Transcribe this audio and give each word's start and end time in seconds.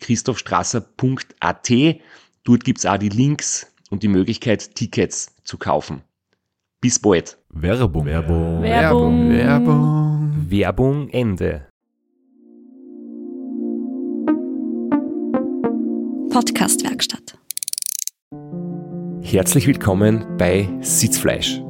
www.christophstrasser.at. 0.00 1.70
Dort 2.44 2.64
gibt's 2.64 2.86
auch 2.86 2.96
die 2.96 3.10
Links 3.10 3.72
und 3.90 4.02
die 4.02 4.08
Möglichkeit, 4.08 4.74
Tickets 4.74 5.34
zu 5.44 5.58
kaufen. 5.58 6.02
Bis 6.80 6.98
bald. 6.98 7.36
Werbung. 7.50 8.06
Werbung. 8.06 8.62
Werbung. 8.62 9.30
Werbung. 9.30 10.46
Werbung 10.48 11.08
Ende. 11.10 11.66
Podcastwerkstatt. 16.30 17.38
Herzlich 19.22 19.66
willkommen 19.66 20.38
bei 20.38 20.68
Sitzfleisch. 20.80 21.60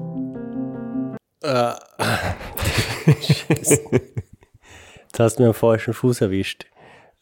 Äh. 1.42 1.72
Scheiße. 3.20 3.81
Jetzt 3.91 5.19
hast 5.19 5.37
du 5.37 5.42
mir 5.42 5.48
am 5.48 5.55
falschen 5.55 5.94
Fuß 5.94 6.20
erwischt. 6.20 6.67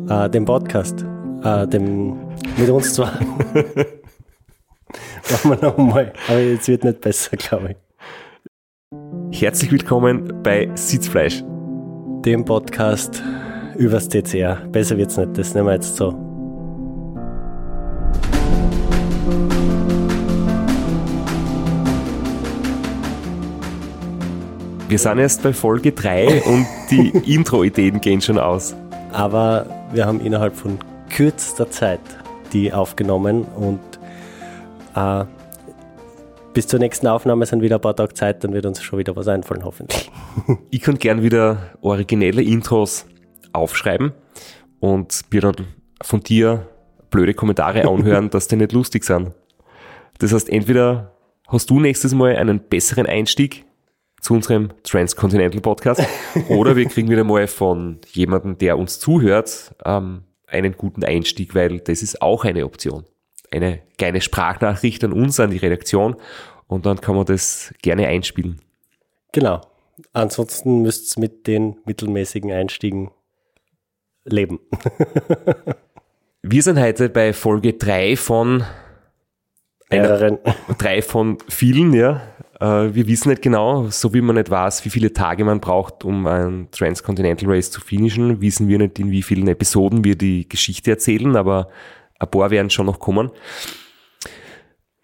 Äh, 0.07 0.31
den 0.31 0.45
Podcast. 0.45 1.05
Äh, 1.43 1.67
dem, 1.67 2.17
mit 2.57 2.71
uns 2.71 2.95
zwar. 2.95 3.13
Machen 5.31 5.51
wir 5.51 5.59
nochmal. 5.61 6.13
Aber 6.29 6.39
jetzt 6.39 6.69
wird 6.69 6.85
nicht 6.85 7.01
besser, 7.01 7.37
glaube 7.37 7.73
ich. 7.73 7.77
Herzlich 9.41 9.73
willkommen 9.73 10.41
bei 10.45 10.71
Sitzfleisch. 10.75 11.43
Dem 12.25 12.45
Podcast 12.45 13.21
übers 13.77 14.09
TCR. 14.09 14.69
Besser 14.71 14.97
wird's 14.97 15.17
nicht. 15.17 15.37
Das 15.37 15.53
nehmen 15.55 15.67
wir 15.67 15.75
jetzt 15.75 15.97
so. 15.97 16.13
Wir 24.89 24.99
sind 24.99 25.19
erst 25.19 25.43
bei 25.43 25.53
Folge 25.53 25.91
3 25.91 26.43
und 26.45 26.67
die 26.89 27.09
Intro-Ideen 27.35 28.01
gehen 28.01 28.21
schon 28.21 28.39
aus. 28.39 28.77
Aber 29.13 29.67
wir 29.93 30.07
haben 30.07 30.21
innerhalb 30.21 30.55
von 30.55 30.79
kürzester 31.11 31.71
Zeit 31.71 32.01
die 32.53 32.73
aufgenommen 32.73 33.45
und 33.45 33.81
äh, 34.95 35.25
bis 36.55 36.67
zur 36.67 36.81
nächsten 36.81 37.07
Aufnahme 37.07 37.47
sind 37.47 37.63
wieder 37.63 37.77
ein 37.77 37.81
paar 37.81 37.95
Tage 37.95 38.15
Zeit, 38.15 38.43
dann 38.43 38.53
wird 38.53 38.67
uns 38.67 38.83
schon 38.83 38.99
wieder 38.99 39.15
was 39.17 39.29
einfallen, 39.29 39.65
hoffentlich. 39.65 40.11
Ich 40.71 40.81
kann 40.81 40.99
gern 40.99 41.23
wieder 41.23 41.71
originelle 41.81 42.43
Intros 42.43 43.07
aufschreiben 43.53 44.13
und 44.81 45.21
mir 45.31 45.41
dann 45.41 45.57
von 46.03 46.21
dir 46.21 46.67
blöde 47.11 47.35
Kommentare 47.35 47.89
anhören, 47.89 48.31
dass 48.31 48.49
die 48.49 48.57
nicht 48.57 48.73
lustig 48.73 49.05
sind. 49.05 49.33
Das 50.19 50.33
heißt, 50.33 50.49
entweder 50.49 51.13
hast 51.49 51.71
du 51.71 51.81
nächstes 51.81 52.15
Mal 52.15 52.37
einen 52.37 52.61
besseren 52.61 53.07
Einstieg 53.07 53.65
zu 54.21 54.35
unserem 54.35 54.71
Transcontinental 54.83 55.61
Podcast 55.61 56.03
oder 56.49 56.77
wir 56.77 56.87
kriegen 56.87 57.09
wieder 57.09 57.25
mal 57.25 57.47
von 57.47 58.01
jemandem, 58.13 58.59
der 58.59 58.79
uns 58.79 58.99
zuhört, 58.99 59.75
ähm, 59.85 60.23
einen 60.47 60.77
guten 60.77 61.05
Einstieg, 61.05 61.55
weil 61.55 61.81
das 61.81 62.03
ist 62.03 62.23
auch 62.23 62.45
eine 62.45 62.65
Option. 62.65 63.05
Eine 63.51 63.81
kleine 63.97 64.21
Sprachnachricht 64.21 65.03
an 65.05 65.13
uns, 65.13 65.41
an 65.41 65.51
die 65.51 65.59
Redaktion 65.59 66.17
und 66.67 66.87
dann 66.87 67.01
kann 67.01 67.17
man 67.17 67.27
das 67.27 67.73
gerne 67.83 68.07
einspielen. 68.09 68.61
Genau. 69.33 69.61
Ansonsten 70.13 70.83
müsst 70.83 71.17
ihr 71.17 71.21
mit 71.21 71.47
den 71.47 71.77
mittelmäßigen 71.85 72.53
Einstiegen 72.53 73.11
leben. 74.25 74.61
Wir 76.43 76.63
sind 76.63 76.79
heute 76.79 77.09
bei 77.09 77.33
Folge 77.33 77.75
3 77.75 78.17
von 78.17 78.65
einer, 79.91 80.03
Mehreren. 80.09 80.39
drei 80.79 81.03
von 81.03 81.39
vielen, 81.49 81.93
ja. 81.93 82.23
Äh, 82.61 82.95
Wir 82.95 83.07
wissen 83.07 83.29
nicht 83.31 83.43
genau, 83.43 83.89
so 83.89 84.13
wie 84.15 84.21
man 84.21 84.37
nicht 84.37 84.51
weiß, 84.51 84.85
wie 84.85 84.91
viele 84.91 85.13
Tage 85.13 85.45
man 85.45 85.61
braucht, 85.61 86.05
um 86.05 86.27
ein 86.27 86.69
Transcontinental 86.71 87.51
Race 87.51 87.71
zu 87.71 87.81
finishen, 87.81 88.41
wissen 88.41 88.69
wir 88.69 88.79
nicht, 88.79 88.99
in 88.99 89.11
wie 89.11 89.23
vielen 89.23 89.49
Episoden 89.49 90.05
wir 90.05 90.17
die 90.17 90.49
Geschichte 90.49 90.91
erzählen, 90.91 91.37
aber 91.37 91.69
ein 92.19 92.31
paar 92.31 92.51
werden 92.51 92.71
schon 92.71 92.87
noch 92.87 92.99
kommen. 92.99 93.31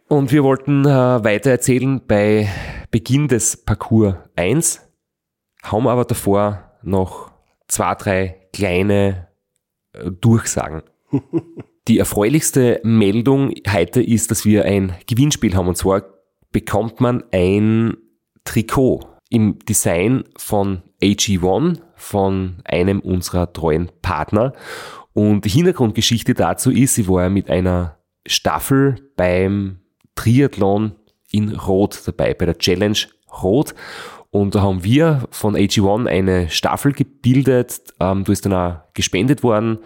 Und 0.09 0.33
wir 0.33 0.45
wollten 0.45 0.85
äh, 0.85 1.25
weiter 1.25 1.51
erzählen 1.51 2.01
bei 2.07 2.49
Beginn 2.91 3.29
des 3.29 3.57
Parcours 3.57 4.17
1, 4.37 4.83
haben 5.63 5.89
aber 5.89 6.05
davor 6.05 6.73
noch 6.83 7.31
zwei, 7.69 7.95
drei 7.95 8.37
kleine 8.53 9.29
äh, 9.93 10.11
Durchsagen. 10.11 10.83
Die 11.89 11.99
erfreulichste 11.99 12.81
Meldung 12.83 13.53
heute 13.71 14.03
ist, 14.03 14.31
dass 14.31 14.45
wir 14.47 14.65
ein 14.65 14.95
Gewinnspiel 15.07 15.55
haben. 15.55 15.69
Und 15.69 15.77
zwar 15.77 16.14
bekommt 16.55 17.01
man 17.01 17.25
ein 17.33 17.97
Trikot 18.45 19.01
im 19.29 19.59
Design 19.69 20.23
von 20.39 20.83
AG1, 21.03 21.81
von 21.97 22.57
einem 22.65 23.01
unserer 23.01 23.53
treuen 23.53 23.91
Partner. 24.01 24.53
Und 25.13 25.45
die 25.45 25.49
Hintergrundgeschichte 25.49 26.33
dazu 26.33 26.71
ist, 26.71 26.95
sie 26.95 27.09
war 27.09 27.25
ja 27.25 27.29
mit 27.29 27.51
einer 27.51 27.99
Staffel 28.25 29.11
beim 29.17 29.81
Triathlon 30.15 30.93
in 31.33 31.51
Rot 31.51 32.01
dabei, 32.07 32.35
bei 32.35 32.47
der 32.47 32.59
Challenge 32.59 32.99
Rot. 33.43 33.75
Und 34.31 34.55
da 34.55 34.63
haben 34.63 34.85
wir 34.85 35.27
von 35.31 35.57
AG1 35.57 36.07
eine 36.07 36.51
Staffel 36.51 36.93
gebildet. 36.93 37.81
Ähm, 37.99 38.23
da 38.23 38.33
ist 38.33 38.47
dann 38.47 38.53
auch 38.53 38.77
gespendet 38.95 39.43
worden. 39.43 39.79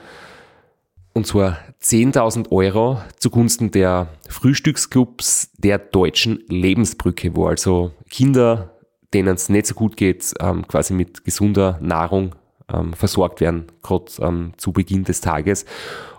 Und 1.19 1.27
zwar 1.27 1.59
10.000 1.83 2.53
Euro 2.53 3.03
zugunsten 3.17 3.73
der 3.73 4.07
Frühstücksclubs 4.29 5.51
der 5.59 5.79
deutschen 5.79 6.45
Lebensbrücke, 6.47 7.35
wo 7.35 7.49
also 7.49 7.91
Kinder, 8.09 8.79
denen 9.13 9.35
es 9.35 9.49
nicht 9.49 9.67
so 9.67 9.75
gut 9.75 9.97
geht, 9.97 10.33
ähm, 10.39 10.69
quasi 10.69 10.95
mit 10.95 11.25
gesunder 11.25 11.77
Nahrung 11.83 12.37
ähm, 12.73 12.93
versorgt 12.93 13.41
werden, 13.41 13.65
gerade 13.83 14.13
ähm, 14.21 14.53
zu 14.59 14.71
Beginn 14.71 15.03
des 15.03 15.21
Tages. 15.21 15.65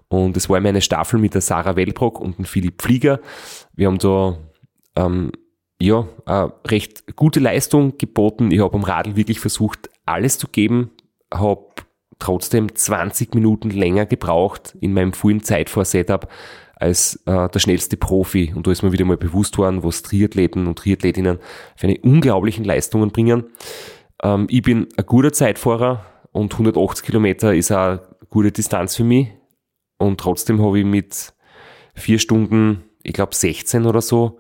Und 0.09 0.35
es 0.35 0.49
war 0.49 0.57
immer 0.57 0.67
eine 0.67 0.81
Staffel 0.81 1.17
mit 1.17 1.33
der 1.33 1.39
Sarah 1.39 1.77
Wellbrock 1.77 2.19
und 2.19 2.37
dem 2.37 2.43
Philipp 2.43 2.81
Flieger. 2.81 3.21
Wir 3.73 3.87
haben 3.87 3.99
da 3.99 4.37
ähm, 4.97 5.31
ja, 5.81 6.09
eine 6.25 6.51
recht 6.67 7.15
gute 7.15 7.39
Leistung 7.39 7.97
geboten. 7.97 8.51
Ich 8.51 8.59
habe 8.59 8.75
am 8.75 8.83
Radl 8.83 9.15
wirklich 9.15 9.39
versucht, 9.39 9.89
alles 10.05 10.37
zu 10.37 10.49
geben, 10.49 10.91
habe 11.33 11.67
trotzdem 12.19 12.75
20 12.75 13.33
Minuten 13.33 13.69
länger 13.69 14.05
gebraucht 14.05 14.75
in 14.79 14.93
meinem 14.93 15.13
vollen 15.13 15.41
Zeitfahr-Setup 15.41 16.29
als 16.75 17.15
äh, 17.25 17.49
der 17.49 17.59
schnellste 17.59 17.97
Profi. 17.97 18.53
Und 18.55 18.65
da 18.65 18.71
ist 18.71 18.83
mir 18.83 18.91
wieder 18.91 19.05
mal 19.05 19.17
bewusst 19.17 19.57
worden, 19.57 19.83
was 19.83 20.01
Triathleten 20.01 20.67
und 20.67 20.79
Triathletinnen 20.79 21.39
für 21.75 21.87
eine 21.87 21.99
unglaublichen 21.99 22.63
Leistungen 22.63 23.11
bringen. 23.11 23.45
Ähm, 24.23 24.47
ich 24.49 24.61
bin 24.61 24.87
ein 24.97 25.05
guter 25.05 25.33
Zeitfahrer 25.33 26.05
und 26.31 26.53
180 26.53 27.05
Kilometer 27.05 27.53
ist 27.53 27.71
eine 27.71 28.01
gute 28.29 28.51
Distanz 28.51 28.95
für 28.95 29.03
mich. 29.03 29.27
Und 29.97 30.19
trotzdem 30.19 30.61
habe 30.61 30.79
ich 30.79 30.85
mit 30.85 31.33
vier 31.95 32.19
Stunden, 32.19 32.83
ich 33.03 33.13
glaube 33.13 33.35
16 33.35 33.85
oder 33.85 34.01
so, 34.01 34.39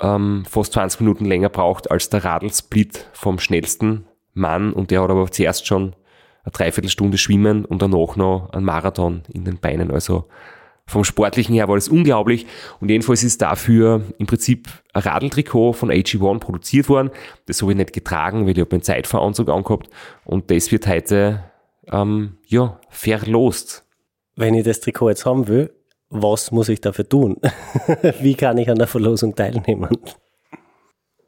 ähm, 0.00 0.44
fast 0.48 0.72
20 0.72 1.00
Minuten 1.00 1.26
länger 1.26 1.50
braucht 1.50 1.90
als 1.90 2.08
der 2.08 2.24
Radlsplit 2.24 3.06
vom 3.12 3.38
schnellsten 3.38 4.06
Mann. 4.32 4.72
Und 4.72 4.90
der 4.90 5.02
hat 5.02 5.10
aber 5.10 5.30
zuerst 5.30 5.66
schon 5.66 5.94
eine 6.44 6.52
Dreiviertelstunde 6.52 7.18
schwimmen 7.18 7.64
und 7.64 7.82
danach 7.82 8.16
noch 8.16 8.50
einen 8.52 8.64
Marathon 8.64 9.22
in 9.32 9.44
den 9.44 9.58
Beinen. 9.58 9.90
Also 9.90 10.26
vom 10.88 11.04
Sportlichen 11.04 11.54
her 11.54 11.68
war 11.68 11.76
das 11.76 11.88
unglaublich. 11.88 12.46
Und 12.80 12.90
jedenfalls 12.90 13.22
ist 13.22 13.42
dafür 13.42 14.02
im 14.18 14.26
Prinzip 14.26 14.68
ein 14.94 15.02
Radltrikot 15.02 15.74
von 15.74 15.90
AG1 15.90 16.38
produziert 16.38 16.88
worden. 16.88 17.10
Das 17.46 17.60
habe 17.60 17.72
ich 17.72 17.78
nicht 17.78 17.92
getragen, 17.92 18.46
weil 18.46 18.52
ich 18.52 18.60
habe 18.60 18.72
einen 18.72 18.82
Zeitfahranzug 18.82 19.50
angehabt. 19.50 19.90
Und 20.24 20.50
das 20.50 20.72
wird 20.72 20.86
heute 20.86 21.44
ähm, 21.92 22.38
ja, 22.46 22.80
verlost. 22.88 23.84
wenn 24.36 24.54
ich 24.54 24.64
das 24.64 24.80
Trikot 24.80 25.10
jetzt 25.10 25.26
haben 25.26 25.46
will, 25.46 25.70
was 26.10 26.52
muss 26.52 26.70
ich 26.70 26.80
dafür 26.80 27.06
tun? 27.06 27.36
Wie 28.20 28.34
kann 28.34 28.56
ich 28.56 28.70
an 28.70 28.78
der 28.78 28.86
Verlosung 28.86 29.34
teilnehmen? 29.34 29.90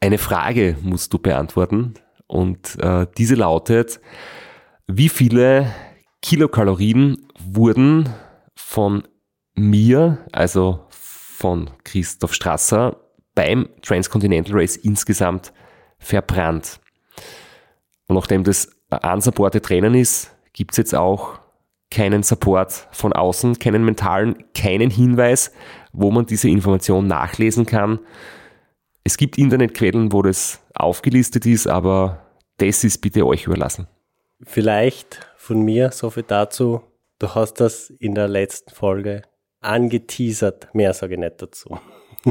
Eine 0.01 0.17
Frage 0.17 0.77
musst 0.81 1.13
du 1.13 1.19
beantworten 1.19 1.95
und 2.27 2.79
äh, 2.81 3.07
diese 3.19 3.35
lautet, 3.35 4.01
wie 4.97 5.09
viele 5.09 5.73
Kilokalorien 6.23 7.27
wurden 7.39 8.09
von 8.55 9.05
mir, 9.55 10.19
also 10.33 10.87
von 10.91 11.71
Christoph 11.85 12.35
Strasser, 12.35 12.97
beim 13.35 13.69
Transcontinental 13.83 14.55
Race 14.55 14.77
insgesamt 14.77 15.53
verbrannt? 15.99 16.81
Und 18.09 18.17
nachdem 18.17 18.45
das 18.45 18.71
unsupported 19.03 19.69
Rennen 19.71 19.95
ist, 19.95 20.35
gibt 20.53 20.73
es 20.73 20.79
jetzt 20.79 20.95
auch 20.95 21.39
keinen 21.91 22.23
Support 22.23 22.89
von 22.93 23.13
außen, 23.13 23.59
keinen 23.59 23.85
mentalen, 23.85 24.45
keinen 24.55 24.91
Hinweis, 24.91 25.53
wo 25.93 26.11
man 26.11 26.27
diese 26.27 26.49
Information 26.49 27.07
nachlesen 27.07 27.67
kann. 27.67 27.99
Es 29.05 29.17
gibt 29.17 29.39
Internetquellen, 29.39 30.13
wo 30.13 30.23
das 30.23 30.61
aufgelistet 30.75 31.47
ist, 31.47 31.67
aber 31.67 32.27
das 32.59 32.85
ist 32.85 32.99
bitte 32.99 33.27
euch 33.27 33.47
überlassen. 33.47 33.87
Vielleicht 34.43 35.21
von 35.37 35.63
mir 35.63 35.91
so 35.93 36.11
viel 36.11 36.23
dazu. 36.23 36.83
Du 37.19 37.35
hast 37.35 37.55
das 37.55 37.89
in 37.91 38.15
der 38.15 38.29
letzten 38.29 38.71
Folge 38.71 39.23
angeteasert. 39.61 40.75
Mehr 40.75 40.93
sage 40.95 41.15
ich 41.15 41.21
nicht 41.21 41.43
dazu. 41.43 41.79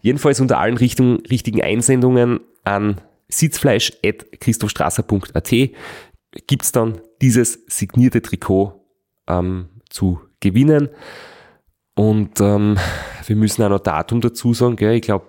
Jedenfalls 0.00 0.40
unter 0.40 0.58
allen 0.58 0.76
Richtung, 0.76 1.20
richtigen 1.30 1.62
Einsendungen 1.62 2.40
an 2.64 3.00
sitzfleisch.christophstrasser.at 3.28 5.54
gibt 6.46 6.62
es 6.62 6.72
dann 6.72 7.00
dieses 7.20 7.58
signierte 7.66 8.22
Trikot 8.22 8.80
ähm, 9.26 9.68
zu 9.88 10.20
gewinnen. 10.40 10.88
Und 11.94 12.40
ähm, 12.40 12.78
wir 13.26 13.36
müssen 13.36 13.62
auch 13.62 13.68
noch 13.68 13.80
Datum 13.80 14.20
dazu 14.20 14.54
sagen. 14.54 14.76
Gell? 14.76 14.94
Ich 14.94 15.02
glaube, 15.02 15.26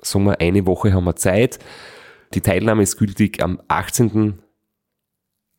sagen 0.00 0.24
wir, 0.24 0.40
eine 0.40 0.66
Woche 0.66 0.92
haben 0.92 1.04
wir 1.04 1.16
Zeit. 1.16 1.58
Die 2.34 2.40
Teilnahme 2.40 2.82
ist 2.82 2.96
gültig 2.96 3.42
am 3.42 3.60
18. 3.68 4.40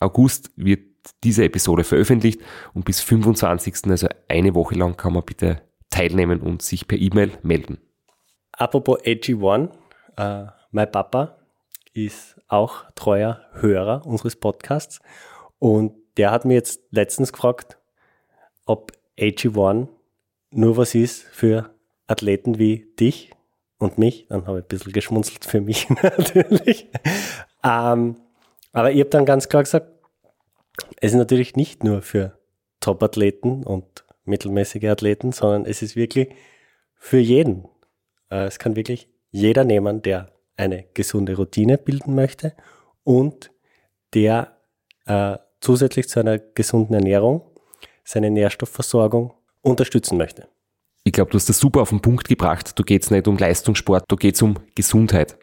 August 0.01 0.51
wird 0.56 0.81
diese 1.24 1.44
Episode 1.44 1.83
veröffentlicht 1.83 2.42
und 2.74 2.86
bis 2.86 3.01
25. 3.01 3.89
also 3.89 4.07
eine 4.27 4.53
Woche 4.56 4.75
lang 4.75 4.98
kann 4.98 5.13
man 5.13 5.24
bitte 5.24 5.62
teilnehmen 5.89 6.42
und 6.42 6.62
sich 6.62 6.88
per 6.88 6.98
E-Mail 6.98 7.31
melden. 7.42 7.80
Apropos 8.51 9.00
AG1, 9.01 9.69
äh, 10.18 10.45
mein 10.71 10.92
Papa 10.92 11.38
ist 11.94 12.39
auch 12.48 12.86
treuer 12.95 13.42
Hörer 13.53 14.06
unseres 14.06 14.36
Podcasts 14.36 15.00
und 15.59 15.94
der 16.18 16.31
hat 16.31 16.45
mir 16.45 16.53
jetzt 16.53 16.81
letztens 16.92 17.33
gefragt, 17.33 17.77
ob 18.65 18.92
AG1 19.18 19.88
nur 20.51 20.77
was 20.77 20.95
ist 20.95 21.24
für 21.24 21.74
Athleten 22.07 22.59
wie 22.59 22.94
dich 23.00 23.31
und 23.77 23.98
mich. 23.98 24.27
Dann 24.27 24.45
habe 24.45 24.59
ich 24.59 24.65
ein 24.65 24.68
bisschen 24.68 24.94
geschmunzelt 24.94 25.45
für 25.45 25.62
mich 25.62 25.89
natürlich. 26.01 26.89
Ähm, 27.63 28.18
aber 28.72 28.92
ich 28.92 29.00
habe 29.00 29.10
dann 29.10 29.26
ganz 29.26 29.50
klar 29.50 29.64
gesagt, 29.64 29.88
es 30.98 31.12
ist 31.12 31.18
natürlich 31.18 31.56
nicht 31.56 31.84
nur 31.84 32.02
für 32.02 32.38
Top-Athleten 32.80 33.64
und 33.64 34.06
mittelmäßige 34.26 34.86
Athleten, 34.86 35.32
sondern 35.32 35.66
es 35.66 35.82
ist 35.82 35.96
wirklich 35.96 36.30
für 36.96 37.20
jeden. 37.20 37.68
Äh, 38.30 38.46
es 38.46 38.60
kann 38.60 38.76
wirklich 38.76 39.10
jeder 39.32 39.64
nehmen, 39.64 40.02
der 40.02 40.32
eine 40.58 40.86
gesunde 40.94 41.36
Routine 41.36 41.78
bilden 41.78 42.16
möchte 42.16 42.54
und 43.04 43.52
der 44.14 44.58
äh, 45.06 45.38
zusätzlich 45.60 46.10
zu 46.10 46.20
einer 46.20 46.40
gesunden 46.40 46.94
Ernährung 46.94 47.42
seine 48.04 48.30
Nährstoffversorgung 48.30 49.34
unterstützen 49.62 50.18
möchte. 50.18 50.48
Ich 51.04 51.14
glaube, 51.14 51.32
du 51.32 51.38
hast 51.38 51.50
das 51.50 51.60
super 51.60 51.82
auf 51.82 51.90
den 51.90 52.02
Punkt 52.02 52.28
gebracht. 52.28 52.78
Da 52.78 52.84
geht 52.84 53.04
es 53.04 53.12
nicht 53.12 53.28
um 53.28 53.38
Leistungssport, 53.38 54.06
da 54.08 54.16
geht 54.16 54.36
es 54.36 54.42
um 54.42 54.56
Gesundheit. 54.76 55.38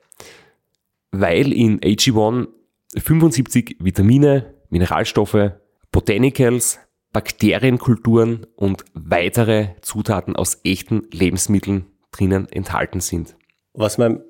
Weil 1.11 1.53
in 1.53 1.81
AG1 1.81 2.49
75 2.97 3.77
Vitamine, 3.81 4.55
Mineralstoffe, 4.71 5.53
Botanicals, 5.93 6.81
Bakterienkulturen 7.13 8.47
und 8.55 8.85
weitere 8.95 9.69
Zutaten 9.81 10.37
aus 10.37 10.61
echten 10.65 11.09
Lebensmitteln 11.11 11.87
drinnen 12.13 12.49
enthalten 12.51 13.01
sind. 13.01 13.37
Was 13.73 13.99
meinem 13.99 14.23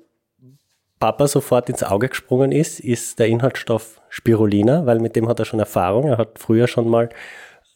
Papa 0.99 1.27
sofort 1.27 1.69
ins 1.69 1.83
Auge 1.83 2.09
gesprungen 2.09 2.51
ist, 2.51 2.79
ist 2.79 3.19
der 3.19 3.27
Inhaltsstoff 3.27 4.01
Spirulina, 4.09 4.85
weil 4.85 4.99
mit 4.99 5.15
dem 5.15 5.27
hat 5.29 5.39
er 5.39 5.45
schon 5.45 5.59
Erfahrung. 5.59 6.07
Er 6.07 6.17
hat 6.17 6.39
früher 6.39 6.67
schon 6.67 6.89
mal 6.89 7.09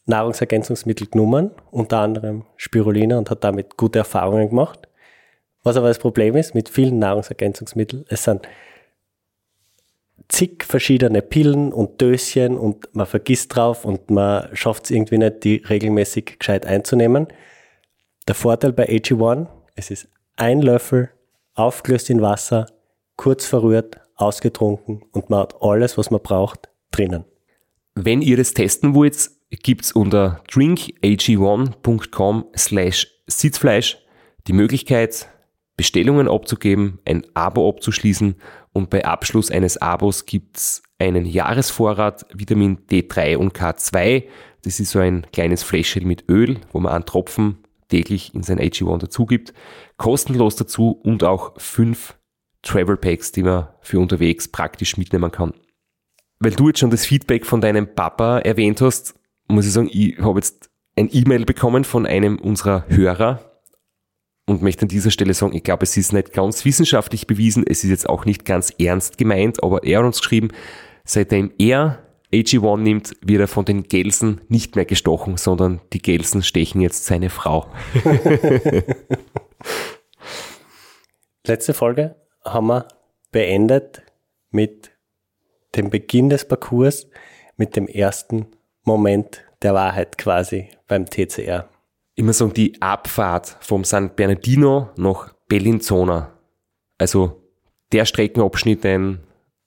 Nahrungsergänzungsmittel 0.05 1.07
genommen, 1.07 1.51
unter 1.71 1.99
anderem 1.99 2.45
Spirulina 2.57 3.17
und 3.17 3.29
hat 3.29 3.43
damit 3.43 3.77
gute 3.77 3.99
Erfahrungen 3.99 4.49
gemacht. 4.49 4.87
Was 5.63 5.77
aber 5.77 5.87
das 5.87 5.99
Problem 5.99 6.35
ist 6.35 6.53
mit 6.53 6.67
vielen 6.67 6.99
Nahrungsergänzungsmitteln, 6.99 8.05
es 8.09 8.25
sind 8.25 8.45
zig 10.33 10.65
verschiedene 10.65 11.21
Pillen 11.21 11.71
und 11.71 12.01
Döschen 12.01 12.57
und 12.57 12.93
man 12.95 13.05
vergisst 13.05 13.55
drauf 13.55 13.85
und 13.85 14.09
man 14.09 14.49
schafft 14.53 14.85
es 14.85 14.91
irgendwie 14.91 15.19
nicht, 15.19 15.43
die 15.43 15.57
regelmäßig 15.57 16.39
gescheit 16.39 16.65
einzunehmen. 16.65 17.27
Der 18.27 18.33
Vorteil 18.35 18.73
bei 18.73 18.89
AG1, 18.89 19.47
es 19.75 19.91
ist 19.91 20.07
ein 20.35 20.61
Löffel 20.61 21.11
aufgelöst 21.53 22.09
in 22.09 22.21
Wasser, 22.21 22.65
kurz 23.15 23.45
verrührt, 23.45 23.97
ausgetrunken 24.15 25.03
und 25.11 25.29
man 25.29 25.41
hat 25.41 25.61
alles, 25.61 25.97
was 25.97 26.09
man 26.09 26.21
braucht, 26.21 26.69
drinnen. 26.91 27.25
Wenn 27.95 28.23
ihr 28.23 28.37
das 28.37 28.53
testen 28.53 28.95
wollt, 28.95 29.29
gibt's 29.51 29.91
unter 29.91 30.41
drinkag1.com 30.49 32.45
slash 32.57 33.07
Sitzfleisch 33.27 33.99
die 34.47 34.53
Möglichkeit, 34.53 35.29
Bestellungen 35.77 36.27
abzugeben, 36.27 36.99
ein 37.05 37.23
Abo 37.35 37.69
abzuschließen 37.69 38.35
und 38.73 38.89
bei 38.89 39.05
Abschluss 39.05 39.51
eines 39.51 39.77
Abos 39.77 40.25
gibt's 40.25 40.83
einen 40.99 41.25
Jahresvorrat 41.25 42.25
Vitamin 42.33 42.79
D3 42.89 43.37
und 43.37 43.53
K2. 43.53 44.23
Das 44.63 44.79
ist 44.79 44.91
so 44.91 44.99
ein 44.99 45.27
kleines 45.31 45.63
Fläschchen 45.63 46.07
mit 46.07 46.29
Öl, 46.29 46.59
wo 46.71 46.79
man 46.79 46.93
einen 46.93 47.05
Tropfen 47.05 47.59
täglich 47.89 48.33
in 48.33 48.43
sein 48.43 48.59
AG1 48.59 48.97
dazu 48.97 49.25
gibt. 49.25 49.53
Kostenlos 49.97 50.55
dazu 50.55 50.91
und 51.03 51.23
auch 51.23 51.53
fünf 51.57 52.15
Travel 52.63 52.97
Packs, 52.97 53.31
die 53.31 53.43
man 53.43 53.67
für 53.81 53.99
unterwegs 53.99 54.47
praktisch 54.47 54.97
mitnehmen 54.97 55.31
kann. 55.31 55.53
Weil 56.39 56.51
du 56.51 56.67
jetzt 56.67 56.79
schon 56.79 56.89
das 56.89 57.05
Feedback 57.05 57.45
von 57.45 57.61
deinem 57.61 57.93
Papa 57.93 58.39
erwähnt 58.39 58.81
hast, 58.81 59.15
muss 59.47 59.65
ich 59.65 59.73
sagen, 59.73 59.89
ich 59.91 60.17
habe 60.19 60.39
jetzt 60.39 60.69
ein 60.95 61.09
E-Mail 61.11 61.45
bekommen 61.45 61.83
von 61.83 62.05
einem 62.05 62.39
unserer 62.39 62.85
Hörer, 62.87 63.52
und 64.45 64.61
möchte 64.61 64.83
an 64.83 64.89
dieser 64.89 65.11
Stelle 65.11 65.33
sagen, 65.33 65.55
ich 65.55 65.63
glaube, 65.63 65.83
es 65.83 65.95
ist 65.95 66.13
nicht 66.13 66.33
ganz 66.33 66.65
wissenschaftlich 66.65 67.27
bewiesen, 67.27 67.63
es 67.67 67.83
ist 67.83 67.89
jetzt 67.89 68.09
auch 68.09 68.25
nicht 68.25 68.45
ganz 68.45 68.73
ernst 68.77 69.17
gemeint, 69.17 69.63
aber 69.63 69.83
er 69.83 69.99
hat 69.99 70.05
uns 70.05 70.19
geschrieben, 70.19 70.49
seitdem 71.05 71.51
er 71.57 71.99
AG1 72.33 72.77
nimmt, 72.79 73.13
wird 73.21 73.41
er 73.41 73.47
von 73.47 73.63
den 73.65 73.83
Gelsen 73.83 74.41
nicht 74.47 74.75
mehr 74.75 74.85
gestochen, 74.85 75.37
sondern 75.37 75.81
die 75.93 76.01
Gelsen 76.01 76.41
stechen 76.41 76.81
jetzt 76.81 77.05
seine 77.05 77.29
Frau. 77.29 77.67
Letzte 81.45 81.73
Folge 81.73 82.15
haben 82.43 82.67
wir 82.67 82.87
beendet 83.31 84.01
mit 84.49 84.91
dem 85.75 85.89
Beginn 85.89 86.29
des 86.29 86.47
Parcours, 86.47 87.07
mit 87.55 87.75
dem 87.75 87.87
ersten 87.87 88.47
Moment 88.83 89.43
der 89.61 89.73
Wahrheit 89.73 90.17
quasi 90.17 90.69
beim 90.87 91.05
TCR 91.05 91.69
ich 92.15 92.23
muss 92.23 92.37
sagen, 92.37 92.53
die 92.53 92.81
Abfahrt 92.81 93.57
vom 93.61 93.83
San 93.83 94.15
Bernardino 94.15 94.89
nach 94.97 95.33
Bellinzona, 95.47 96.37
also 96.97 97.43
der 97.91 98.05
Streckenabschnitt, 98.05 98.83
den 98.83 99.19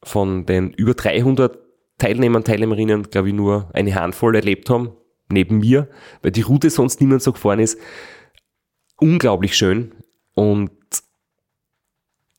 von 0.03 0.47
den 0.47 0.71
über 0.73 0.95
300 0.95 1.59
Teilnehmern, 1.99 2.45
Teilnehmerinnen, 2.45 3.05
glaube 3.05 3.29
ich, 3.29 3.35
nur 3.35 3.71
eine 3.73 3.95
Handvoll 3.95 4.37
erlebt 4.37 4.71
haben, 4.71 4.93
neben 5.29 5.59
mir, 5.59 5.89
weil 6.23 6.31
die 6.31 6.43
Route 6.43 6.71
sonst 6.71 7.01
niemand 7.01 7.23
so 7.23 7.33
gefahren 7.33 7.59
ist. 7.59 7.79
Unglaublich 8.99 9.57
schön 9.57 9.93
und 10.35 10.71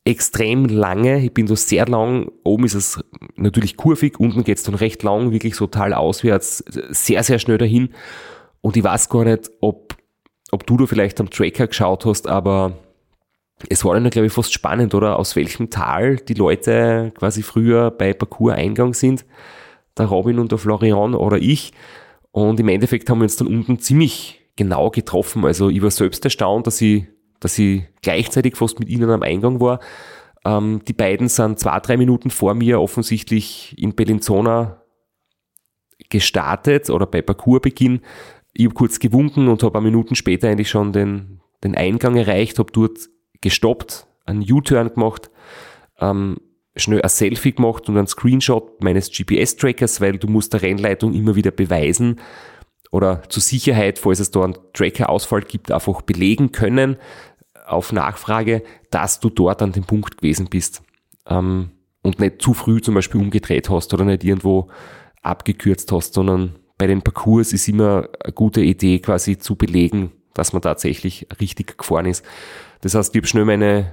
extrem 0.04 0.64
lange. 0.64 1.22
Ich 1.22 1.34
bin 1.34 1.46
da 1.46 1.54
sehr 1.54 1.86
lang. 1.86 2.30
Oben 2.44 2.64
ist 2.64 2.74
es 2.74 3.04
natürlich 3.36 3.76
kurvig, 3.76 4.18
unten 4.18 4.42
geht 4.42 4.56
es 4.56 4.64
dann 4.64 4.74
recht 4.74 5.02
lang, 5.02 5.32
wirklich 5.32 5.54
so 5.54 5.66
talauswärts, 5.66 6.64
sehr, 6.88 7.22
sehr 7.22 7.38
schnell 7.38 7.58
dahin. 7.58 7.90
Und 8.62 8.76
ich 8.76 8.84
weiß 8.84 9.08
gar 9.10 9.24
nicht, 9.24 9.50
ob 9.60 9.97
ob 10.50 10.66
du 10.66 10.76
da 10.76 10.86
vielleicht 10.86 11.20
am 11.20 11.30
Tracker 11.30 11.66
geschaut 11.66 12.04
hast, 12.04 12.26
aber 12.26 12.72
es 13.68 13.84
war 13.84 13.94
dann, 13.94 14.08
glaube 14.10 14.26
ich, 14.26 14.32
fast 14.32 14.52
spannend, 14.52 14.94
oder? 14.94 15.18
Aus 15.18 15.34
welchem 15.36 15.70
Tal 15.70 16.16
die 16.16 16.34
Leute 16.34 17.12
quasi 17.16 17.42
früher 17.42 17.90
bei 17.90 18.12
Parcours-Eingang 18.12 18.94
sind. 18.94 19.24
Der 19.96 20.06
Robin 20.06 20.38
und 20.38 20.52
der 20.52 20.58
Florian 20.58 21.14
oder 21.14 21.38
ich. 21.38 21.72
Und 22.30 22.60
im 22.60 22.68
Endeffekt 22.68 23.10
haben 23.10 23.18
wir 23.18 23.24
uns 23.24 23.36
dann 23.36 23.48
unten 23.48 23.80
ziemlich 23.80 24.40
genau 24.54 24.90
getroffen. 24.90 25.44
Also 25.44 25.70
ich 25.70 25.82
war 25.82 25.90
selbst 25.90 26.24
erstaunt, 26.24 26.66
dass 26.66 26.80
ich, 26.80 27.06
dass 27.40 27.58
ich 27.58 27.82
gleichzeitig 28.02 28.56
fast 28.56 28.78
mit 28.78 28.88
ihnen 28.88 29.10
am 29.10 29.22
Eingang 29.22 29.60
war. 29.60 29.80
Ähm, 30.44 30.82
die 30.86 30.92
beiden 30.92 31.28
sind 31.28 31.58
zwei, 31.58 31.80
drei 31.80 31.96
Minuten 31.96 32.30
vor 32.30 32.54
mir 32.54 32.80
offensichtlich 32.80 33.74
in 33.76 33.94
Bellinzona 33.94 34.82
gestartet 36.10 36.90
oder 36.90 37.06
bei 37.06 37.22
Parcoursbeginn 37.22 38.00
Ich 38.58 38.64
habe 38.64 38.74
kurz 38.74 38.98
gewunken 38.98 39.46
und 39.46 39.62
habe 39.62 39.80
Minuten 39.80 40.16
später 40.16 40.48
eigentlich 40.48 40.68
schon 40.68 40.92
den, 40.92 41.40
den 41.62 41.76
Eingang 41.76 42.16
erreicht, 42.16 42.58
habe 42.58 42.72
dort 42.72 42.98
gestoppt, 43.40 44.08
einen 44.26 44.42
U-Turn 44.50 44.94
gemacht, 44.94 45.30
ähm, 46.00 46.38
schnell 46.74 47.00
ein 47.00 47.08
Selfie 47.08 47.52
gemacht 47.52 47.88
und 47.88 47.96
einen 47.96 48.08
Screenshot 48.08 48.82
meines 48.82 49.12
GPS-Trackers, 49.12 50.00
weil 50.00 50.18
du 50.18 50.26
musst 50.26 50.54
der 50.54 50.62
Rennleitung 50.62 51.14
immer 51.14 51.36
wieder 51.36 51.52
beweisen 51.52 52.18
oder 52.90 53.22
zur 53.28 53.42
Sicherheit, 53.44 54.00
falls 54.00 54.18
es 54.18 54.32
da 54.32 54.42
einen 54.42 54.58
Tracker-Ausfall 54.72 55.42
gibt, 55.42 55.70
einfach 55.70 56.02
belegen 56.02 56.50
können 56.50 56.96
auf 57.64 57.92
Nachfrage, 57.92 58.64
dass 58.90 59.20
du 59.20 59.30
dort 59.30 59.62
an 59.62 59.70
dem 59.70 59.84
Punkt 59.84 60.16
gewesen 60.18 60.48
bist 60.50 60.82
ähm, 61.28 61.70
und 62.02 62.18
nicht 62.18 62.42
zu 62.42 62.54
früh 62.54 62.80
zum 62.80 62.96
Beispiel 62.96 63.20
umgedreht 63.20 63.70
hast 63.70 63.94
oder 63.94 64.04
nicht 64.04 64.24
irgendwo 64.24 64.68
abgekürzt 65.22 65.92
hast, 65.92 66.14
sondern 66.14 66.58
bei 66.78 66.86
den 66.86 67.02
Parcours 67.02 67.52
ist 67.52 67.68
immer 67.68 68.08
eine 68.22 68.32
gute 68.32 68.60
Idee 68.60 69.00
quasi 69.00 69.36
zu 69.36 69.56
belegen, 69.56 70.12
dass 70.32 70.52
man 70.52 70.62
tatsächlich 70.62 71.26
richtig 71.40 71.76
gefahren 71.76 72.06
ist. 72.06 72.24
Das 72.80 72.94
heißt, 72.94 73.14
ich 73.14 73.20
habe 73.20 73.26
schnell 73.26 73.44
meine 73.44 73.92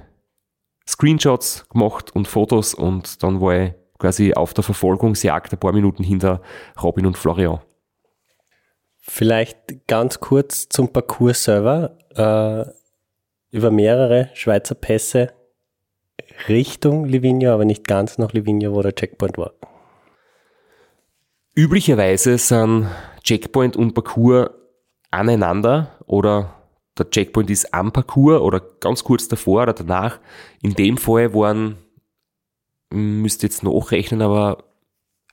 Screenshots 0.88 1.68
gemacht 1.68 2.14
und 2.14 2.28
Fotos 2.28 2.74
und 2.74 3.22
dann 3.22 3.40
war 3.40 3.56
ich 3.56 3.72
quasi 3.98 4.34
auf 4.34 4.54
der 4.54 4.62
Verfolgungsjagd 4.62 5.52
ein 5.52 5.58
paar 5.58 5.72
Minuten 5.72 6.04
hinter 6.04 6.40
Robin 6.80 7.06
und 7.06 7.18
Florian. 7.18 7.60
Vielleicht 9.00 9.86
ganz 9.86 10.20
kurz 10.20 10.68
zum 10.68 10.92
Parcours 10.92 11.44
selber. 11.44 11.98
Äh, 12.14 12.70
über 13.56 13.70
mehrere 13.70 14.30
Schweizer 14.34 14.74
Pässe 14.74 15.32
Richtung 16.48 17.06
Livigno, 17.06 17.52
aber 17.52 17.64
nicht 17.64 17.86
ganz 17.86 18.18
nach 18.18 18.32
Livigno, 18.32 18.74
wo 18.74 18.82
der 18.82 18.94
Checkpoint 18.94 19.38
war. 19.38 19.52
Üblicherweise 21.58 22.36
sind 22.36 22.86
Checkpoint 23.22 23.76
und 23.76 23.94
Parcours 23.94 24.50
aneinander 25.10 25.96
oder 26.04 26.54
der 26.98 27.08
Checkpoint 27.08 27.48
ist 27.48 27.72
am 27.72 27.92
Parcours 27.92 28.42
oder 28.42 28.60
ganz 28.80 29.02
kurz 29.02 29.26
davor 29.26 29.62
oder 29.62 29.72
danach. 29.72 30.20
In 30.60 30.74
dem 30.74 30.98
Fall 30.98 31.32
waren, 31.32 31.78
müsst 32.92 33.42
ihr 33.42 33.48
jetzt 33.48 33.62
nachrechnen, 33.62 34.20
aber 34.20 34.64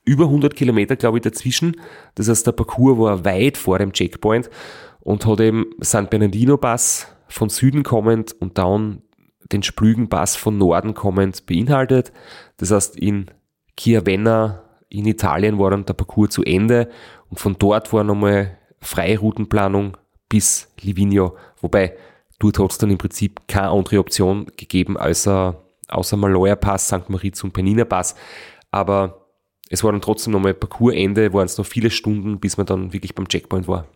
über 0.06 0.24
100 0.24 0.56
Kilometer, 0.56 0.96
glaube 0.96 1.18
ich, 1.18 1.22
dazwischen. 1.24 1.78
Das 2.14 2.30
heißt, 2.30 2.46
der 2.46 2.52
Parcours 2.52 2.98
war 2.98 3.24
weit 3.26 3.58
vor 3.58 3.78
dem 3.78 3.92
Checkpoint 3.92 4.48
und 5.00 5.26
hat 5.26 5.40
eben 5.40 5.66
San 5.80 6.08
Bernardino 6.08 6.56
Pass 6.56 7.06
von 7.28 7.50
Süden 7.50 7.82
kommend 7.82 8.32
und 8.40 8.56
dann 8.56 9.02
den 9.52 9.62
Splügen 9.62 10.08
Pass 10.08 10.36
von 10.36 10.56
Norden 10.56 10.94
kommend 10.94 11.44
beinhaltet. 11.44 12.12
Das 12.56 12.70
heißt, 12.70 12.96
in 12.98 13.30
Chiavenna 13.78 14.62
in 14.88 15.06
Italien 15.06 15.58
war 15.58 15.70
dann 15.70 15.84
der 15.84 15.94
Parcours 15.94 16.30
zu 16.30 16.42
Ende 16.42 16.88
und 17.30 17.38
von 17.38 17.56
dort 17.58 17.92
war 17.92 18.04
nochmal 18.04 18.58
Freiroutenplanung 18.80 19.96
bis 20.28 20.72
Livigno, 20.80 21.36
wobei 21.60 21.96
dort 22.38 22.58
hat 22.58 22.72
es 22.72 22.78
dann 22.78 22.90
im 22.90 22.98
Prinzip 22.98 23.46
keine 23.48 23.70
andere 23.70 23.98
Option 23.98 24.46
gegeben, 24.56 24.96
außer, 24.96 25.62
außer 25.88 26.16
Maloja 26.16 26.56
Pass, 26.56 26.88
St. 26.88 27.08
Moritz 27.08 27.42
und 27.44 27.52
Penina 27.52 27.84
Pass. 27.84 28.14
Aber 28.70 29.28
es 29.70 29.82
war 29.82 29.92
dann 29.92 30.00
trotzdem 30.00 30.32
nochmal 30.32 30.54
Parcoursende, 30.54 31.32
waren 31.32 31.46
es 31.46 31.58
noch 31.58 31.66
viele 31.66 31.90
Stunden, 31.90 32.38
bis 32.40 32.56
man 32.56 32.66
dann 32.66 32.92
wirklich 32.92 33.14
beim 33.14 33.28
Checkpoint 33.28 33.68
war. 33.68 33.86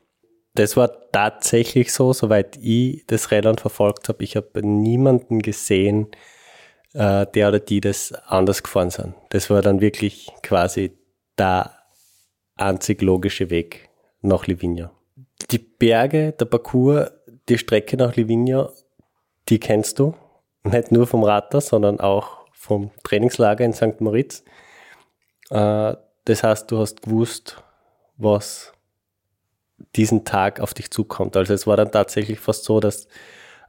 Das 0.55 0.77
war 0.77 0.91
tatsächlich 1.13 1.93
so, 1.93 2.13
soweit 2.13 2.57
ich 2.61 3.05
das 3.07 3.31
Rennen 3.31 3.59
verfolgt 3.59 4.09
habe. 4.09 4.25
Ich 4.25 4.35
habe 4.35 4.67
niemanden 4.67 5.41
gesehen, 5.41 6.09
äh, 6.95 7.27
der 7.27 7.49
oder 7.49 7.61
die 7.61 7.81
das 7.81 8.13
anders 8.27 8.63
gefahren 8.63 8.91
sind. 8.91 9.15
Das 9.31 9.51
war 9.51 9.63
dann 9.63 9.81
wirklich 9.81 10.31
quasi 10.43 10.97
der 11.37 11.73
einzig 12.57 13.03
logische 13.03 13.51
Weg 13.51 13.89
nach 14.21 14.47
Livigno. 14.47 14.91
Die 15.51 15.59
Berge, 15.59 16.33
der 16.33 16.47
Parcours, 16.47 17.11
die 17.49 17.59
Strecke 17.59 17.97
nach 17.97 18.17
Livigno, 18.17 18.71
die 19.49 19.61
kennst 19.61 19.99
du. 19.99 20.15
Nicht 20.65 20.93
nur 20.93 21.07
vom 21.07 21.25
Ratter, 21.25 21.61
sondern 21.61 22.01
auch 22.01 22.39
vom 22.53 22.91
Trainingslager 23.05 23.65
in 23.65 23.73
St. 23.73 24.01
Moritz. 24.01 24.43
Äh, 25.51 25.95
das 26.25 26.43
heißt, 26.43 26.71
du 26.71 26.79
hast 26.79 27.03
gewusst, 27.03 27.63
was 28.17 28.73
diesen 29.95 30.25
Tag 30.25 30.61
auf 30.61 30.75
dich 30.75 30.91
zukommt. 30.91 31.37
Also 31.37 31.55
es 31.55 31.67
war 31.67 31.77
dann 31.77 31.93
tatsächlich 31.93 32.41
fast 32.41 32.65
so, 32.65 32.81
dass 32.81 33.07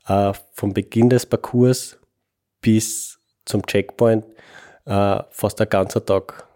äh, 0.08 0.34
vom 0.54 0.74
Beginn 0.74 1.10
des 1.10 1.26
Parcours 1.26 1.99
bis 2.62 3.20
zum 3.46 3.66
Checkpoint 3.66 4.26
äh, 4.86 5.20
fast 5.30 5.60
der 5.60 5.68
ganze 5.68 6.04
Tag 6.04 6.48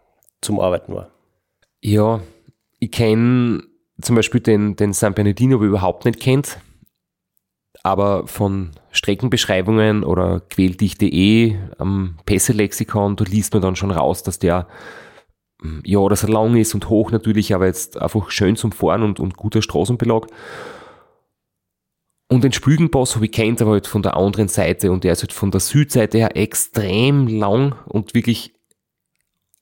zum 0.41 0.59
Arbeiten 0.59 0.93
war. 0.93 1.09
Ja, 1.81 2.21
ich 2.79 2.91
kenne 2.91 3.63
zum 4.01 4.15
Beispiel 4.15 4.41
den, 4.41 4.75
den 4.75 4.93
San 4.93 5.13
Bernardino 5.13 5.61
überhaupt 5.63 6.05
nicht 6.05 6.19
kennt, 6.19 6.59
aber 7.83 8.27
von 8.27 8.71
Streckenbeschreibungen 8.91 10.03
oder 10.03 10.41
quäldicht.de 10.41 11.57
am 11.77 12.17
Pässe-Lexikon, 12.25 13.15
da 13.15 13.23
liest 13.25 13.53
man 13.53 13.61
dann 13.61 13.75
schon 13.75 13.91
raus, 13.91 14.23
dass 14.23 14.39
der 14.39 14.67
ja, 15.85 16.07
dass 16.09 16.23
er 16.23 16.29
lang 16.29 16.55
ist 16.55 16.73
und 16.73 16.89
hoch 16.89 17.11
natürlich, 17.11 17.53
aber 17.53 17.67
jetzt 17.67 17.97
einfach 17.97 18.31
schön 18.31 18.55
zum 18.55 18.71
Fahren 18.71 19.03
und, 19.03 19.19
und 19.19 19.37
guter 19.37 19.61
Straßenbelag. 19.61 20.27
Und 22.33 22.43
den 22.43 22.51
Spügenpass 22.51 23.13
habe 23.13 23.25
ich 23.25 23.31
kennt, 23.31 23.61
aber 23.61 23.73
halt 23.73 23.85
von 23.85 24.01
der 24.01 24.17
anderen 24.17 24.47
Seite 24.47 24.91
und 24.91 25.03
der 25.03 25.11
ist 25.11 25.21
halt 25.21 25.33
von 25.33 25.51
der 25.51 25.59
Südseite 25.59 26.17
her 26.17 26.35
extrem 26.35 27.27
lang 27.27 27.75
und 27.85 28.15
wirklich 28.15 28.55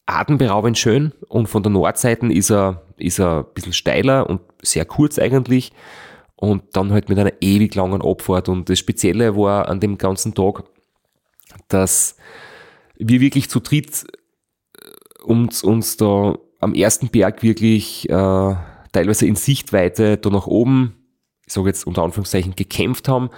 atemberaubend 0.05 0.77
schön. 0.77 1.11
Und 1.27 1.47
von 1.47 1.63
der 1.63 1.71
Nordseite 1.73 2.27
ist 2.27 2.49
er, 2.49 2.81
ist 2.95 3.19
er 3.19 3.39
ein 3.39 3.53
bisschen 3.53 3.73
steiler 3.73 4.29
und 4.29 4.39
sehr 4.61 4.85
kurz 4.85 5.19
eigentlich. 5.19 5.73
Und 6.37 6.63
dann 6.71 6.93
halt 6.93 7.09
mit 7.09 7.19
einer 7.19 7.33
ewig 7.41 7.75
langen 7.75 8.01
Abfahrt. 8.01 8.47
Und 8.47 8.69
das 8.69 8.79
Spezielle 8.79 9.35
war 9.35 9.67
an 9.67 9.81
dem 9.81 9.97
ganzen 9.97 10.33
Tag, 10.33 10.63
dass 11.67 12.15
wir 12.95 13.19
wirklich 13.19 13.49
zu 13.49 13.59
dritt 13.59 14.05
uns, 15.25 15.61
uns 15.61 15.97
da 15.97 16.37
am 16.61 16.73
ersten 16.73 17.09
Berg 17.09 17.43
wirklich 17.43 18.09
äh, 18.09 18.55
teilweise 18.93 19.25
in 19.27 19.35
Sichtweite 19.35 20.15
da 20.15 20.29
nach 20.29 20.47
oben, 20.47 21.00
ich 21.51 21.55
sage 21.55 21.67
jetzt 21.67 21.85
unter 21.85 22.03
Anführungszeichen, 22.03 22.55
gekämpft 22.55 23.09
haben. 23.09 23.29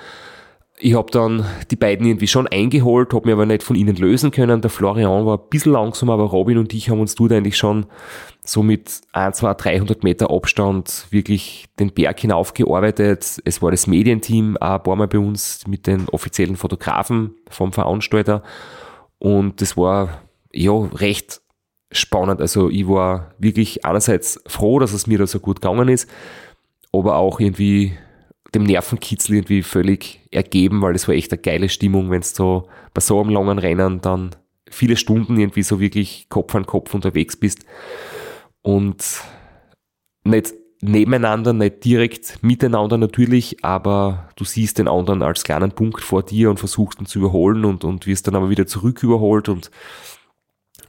Ich 0.77 0.93
habe 0.93 1.09
dann 1.09 1.45
die 1.71 1.75
beiden 1.75 2.05
irgendwie 2.05 2.27
schon 2.27 2.45
eingeholt, 2.47 3.11
habe 3.11 3.27
mir 3.27 3.33
aber 3.33 3.47
nicht 3.47 3.63
von 3.63 3.75
ihnen 3.75 3.95
lösen 3.95 4.29
können. 4.29 4.61
Der 4.61 4.69
Florian 4.69 5.25
war 5.25 5.39
ein 5.39 5.49
bisschen 5.49 5.71
langsam, 5.71 6.11
aber 6.11 6.25
Robin 6.25 6.59
und 6.59 6.73
ich 6.75 6.91
haben 6.91 6.99
uns 6.99 7.15
dort 7.15 7.31
eigentlich 7.31 7.57
schon 7.57 7.87
so 8.43 8.61
mit 8.61 9.01
1, 9.13 9.37
2, 9.37 9.53
300 9.55 10.03
Meter 10.03 10.29
Abstand 10.29 11.07
wirklich 11.09 11.65
den 11.79 11.91
Berg 11.91 12.19
hinaufgearbeitet. 12.19 13.41
Es 13.45 13.61
war 13.63 13.71
das 13.71 13.87
Medienteam 13.87 14.57
auch 14.57 14.75
ein 14.75 14.83
paar 14.83 14.95
Mal 14.95 15.07
bei 15.07 15.17
uns 15.17 15.65
mit 15.65 15.87
den 15.87 16.07
offiziellen 16.09 16.55
Fotografen 16.55 17.33
vom 17.49 17.73
Veranstalter. 17.73 18.43
Und 19.17 19.59
das 19.59 19.75
war 19.75 20.21
ja 20.51 20.71
recht 20.93 21.41
spannend. 21.91 22.41
Also 22.41 22.69
ich 22.69 22.87
war 22.87 23.33
wirklich 23.39 23.85
einerseits 23.85 24.39
froh, 24.45 24.77
dass 24.77 24.93
es 24.93 25.07
mir 25.07 25.17
da 25.17 25.25
so 25.25 25.39
gut 25.39 25.61
gegangen 25.61 25.89
ist, 25.89 26.07
aber 26.93 27.15
auch 27.15 27.39
irgendwie 27.39 27.97
dem 28.53 28.63
Nervenkitzel 28.63 29.35
irgendwie 29.35 29.63
völlig 29.63 30.21
ergeben, 30.31 30.81
weil 30.81 30.95
es 30.95 31.07
war 31.07 31.15
echt 31.15 31.31
eine 31.31 31.41
geile 31.41 31.69
Stimmung, 31.69 32.11
wenn 32.11 32.21
es 32.21 32.35
so 32.35 32.67
bei 32.93 33.01
so 33.01 33.19
einem 33.19 33.31
langen 33.31 33.59
Rennen 33.59 34.01
dann 34.01 34.35
viele 34.69 34.95
Stunden 34.95 35.37
irgendwie 35.37 35.63
so 35.63 35.79
wirklich 35.79 36.27
Kopf 36.29 36.53
an 36.55 36.65
Kopf 36.65 36.93
unterwegs 36.93 37.35
bist 37.35 37.65
und 38.61 39.21
nicht 40.23 40.53
nebeneinander, 40.81 41.53
nicht 41.53 41.85
direkt 41.85 42.43
miteinander 42.43 42.97
natürlich, 42.97 43.63
aber 43.63 44.29
du 44.35 44.43
siehst 44.43 44.77
den 44.77 44.87
anderen 44.87 45.21
als 45.21 45.43
kleinen 45.43 45.71
Punkt 45.71 46.01
vor 46.01 46.23
dir 46.23 46.49
und 46.49 46.59
versuchst 46.59 46.99
ihn 46.99 47.05
zu 47.05 47.19
überholen 47.19 47.65
und, 47.65 47.83
und 47.83 48.05
wirst 48.05 48.27
dann 48.27 48.35
aber 48.35 48.49
wieder 48.49 48.67
zurück 48.67 49.01
überholt 49.01 49.47
und 49.49 49.71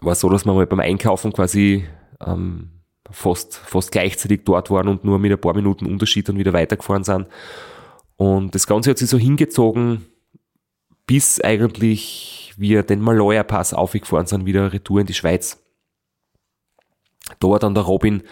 war 0.01 0.15
so, 0.15 0.29
dass 0.29 0.45
wir 0.45 0.53
mal 0.53 0.67
beim 0.67 0.81
Einkaufen 0.81 1.33
quasi 1.33 1.87
ähm, 2.25 2.71
fast, 3.15 3.57
fast 3.57 3.93
gleichzeitig 3.93 4.43
dort 4.45 4.71
waren 4.71 4.89
und 4.89 5.05
nur 5.05 5.19
mit 5.19 5.33
ein 5.33 5.41
paar 5.41 5.55
Minuten 5.55 5.87
Unterschied 5.87 6.29
dann 6.29 6.39
wieder 6.39 6.53
weitergefahren 6.53 7.05
sind. 7.05 7.27
Und 8.17 8.55
das 8.55 8.67
Ganze 8.67 8.91
hat 8.91 8.99
sich 8.99 9.09
so 9.09 9.19
hingezogen, 9.19 10.07
bis 11.07 11.41
eigentlich 11.41 12.55
wir 12.57 12.83
den 12.83 13.01
Maloja 13.01 13.43
Pass 13.43 13.75
aufgefahren 13.75 14.27
sind, 14.27 14.47
wieder 14.47 14.73
retour 14.73 15.01
in 15.01 15.07
die 15.07 15.15
Schweiz. 15.15 15.63
Da 17.41 17.49
war 17.49 17.59
dann 17.59 17.75
der 17.75 17.85
Robin 17.85 18.23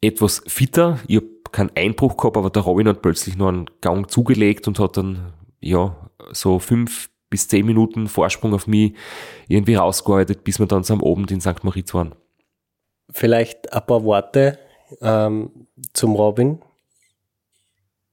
etwas 0.00 0.42
fitter. 0.46 0.98
Ich 1.06 1.16
habe 1.16 1.28
keinen 1.52 1.70
Einbruch 1.74 2.16
gehabt, 2.16 2.36
aber 2.36 2.50
der 2.50 2.62
Robin 2.62 2.88
hat 2.88 3.02
plötzlich 3.02 3.36
noch 3.36 3.48
einen 3.48 3.66
Gang 3.80 4.10
zugelegt 4.10 4.68
und 4.68 4.78
hat 4.78 4.96
dann 4.96 5.32
ja 5.60 6.10
so 6.32 6.58
fünf 6.58 7.08
bis 7.30 7.48
zehn 7.48 7.66
Minuten 7.66 8.08
Vorsprung 8.08 8.54
auf 8.54 8.66
mich 8.66 8.94
irgendwie 9.48 9.74
rausgearbeitet, 9.74 10.44
bis 10.44 10.58
wir 10.58 10.66
dann 10.66 10.84
am 10.88 11.02
Abend 11.02 11.30
in 11.30 11.40
St. 11.40 11.64
Moritz 11.64 11.92
waren. 11.94 12.14
Vielleicht 13.10 13.72
ein 13.72 13.86
paar 13.86 14.04
Worte 14.04 14.58
ähm, 15.00 15.66
zum 15.92 16.14
Robin. 16.14 16.62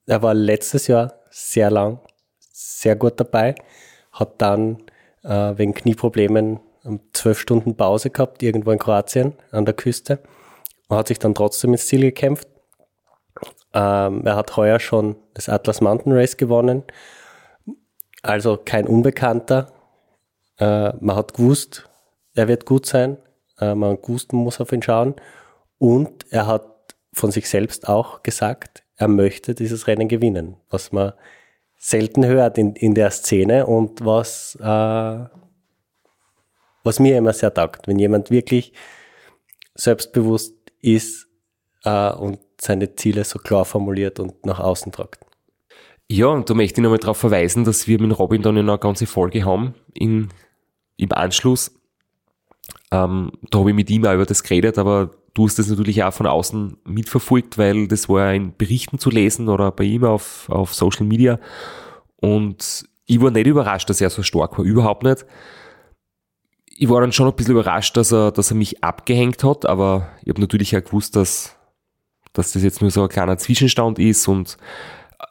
Er 0.06 0.22
war 0.22 0.34
letztes 0.34 0.88
Jahr 0.88 1.14
sehr 1.30 1.72
lang, 1.72 2.00
sehr 2.40 2.96
gut 2.96 3.20
dabei, 3.20 3.56
hat 4.12 4.42
dann 4.42 4.84
äh, 5.24 5.58
wegen 5.58 5.74
Knieproblemen 5.74 6.60
zwölf 7.14 7.40
Stunden 7.40 7.76
Pause 7.76 8.10
gehabt, 8.10 8.44
irgendwo 8.44 8.72
in 8.72 8.80
Kroatien 8.80 9.34
an 9.52 9.66
der 9.66 9.74
Küste 9.74 10.20
und 10.88 10.98
hat 10.98 11.08
sich 11.08 11.20
dann 11.20 11.34
trotzdem 11.34 11.72
ins 11.72 11.88
Ziel 11.88 12.02
gekämpft. 12.02 12.48
Ähm, 13.74 14.26
er 14.26 14.36
hat 14.36 14.56
heuer 14.58 14.80
schon 14.80 15.16
das 15.34 15.50
Atlas 15.50 15.82
Mountain 15.82 16.14
Race 16.14 16.38
gewonnen. 16.38 16.84
Also 18.22 18.58
kein 18.58 18.88
Unbekannter. 18.88 19.72
Äh, 20.60 20.94
man 21.00 21.16
hat 21.16 21.34
gewusst, 21.34 21.90
er 22.36 22.48
wird 22.48 22.66
gut 22.66 22.86
sein. 22.86 23.18
Äh, 23.72 23.76
man 23.76 23.98
man 24.00 24.44
muss 24.44 24.60
auf 24.60 24.72
ihn 24.72 24.82
schauen. 24.82 25.16
Und 25.78 26.26
er 26.32 26.48
hat 26.48 26.96
von 27.14 27.32
sich 27.32 27.50
selbst 27.50 27.88
auch 27.88 28.24
gesagt, 28.24 28.84
er 28.96 29.08
möchte 29.08 29.56
dieses 29.56 29.88
Rennen 29.88 30.08
gewinnen, 30.08 30.58
was 30.70 30.92
man 30.92 31.14
selten 31.78 32.26
hört 32.26 32.58
in, 32.58 32.76
in 32.76 32.96
der 32.96 33.12
Szene 33.12 33.66
und 33.66 34.06
was, 34.06 34.58
äh, 34.62 35.26
was 36.84 37.00
mir 37.00 37.18
immer 37.18 37.34
sehr 37.34 37.54
taugt, 37.54 37.88
wenn 37.88 38.00
jemand 38.00 38.32
wirklich 38.32 38.74
selbstbewusst 39.76 40.56
ist 40.80 41.28
äh, 41.84 42.12
und 42.14 42.40
seine 42.62 42.96
Ziele 42.96 43.24
so 43.24 43.40
klar 43.40 43.66
formuliert 43.66 44.20
und 44.20 44.46
nach 44.46 44.60
außen 44.60 44.92
tragt. 44.92 45.26
Ja, 46.10 46.28
und 46.28 46.50
da 46.50 46.54
möchte 46.54 46.80
ich 46.80 46.84
nochmal 46.84 47.00
darauf 47.00 47.18
verweisen, 47.18 47.64
dass 47.64 47.88
wir 47.88 48.00
mit 48.00 48.18
Robin 48.18 48.42
dann 48.42 48.58
eine 48.58 48.78
ganze 48.78 49.06
Folge 49.06 49.44
haben 49.46 49.76
in, 49.94 50.30
im 50.98 51.12
Anschluss. 51.12 51.72
Ähm, 52.94 53.32
da 53.50 53.58
habe 53.58 53.72
ich 53.72 53.76
mit 53.76 53.90
ihm 53.90 54.06
auch 54.06 54.14
über 54.14 54.26
das 54.26 54.44
geredet, 54.44 54.78
aber 54.78 55.10
du 55.34 55.46
hast 55.48 55.58
das 55.58 55.68
natürlich 55.68 56.04
auch 56.04 56.14
von 56.14 56.28
außen 56.28 56.78
mitverfolgt, 56.86 57.58
weil 57.58 57.88
das 57.88 58.08
war 58.08 58.32
in 58.32 58.56
Berichten 58.56 59.00
zu 59.00 59.10
lesen 59.10 59.50
oder 59.50 59.72
bei 59.72 59.84
ihm 59.84 60.04
auf, 60.04 60.48
auf 60.48 60.76
Social 60.76 61.08
Media. 61.08 61.40
Und 62.18 62.86
ich 63.08 63.20
war 63.20 63.32
nicht 63.32 63.48
überrascht, 63.48 63.90
dass 63.90 64.00
er 64.00 64.12
so 64.12 64.22
stark 64.22 64.60
war, 64.60 64.64
überhaupt 64.64 65.02
nicht. 65.02 65.26
Ich 66.68 66.88
war 66.88 67.02
dann 67.02 67.12
schon 67.12 67.28
ein 67.28 67.36
bisschen 67.36 67.54
überrascht, 67.54 67.98
dass 67.98 68.14
er, 68.14 68.32
dass 68.32 68.52
er 68.52 68.58
mich 68.58 68.84
abgehängt 68.84 69.44
hat, 69.44 69.66
aber 69.66 70.10
ich 70.22 70.30
habe 70.30 70.42
natürlich 70.42 70.78
auch 70.78 70.84
gewusst, 70.84 71.16
dass, 71.16 71.56
dass 72.32 72.52
das 72.52 72.62
jetzt 72.62 72.82
nur 72.82 72.92
so 72.92 73.02
ein 73.02 73.10
kleiner 73.10 73.38
Zwischenstand 73.40 73.98
ist 73.98 74.28
und 74.28 74.58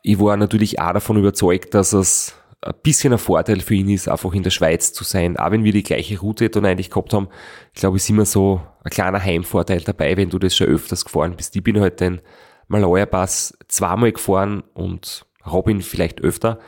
ich 0.03 0.19
war 0.19 0.37
natürlich 0.37 0.81
auch 0.81 0.95
davon 0.95 1.17
überzeugt, 1.17 1.75
dass 1.75 1.93
es 1.93 2.35
ein 2.63 2.75
bisschen 2.83 3.13
ein 3.13 3.19
Vorteil 3.19 3.61
für 3.61 3.75
ihn 3.75 3.89
ist, 3.89 4.09
einfach 4.09 4.33
in 4.33 4.45
der 4.45 4.51
Schweiz 4.51 4.93
zu 4.93 5.05
sein. 5.05 5.37
Auch 5.37 5.51
wenn 5.51 5.65
wir 5.65 5.73
die 5.73 5.83
gleiche 5.83 6.19
Route 6.21 6.49
dann 6.49 6.65
eigentlich 6.65 6.91
gehabt 6.91 7.13
haben, 7.13 7.29
ich 7.75 7.81
glaube, 7.81 7.97
ist 7.97 8.09
immer 8.09 8.25
so 8.25 8.63
ein 8.85 8.91
kleiner 8.91 9.23
Heimvorteil 9.23 9.81
dabei, 9.81 10.17
wenn 10.17 10.31
du 10.31 10.39
das 10.39 10.57
schon 10.57 10.69
öfters 10.69 11.05
gefahren 11.05 11.35
bist. 11.37 11.57
Ich 11.57 11.63
bin 11.63 11.81
halt 11.81 12.01
den 12.01 12.21
Malaya 12.69 13.07
Pass 13.07 13.59
zweimal 13.69 14.13
gefahren 14.13 14.63
und 14.75 15.27
Robin 15.45 15.83
vielleicht 15.83 16.21
öfter. 16.21 16.61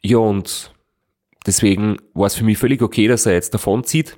Ja, 0.00 0.18
und 0.18 0.72
deswegen 1.46 1.98
war 2.14 2.26
es 2.26 2.34
für 2.34 2.44
mich 2.44 2.58
völlig 2.58 2.80
okay, 2.80 3.08
dass 3.08 3.26
er 3.26 3.34
jetzt 3.34 3.52
davon 3.52 3.84
zieht. 3.84 4.16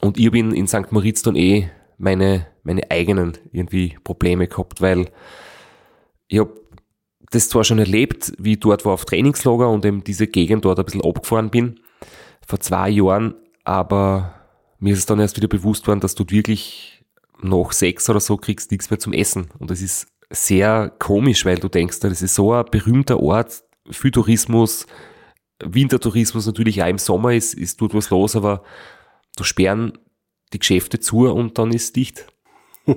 Und 0.00 0.18
ich 0.18 0.30
bin 0.30 0.52
in 0.52 0.66
St. 0.66 0.92
Moritz 0.92 1.22
dann 1.22 1.36
eh 1.36 1.70
meine, 1.96 2.46
meine 2.62 2.90
eigenen 2.90 3.38
irgendwie 3.52 3.96
Probleme 4.04 4.48
gehabt, 4.48 4.80
weil 4.80 5.10
ich 6.28 6.38
habe 6.38 6.59
das 7.30 7.48
zwar 7.48 7.64
schon 7.64 7.78
erlebt, 7.78 8.32
wie 8.38 8.52
ich 8.52 8.60
dort 8.60 8.84
war 8.84 8.92
auf 8.92 9.04
Trainingslager 9.04 9.68
und 9.68 9.84
eben 9.84 10.04
diese 10.04 10.26
Gegend 10.26 10.64
dort 10.64 10.78
ein 10.78 10.84
bisschen 10.84 11.04
abgefahren 11.04 11.50
bin, 11.50 11.80
vor 12.46 12.60
zwei 12.60 12.90
Jahren, 12.90 13.34
aber 13.64 14.34
mir 14.78 14.92
ist 14.92 15.00
es 15.00 15.06
dann 15.06 15.20
erst 15.20 15.36
wieder 15.36 15.48
bewusst 15.48 15.86
worden, 15.86 16.00
dass 16.00 16.14
du 16.14 16.24
wirklich 16.28 17.04
nach 17.40 17.72
sechs 17.72 18.10
oder 18.10 18.20
so 18.20 18.36
kriegst 18.36 18.70
nichts 18.70 18.90
mehr 18.90 18.98
zum 18.98 19.12
Essen. 19.12 19.48
Und 19.58 19.70
das 19.70 19.80
ist 19.80 20.08
sehr 20.30 20.92
komisch, 20.98 21.44
weil 21.44 21.58
du 21.58 21.68
denkst, 21.68 22.00
das 22.00 22.22
ist 22.22 22.34
so 22.34 22.52
ein 22.52 22.64
berühmter 22.70 23.20
Ort 23.20 23.62
für 23.90 24.10
Tourismus, 24.10 24.86
Wintertourismus 25.62 26.46
natürlich 26.46 26.82
auch 26.82 26.88
im 26.88 26.98
Sommer 26.98 27.34
ist, 27.34 27.54
ist 27.54 27.80
dort 27.80 27.94
was 27.94 28.10
los, 28.10 28.36
aber 28.36 28.62
da 29.36 29.44
sperren 29.44 29.98
die 30.52 30.58
Geschäfte 30.58 30.98
zu 31.00 31.28
und 31.28 31.58
dann 31.58 31.72
ist 31.72 31.96
dicht. 31.96 32.26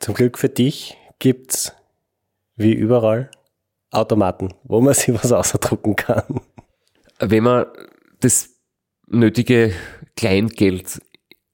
Zum 0.00 0.14
Glück 0.14 0.38
für 0.38 0.48
dich 0.48 0.96
gibt's 1.18 1.72
wie 2.56 2.72
überall 2.72 3.30
Automaten, 3.90 4.54
wo 4.64 4.80
man 4.80 4.94
sich 4.94 5.14
was 5.14 5.32
ausdrucken 5.32 5.96
kann. 5.96 6.40
Wenn 7.18 7.44
man 7.44 7.66
das 8.20 8.50
nötige 9.06 9.72
Kleingeld 10.16 11.00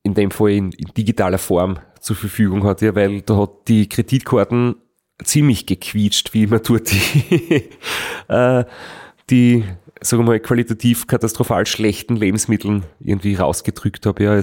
in 0.02 0.14
dem 0.14 0.30
Fall 0.30 0.50
in, 0.50 0.72
in 0.72 0.94
digitaler 0.96 1.38
Form 1.38 1.78
zur 2.00 2.16
Verfügung 2.16 2.64
hat, 2.64 2.80
ja, 2.80 2.94
weil 2.94 3.20
da 3.22 3.36
hat 3.36 3.68
die 3.68 3.88
Kreditkarten 3.88 4.76
ziemlich 5.22 5.66
gequietscht, 5.66 6.32
wie 6.32 6.46
man 6.46 6.62
dort 6.62 6.90
die, 6.90 7.68
äh, 8.28 8.64
die 9.28 9.64
sagen 10.00 10.22
wir 10.22 10.26
mal, 10.26 10.40
qualitativ 10.40 11.06
katastrophal 11.06 11.66
schlechten 11.66 12.16
Lebensmitteln 12.16 12.84
irgendwie 13.00 13.34
rausgedrückt 13.34 14.06
habe. 14.06 14.24
Ja, 14.24 14.36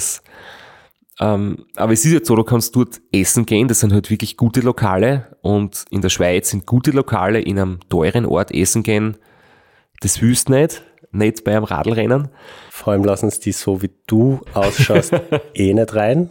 ähm, 1.19 1.65
aber 1.75 1.93
es 1.93 2.05
ist 2.05 2.11
jetzt 2.11 2.27
so, 2.27 2.35
du 2.35 2.43
kannst 2.43 2.75
dort 2.75 3.01
essen 3.11 3.45
gehen, 3.45 3.67
das 3.67 3.79
sind 3.79 3.91
halt 3.91 4.09
wirklich 4.09 4.37
gute 4.37 4.61
Lokale 4.61 5.37
und 5.41 5.85
in 5.89 6.01
der 6.01 6.09
Schweiz 6.09 6.49
sind 6.49 6.65
gute 6.65 6.91
Lokale 6.91 7.41
in 7.41 7.59
einem 7.59 7.79
teuren 7.89 8.25
Ort 8.25 8.51
essen 8.51 8.83
gehen, 8.83 9.17
das 10.01 10.21
willst 10.21 10.49
nicht, 10.49 10.83
nicht 11.11 11.43
bei 11.43 11.55
einem 11.55 11.63
Radlrennen. 11.63 12.29
Vor 12.69 12.93
allem 12.93 13.03
lassen 13.03 13.29
sie 13.31 13.39
die 13.39 13.51
so 13.51 13.81
wie 13.81 13.89
du 14.05 14.41
ausschaust 14.53 15.13
eh 15.55 15.73
nicht 15.73 15.95
rein. 15.95 16.29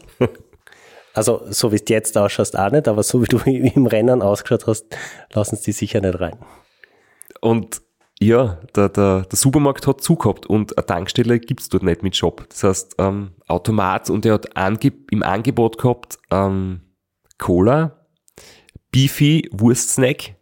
Also 1.14 1.42
so 1.48 1.72
wie 1.72 1.76
es 1.76 1.84
jetzt 1.88 2.16
ausschaust 2.16 2.56
auch 2.56 2.70
nicht, 2.70 2.86
aber 2.86 3.02
so 3.02 3.22
wie 3.22 3.26
du 3.26 3.38
im 3.44 3.86
Rennen 3.86 4.22
ausgeschaut 4.22 4.66
hast, 4.66 4.86
lassen 5.32 5.56
sie 5.56 5.64
die 5.64 5.72
sicher 5.72 6.00
nicht 6.00 6.20
rein. 6.20 6.38
Und 7.40 7.82
ja, 8.20 8.58
der, 8.74 8.88
der, 8.88 9.22
der 9.22 9.36
Supermarkt 9.36 9.86
hat 9.86 10.00
zugehabt 10.00 10.46
und 10.46 10.76
eine 10.76 10.86
Tankstelle 10.86 11.38
gibt's 11.38 11.68
dort 11.68 11.82
nicht 11.82 12.02
mit 12.02 12.16
Shop. 12.16 12.46
Das 12.48 12.64
heißt, 12.64 12.94
ähm, 12.98 13.32
Automat 13.46 14.08
und 14.08 14.24
er 14.24 14.34
hat 14.34 14.56
ange 14.56 14.92
im 15.10 15.22
Angebot 15.22 15.78
gehabt 15.78 16.18
ähm, 16.30 16.80
Cola, 17.38 18.06
Beefy 18.90 19.48
Wurstsnack 19.52 20.36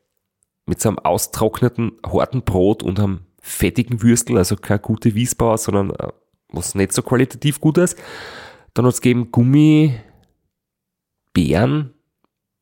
mit 0.66 0.80
so 0.80 0.90
einem 0.90 0.98
austrockneten, 1.00 1.92
harten 2.06 2.42
Brot 2.42 2.82
und 2.82 3.00
einem 3.00 3.26
fettigen 3.40 4.02
Würstel, 4.02 4.38
also 4.38 4.56
keine 4.56 4.78
gute 4.78 5.14
Wiesbauer, 5.14 5.58
sondern 5.58 5.90
äh, 5.90 6.08
was 6.50 6.74
nicht 6.74 6.92
so 6.92 7.02
qualitativ 7.02 7.60
gut 7.60 7.78
ist. 7.78 7.98
Dann 8.72 8.86
hat's 8.86 9.00
gegeben 9.00 9.32
Gummi, 9.32 9.94
Beeren, 11.32 11.92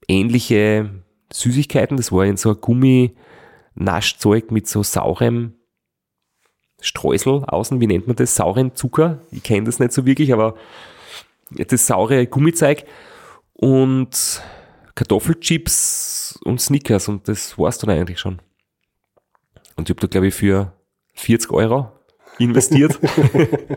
ähnliche 0.09 0.91
Süßigkeiten. 1.33 1.97
Das 1.99 2.11
war 2.11 2.25
in 2.25 2.37
so 2.37 2.51
ein 2.51 2.61
Gummi, 2.61 3.15
Naschzeug 3.75 4.51
mit 4.51 4.69
so 4.69 4.83
saurem 4.83 5.55
Streusel 6.81 7.45
außen, 7.45 7.81
wie 7.81 7.87
nennt 7.87 8.07
man 8.07 8.17
das? 8.17 8.35
Sauren 8.35 8.75
Zucker. 8.75 9.21
Ich 9.31 9.43
kenne 9.43 9.65
das 9.67 9.79
nicht 9.79 9.93
so 9.93 10.05
wirklich, 10.05 10.33
aber 10.33 10.57
das 11.51 11.87
saure 11.87 12.27
Gummizeug 12.27 12.85
und 13.53 14.43
Kartoffelchips 14.95 16.41
und 16.45 16.61
Snickers 16.61 17.09
und 17.09 17.29
das 17.29 17.57
war's 17.59 17.79
dann 17.79 17.91
eigentlich 17.91 18.19
schon. 18.19 18.41
Und 19.77 19.89
ich 19.89 19.97
habe 19.97 20.01
da, 20.01 20.11
glaube 20.11 20.29
ich, 20.29 20.35
für 20.35 20.73
40 21.15 21.51
Euro 21.53 21.93
investiert. 22.39 22.99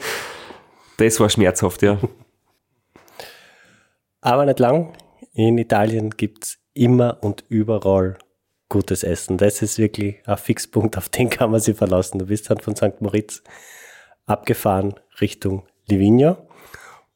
das 0.97 1.19
war 1.19 1.29
schmerzhaft, 1.29 1.81
ja. 1.83 1.99
Aber 4.21 4.45
nicht 4.45 4.59
lang. 4.59 4.93
In 5.33 5.57
Italien 5.57 6.11
gibt's 6.11 6.57
immer 6.73 7.19
und 7.21 7.43
überall 7.49 8.17
gutes 8.69 9.03
Essen. 9.03 9.37
Das 9.37 9.61
ist 9.61 9.77
wirklich 9.77 10.17
ein 10.27 10.37
Fixpunkt, 10.37 10.97
auf 10.97 11.09
den 11.09 11.29
kann 11.29 11.51
man 11.51 11.59
sich 11.59 11.77
verlassen. 11.77 12.19
Du 12.19 12.25
bist 12.25 12.49
dann 12.49 12.59
von 12.59 12.75
St. 12.75 13.01
Moritz 13.01 13.43
abgefahren 14.25 14.95
Richtung 15.21 15.63
Livigno 15.87 16.37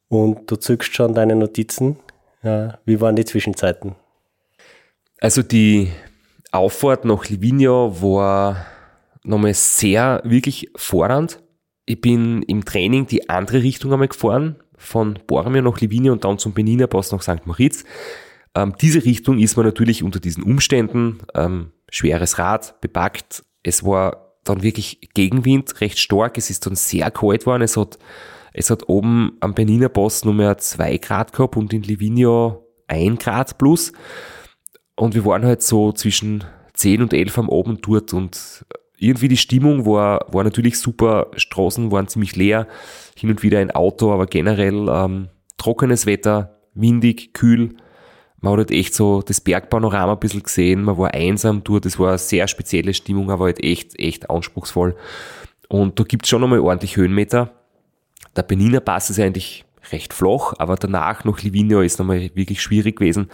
und 0.08 0.50
du 0.50 0.56
zückst 0.56 0.94
schon 0.94 1.14
deine 1.14 1.34
Notizen. 1.34 1.98
Wie 2.42 3.00
waren 3.00 3.16
die 3.16 3.24
Zwischenzeiten? 3.24 3.96
Also 5.20 5.42
die 5.42 5.92
Auffahrt 6.52 7.04
nach 7.04 7.28
Livigno 7.28 8.00
war 8.00 8.64
nochmal 9.22 9.54
sehr, 9.54 10.22
wirklich 10.24 10.70
fordernd. 10.76 11.42
Ich 11.84 12.00
bin 12.00 12.42
im 12.42 12.64
Training 12.64 13.06
die 13.06 13.28
andere 13.28 13.62
Richtung 13.62 13.92
einmal 13.92 14.08
gefahren, 14.08 14.56
von 14.76 15.18
Bormio 15.26 15.60
nach 15.60 15.80
Livigno 15.80 16.12
und 16.12 16.24
dann 16.24 16.38
zum 16.38 16.54
Benina 16.54 16.86
Pass 16.86 17.12
nach 17.12 17.20
St. 17.20 17.46
Moritz. 17.46 17.84
Ähm, 18.54 18.74
diese 18.80 19.04
Richtung 19.04 19.38
ist 19.38 19.56
man 19.56 19.66
natürlich 19.66 20.02
unter 20.02 20.20
diesen 20.20 20.42
Umständen, 20.42 21.18
ähm, 21.34 21.72
schweres 21.90 22.38
Rad, 22.38 22.80
bepackt. 22.80 23.44
Es 23.62 23.84
war 23.84 24.36
dann 24.44 24.62
wirklich 24.62 25.10
Gegenwind, 25.14 25.80
recht 25.80 25.98
stark. 25.98 26.38
Es 26.38 26.50
ist 26.50 26.66
dann 26.66 26.74
sehr 26.74 27.10
kalt 27.10 27.40
geworden. 27.40 27.62
Es 27.62 27.76
hat, 27.76 27.98
es 28.52 28.70
hat 28.70 28.88
oben 28.88 29.36
am 29.40 29.54
Benina 29.54 29.88
Pass 29.88 30.24
nur 30.24 30.34
mehr 30.34 30.58
zwei 30.58 30.96
Grad 30.96 31.32
gehabt 31.32 31.56
und 31.56 31.72
in 31.72 31.82
Livigno 31.82 32.66
ein 32.88 33.16
Grad 33.16 33.58
plus. 33.58 33.92
Und 34.96 35.14
wir 35.14 35.24
waren 35.24 35.44
halt 35.44 35.62
so 35.62 35.92
zwischen 35.92 36.44
10 36.74 37.02
und 37.02 37.12
11 37.12 37.38
am 37.38 37.50
Abend 37.50 37.86
dort 37.86 38.12
und 38.12 38.64
irgendwie 38.98 39.28
die 39.28 39.36
Stimmung 39.36 39.86
war, 39.86 40.26
war 40.30 40.44
natürlich 40.44 40.78
super. 40.78 41.28
Straßen 41.36 41.90
waren 41.90 42.08
ziemlich 42.08 42.36
leer, 42.36 42.66
hin 43.16 43.30
und 43.30 43.42
wieder 43.42 43.58
ein 43.58 43.70
Auto, 43.70 44.12
aber 44.12 44.26
generell 44.26 44.88
ähm, 44.90 45.28
trockenes 45.56 46.04
Wetter, 46.04 46.60
windig, 46.74 47.32
kühl. 47.32 47.76
Man 48.40 48.52
hat 48.52 48.58
halt 48.58 48.70
echt 48.70 48.94
so 48.94 49.22
das 49.22 49.40
Bergpanorama 49.40 50.12
ein 50.14 50.20
bisschen 50.20 50.42
gesehen, 50.42 50.82
man 50.82 50.96
war 50.96 51.12
einsam 51.12 51.62
dort, 51.62 51.84
das 51.84 51.98
war 51.98 52.10
eine 52.10 52.18
sehr 52.18 52.48
spezielle 52.48 52.94
Stimmung, 52.94 53.30
aber 53.30 53.46
halt 53.46 53.62
echt, 53.62 53.98
echt 53.98 54.30
anspruchsvoll. 54.30 54.96
Und 55.68 56.00
da 56.00 56.04
gibt's 56.04 56.28
schon 56.28 56.42
einmal 56.42 56.60
ordentlich 56.60 56.96
Höhenmeter. 56.96 57.52
Der 58.36 58.42
Beniner 58.42 58.80
Pass 58.80 59.10
ist 59.10 59.20
eigentlich 59.20 59.64
recht 59.92 60.12
flach, 60.12 60.54
aber 60.58 60.76
danach 60.76 61.24
nach 61.24 61.42
Livigno 61.42 61.80
ist 61.80 61.98
nochmal 61.98 62.30
wirklich 62.34 62.62
schwierig 62.62 62.96
gewesen. 62.96 63.30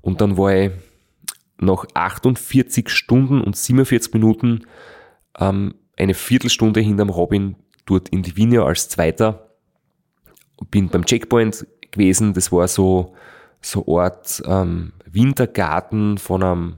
Und 0.00 0.20
dann 0.20 0.36
war 0.36 0.54
ich 0.54 0.70
nach 1.58 1.86
48 1.94 2.88
Stunden 2.88 3.40
und 3.40 3.56
47 3.56 4.12
Minuten 4.12 4.66
ähm, 5.38 5.74
eine 5.96 6.14
Viertelstunde 6.14 6.80
hinterm 6.80 7.10
Robin 7.10 7.56
dort 7.86 8.08
in 8.08 8.22
Divino 8.22 8.64
als 8.64 8.88
Zweiter. 8.88 9.50
Bin 10.70 10.88
beim 10.88 11.04
Checkpoint 11.04 11.66
gewesen. 11.90 12.34
Das 12.34 12.52
war 12.52 12.68
so 12.68 13.14
so 13.62 13.98
Art 13.98 14.42
ähm, 14.46 14.92
Wintergarten 15.06 16.18
von, 16.18 16.42
einem, 16.42 16.74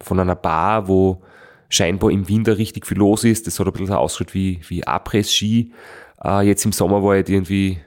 von 0.00 0.20
einer 0.20 0.36
Bar, 0.36 0.88
wo 0.88 1.22
scheinbar 1.68 2.10
im 2.10 2.28
Winter 2.28 2.58
richtig 2.58 2.86
viel 2.86 2.98
los 2.98 3.24
ist. 3.24 3.46
Das 3.46 3.58
hat 3.58 3.66
ein 3.66 3.72
bisschen 3.72 3.94
ausgeschaut 3.94 4.34
wie, 4.34 4.60
wie 4.68 4.86
Abriss-Ski. 4.86 5.72
Äh, 6.24 6.46
jetzt 6.46 6.64
im 6.64 6.72
Sommer 6.72 7.02
war 7.02 7.14
halt 7.14 7.28
irgendwie 7.28 7.78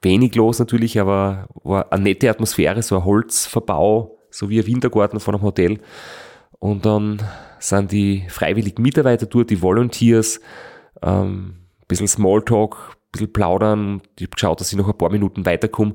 wenig 0.00 0.34
los 0.34 0.58
natürlich, 0.58 1.00
aber 1.00 1.46
war 1.62 1.92
eine 1.92 2.04
nette 2.04 2.30
Atmosphäre, 2.30 2.82
so 2.82 2.96
ein 2.96 3.04
Holzverbau, 3.04 4.18
so 4.30 4.48
wie 4.48 4.60
ein 4.60 4.66
Wintergarten 4.66 5.20
von 5.20 5.34
einem 5.34 5.44
Hotel. 5.44 5.80
Und 6.58 6.84
dann 6.84 7.22
sind 7.58 7.92
die 7.92 8.24
freiwilligen 8.28 8.82
Mitarbeiter 8.82 9.26
dort, 9.26 9.50
die 9.50 9.62
Volunteers, 9.62 10.40
ähm, 11.02 11.54
ein 11.80 11.86
bisschen 11.88 12.08
Smalltalk, 12.08 12.76
ein 12.76 13.10
bisschen 13.12 13.32
plaudern. 13.32 14.02
Ich 14.18 14.26
habe 14.26 14.34
geschaut, 14.34 14.60
dass 14.60 14.72
ich 14.72 14.78
noch 14.78 14.88
ein 14.88 14.98
paar 14.98 15.10
Minuten 15.10 15.46
weiterkomme 15.46 15.94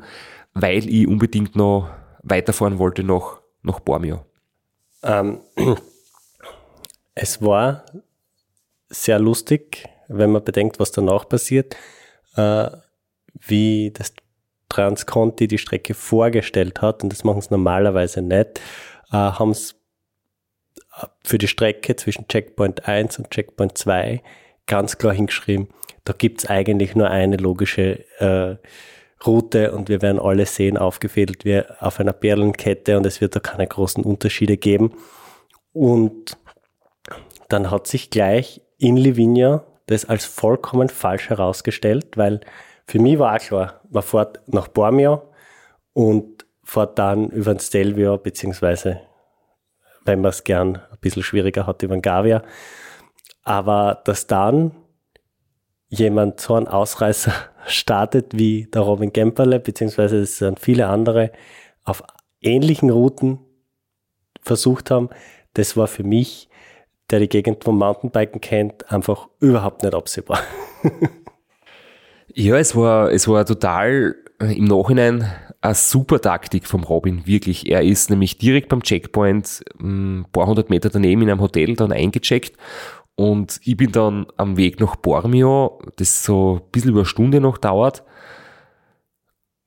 weil 0.62 0.88
ich 0.89 1.08
unbedingt 1.08 1.56
noch 1.56 1.89
weiterfahren 2.24 2.80
wollte 2.80 3.04
nach, 3.04 3.41
nach 3.62 3.80
Bormio. 3.80 4.26
Ähm, 5.04 5.41
es 7.15 7.41
war 7.41 7.86
sehr 8.89 9.20
lustig, 9.20 9.88
wenn 10.08 10.32
man 10.32 10.43
bedenkt, 10.43 10.80
was 10.80 10.91
danach 10.91 11.28
passiert, 11.28 11.76
äh, 12.36 12.70
wie 13.34 13.91
das 13.93 14.13
Transconti 14.70 15.48
die 15.48 15.58
Strecke 15.58 15.93
vorgestellt 15.93 16.82
hat, 16.82 17.04
und 17.04 17.12
das 17.12 17.24
machen 17.24 17.41
sie 17.41 17.50
normalerweise 17.52 18.22
nicht, 18.22 18.60
äh, 19.12 19.15
haben 19.15 19.52
es 19.52 19.76
für 21.24 21.38
die 21.38 21.48
Strecke 21.48 21.96
zwischen 21.96 22.28
Checkpoint 22.28 22.88
1 22.88 23.20
und 23.20 23.30
Checkpoint 23.30 23.78
2 23.78 24.24
ganz 24.65 24.98
klar 24.98 25.13
hingeschrieben, 25.13 25.70
da 26.04 26.13
gibt 26.13 26.39
es 26.39 26.50
eigentlich 26.50 26.96
nur 26.96 27.10
eine 27.10 27.38
logische 27.38 28.06
äh, 28.20 28.58
Route 29.25 29.71
und 29.71 29.89
wir 29.89 30.01
werden 30.01 30.19
alle 30.19 30.45
sehen, 30.45 30.77
aufgefädelt 30.77 31.43
wie 31.43 31.62
auf 31.80 31.99
einer 31.99 32.13
Perlenkette 32.13 32.97
und 32.97 33.06
es 33.06 33.19
wird 33.21 33.36
da 33.36 33.39
keine 33.39 33.67
großen 33.67 34.03
Unterschiede 34.03 34.58
geben. 34.58 34.93
Und 35.73 36.38
dann 37.49 37.71
hat 37.71 37.88
sich 37.88 38.10
gleich 38.10 38.62
in 38.77 38.97
Livigno 38.97 39.62
das 39.88 40.06
als 40.06 40.25
vollkommen 40.25 40.89
falsch 40.89 41.30
herausgestellt, 41.30 42.17
weil 42.17 42.41
für 42.86 42.99
mich 42.99 43.19
war 43.19 43.36
auch 43.36 43.39
klar, 43.39 43.82
man 43.89 44.03
fährt 44.03 44.41
nach 44.47 44.67
Bormio 44.67 45.34
und 45.93 46.45
fährt 46.63 46.99
dann 46.99 47.30
über 47.30 47.53
den 47.53 47.60
Stelvio, 47.60 48.17
beziehungsweise, 48.17 49.01
wenn 50.03 50.21
man 50.21 50.30
es 50.30 50.43
gern 50.43 50.75
ein 50.75 50.97
bisschen 50.99 51.23
schwieriger 51.23 51.65
hat, 51.65 51.82
über 51.84 51.95
den 51.95 52.01
Gavia. 52.01 52.43
Aber 53.43 54.01
dass 54.03 54.27
dann 54.27 54.71
jemand 55.89 56.39
so 56.39 56.56
einen 56.56 56.67
Ausreißer 56.67 57.34
startet 57.67 58.38
wie 58.38 58.65
der 58.65 58.82
Robin 58.82 59.13
Gemperle, 59.13 59.60
beziehungsweise 59.60 60.19
es 60.19 60.38
sind 60.38 60.60
viele 60.60 60.88
andere 60.88 61.32
auf 61.84 62.04
ähnlichen 62.41 62.89
Routen 62.89 63.39
versucht 64.41 64.91
haben, 64.91 65.10
das 65.54 65.76
war 65.76 65.88
für 65.88 66.04
mich, 66.04 66.50
der 67.10 67.19
die 67.19 67.30
Gegend 67.30 67.63
vom 67.63 67.78
Mountainbiken 67.78 68.41
kennt, 68.41 68.91
einfach 68.91 69.28
überhaupt 69.39 69.84
nicht 69.84 69.95
absehbar. 69.95 70.39
ja, 72.34 72.58
es 72.58 72.76
war, 72.76 73.12
es 73.12 73.28
war 73.28 73.45
total 73.45 74.15
äh, 74.39 74.58
im 74.58 74.65
Nachhinein 74.65 75.32
eine 75.62 75.73
super 75.73 76.21
Taktik 76.21 76.67
vom 76.67 76.84
Robin, 76.84 77.26
wirklich. 77.26 77.69
Er 77.69 77.82
ist 77.82 78.10
nämlich 78.10 78.38
direkt 78.38 78.69
beim 78.69 78.84
Checkpoint 78.84 79.63
ein 79.80 80.26
paar 80.32 80.45
hundert 80.45 80.69
Meter 80.69 80.89
daneben 80.89 81.23
in 81.23 81.30
einem 81.32 81.41
Hotel 81.41 81.76
dann 81.76 81.91
eingecheckt 81.91 82.56
und 83.17 83.60
ich 83.63 83.75
bin 83.75 83.91
dann 83.91 84.27
am 84.38 84.58
Weg 84.58 84.80
nach 84.80 84.95
Bormio, 84.95 85.82
das 85.95 86.23
so 86.23 86.62
ein 86.62 86.71
bisschen 86.71 86.91
über 86.91 86.99
eine 86.99 87.08
Stunde 87.08 87.41
noch 87.41 87.58
dauert. 87.58 88.03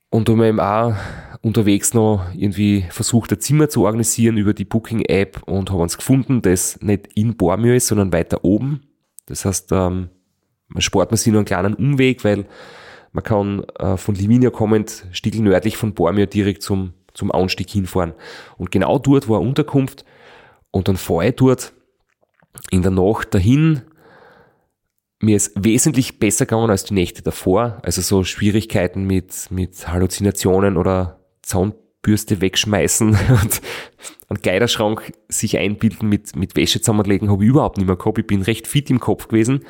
Und 0.09 0.29
da 0.29 0.33
haben 0.33 0.39
wir 0.39 0.47
eben 0.47 0.61
auch 0.61 0.95
unterwegs 1.43 1.93
noch 1.93 2.27
irgendwie 2.33 2.85
versucht, 2.91 3.33
ein 3.33 3.41
Zimmer 3.41 3.69
zu 3.69 3.85
organisieren 3.85 4.37
über 4.37 4.55
die 4.55 4.65
Booking-App 4.65 5.43
und 5.47 5.73
haben 5.73 5.81
uns 5.81 5.97
gefunden, 5.97 6.43
das 6.43 6.81
nicht 6.81 7.09
in 7.17 7.37
Bormio 7.37 7.75
ist, 7.75 7.89
sondern 7.89 8.13
weiter 8.13 8.45
oben. 8.45 8.83
Das 9.27 9.45
heißt, 9.45 9.73
ähm, 9.73 10.11
man 10.69 10.81
spart 10.81 11.11
man 11.11 11.19
sich 11.19 11.33
nur 11.33 11.41
einen 11.41 11.47
kleinen 11.47 11.75
Umweg, 11.75 12.23
weil 12.23 12.47
man 13.11 13.25
kann 13.25 13.65
äh, 13.81 13.97
von 13.97 14.15
Livigno 14.15 14.53
kommend 14.53 15.07
Stickel 15.11 15.43
nördlich 15.43 15.77
von 15.77 15.95
Bormio 15.95 16.27
direkt 16.27 16.63
zum, 16.63 16.93
zum 17.15 17.33
Anstieg 17.33 17.69
hinfahren. 17.69 18.15
Und 18.59 18.71
genau 18.71 19.01
dort 19.01 19.29
war 19.29 19.41
eine 19.41 19.49
Unterkunft 19.49 20.05
und 20.71 20.87
dann 20.87 20.97
fahre 20.97 21.31
ich 21.31 21.35
dort 21.35 21.73
in 22.71 22.83
der 22.83 22.91
Nacht 22.91 23.35
dahin. 23.35 23.83
Mir 25.23 25.37
ist 25.37 25.53
wesentlich 25.55 26.19
besser 26.19 26.47
gegangen 26.47 26.71
als 26.71 26.85
die 26.85 26.95
Nächte 26.95 27.23
davor. 27.23 27.79
Also 27.83 28.01
so 28.01 28.25
Schwierigkeiten 28.25 29.05
mit, 29.05 29.51
mit 29.51 29.87
Halluzinationen 29.89 30.77
oder 30.77 31.21
Zahnbürste 31.43 32.41
wegschmeißen 32.41 33.09
und 33.43 33.61
einen 34.29 34.43
Kleiderschrank 34.43 35.13
sich 35.29 35.59
einbilden 35.59 36.09
mit, 36.09 36.37
mit 36.37 36.57
Wäsche 36.57 36.81
zusammenlegen, 36.81 37.31
habe 37.31 37.45
ich 37.45 37.51
überhaupt 37.51 37.77
nicht 37.77 37.87
mehr 37.87 37.97
gehabt. 37.97 38.19
Ich 38.19 38.27
bin 38.27 38.43
recht 38.43 38.67
fit 38.67 38.89
im 38.89 39.01
Kopf 39.01 39.29
gewesen. 39.29 39.65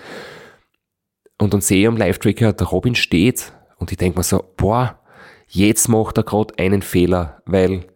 Und 1.39 1.55
dann 1.55 1.63
sehe 1.63 1.81
ich 1.81 1.89
am 1.89 1.97
Live-Tracker, 1.97 2.53
der 2.53 2.67
Robin 2.67 2.95
steht 2.95 3.53
und 3.79 3.91
ich 3.91 3.97
denke 3.97 4.19
mir 4.19 4.25
so, 4.25 4.45
boah, 4.57 5.01
jetzt 5.49 5.89
macht 5.89 6.19
er 6.19 6.23
gerade 6.23 6.59
einen 6.59 6.83
Fehler, 6.83 7.43
weil 7.47 7.87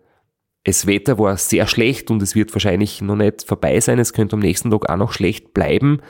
das 0.65 0.87
Wetter 0.87 1.19
war 1.19 1.37
sehr 1.37 1.67
schlecht 1.67 2.11
und 2.11 2.23
es 2.23 2.35
wird 2.35 2.55
wahrscheinlich 2.55 3.03
noch 3.03 3.17
nicht 3.17 3.45
vorbei 3.45 3.81
sein. 3.81 3.99
Es 3.99 4.13
könnte 4.13 4.35
am 4.35 4.41
nächsten 4.41 4.71
Tag 4.71 4.89
auch 4.89 4.97
noch 4.97 5.13
schlecht 5.13 5.53
bleiben. 5.53 6.01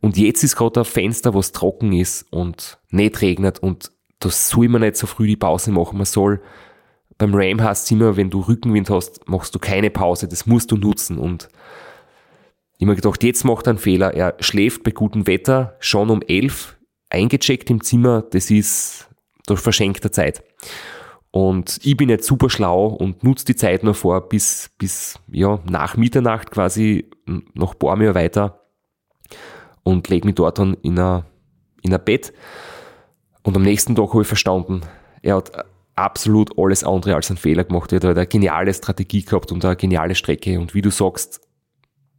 Und 0.00 0.18
jetzt 0.18 0.44
ist 0.44 0.56
gerade 0.56 0.80
ein 0.80 0.84
Fenster, 0.84 1.34
was 1.34 1.52
trocken 1.52 1.92
ist 1.92 2.26
und 2.30 2.78
nicht 2.90 3.22
regnet 3.22 3.60
und 3.60 3.90
da 4.20 4.30
soll 4.30 4.68
man 4.68 4.82
nicht 4.82 4.96
so 4.96 5.06
früh 5.06 5.26
die 5.26 5.36
Pause 5.36 5.72
machen. 5.72 5.96
Man 5.96 6.06
soll 6.06 6.40
beim 7.18 7.34
Ram 7.34 7.62
hast 7.62 7.90
immer, 7.90 8.16
wenn 8.16 8.30
du 8.30 8.40
Rückenwind 8.40 8.90
hast, 8.90 9.28
machst 9.28 9.54
du 9.54 9.58
keine 9.58 9.90
Pause. 9.90 10.28
Das 10.28 10.46
musst 10.46 10.70
du 10.70 10.76
nutzen. 10.76 11.18
Und 11.18 11.48
ich 12.78 12.86
habe 12.86 12.96
gedacht, 12.96 13.22
jetzt 13.22 13.44
macht 13.44 13.66
er 13.66 13.70
einen 13.70 13.78
Fehler. 13.78 14.14
Er 14.14 14.36
schläft 14.40 14.82
bei 14.82 14.90
gutem 14.90 15.26
Wetter 15.26 15.76
schon 15.78 16.10
um 16.10 16.22
elf 16.22 16.76
eingecheckt 17.10 17.70
im 17.70 17.82
Zimmer. 17.82 18.22
Das 18.30 18.50
ist 18.50 19.08
durch 19.46 19.60
verschenkte 19.60 20.10
Zeit. 20.10 20.42
Und 21.32 21.80
ich 21.82 21.96
bin 21.96 22.10
jetzt 22.10 22.26
super 22.26 22.50
schlau 22.50 22.88
und 22.88 23.24
nutze 23.24 23.46
die 23.46 23.56
Zeit 23.56 23.82
noch 23.82 23.96
vor 23.96 24.28
bis, 24.28 24.70
bis 24.76 25.18
ja, 25.32 25.58
nach 25.68 25.96
Mitternacht 25.96 26.50
quasi 26.50 27.10
nach 27.54 27.74
Bormio 27.74 28.14
weiter 28.14 28.60
und 29.82 30.08
lege 30.08 30.26
mich 30.26 30.34
dort 30.34 30.58
dann 30.58 30.74
in 30.82 30.98
ein, 30.98 31.24
in 31.80 31.94
ein 31.94 32.04
Bett. 32.04 32.34
Und 33.42 33.56
am 33.56 33.62
nächsten 33.62 33.96
Tag 33.96 34.10
habe 34.10 34.22
ich 34.22 34.28
verstanden, 34.28 34.82
er 35.22 35.36
hat 35.36 35.52
absolut 35.94 36.58
alles 36.58 36.84
andere 36.84 37.14
als 37.14 37.30
einen 37.30 37.38
Fehler 37.38 37.64
gemacht. 37.64 37.92
Er 37.92 37.96
hat 37.96 38.04
eine 38.04 38.26
geniale 38.26 38.74
Strategie 38.74 39.24
gehabt 39.24 39.52
und 39.52 39.64
eine 39.64 39.76
geniale 39.76 40.14
Strecke. 40.14 40.60
Und 40.60 40.74
wie 40.74 40.82
du 40.82 40.90
sagst, 40.90 41.40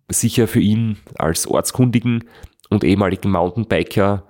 sicher 0.10 0.48
für 0.48 0.60
ihn 0.60 0.98
als 1.20 1.48
Ortskundigen 1.48 2.24
und 2.72 2.84
ehemaligen 2.84 3.30
Mountainbiker 3.30 4.24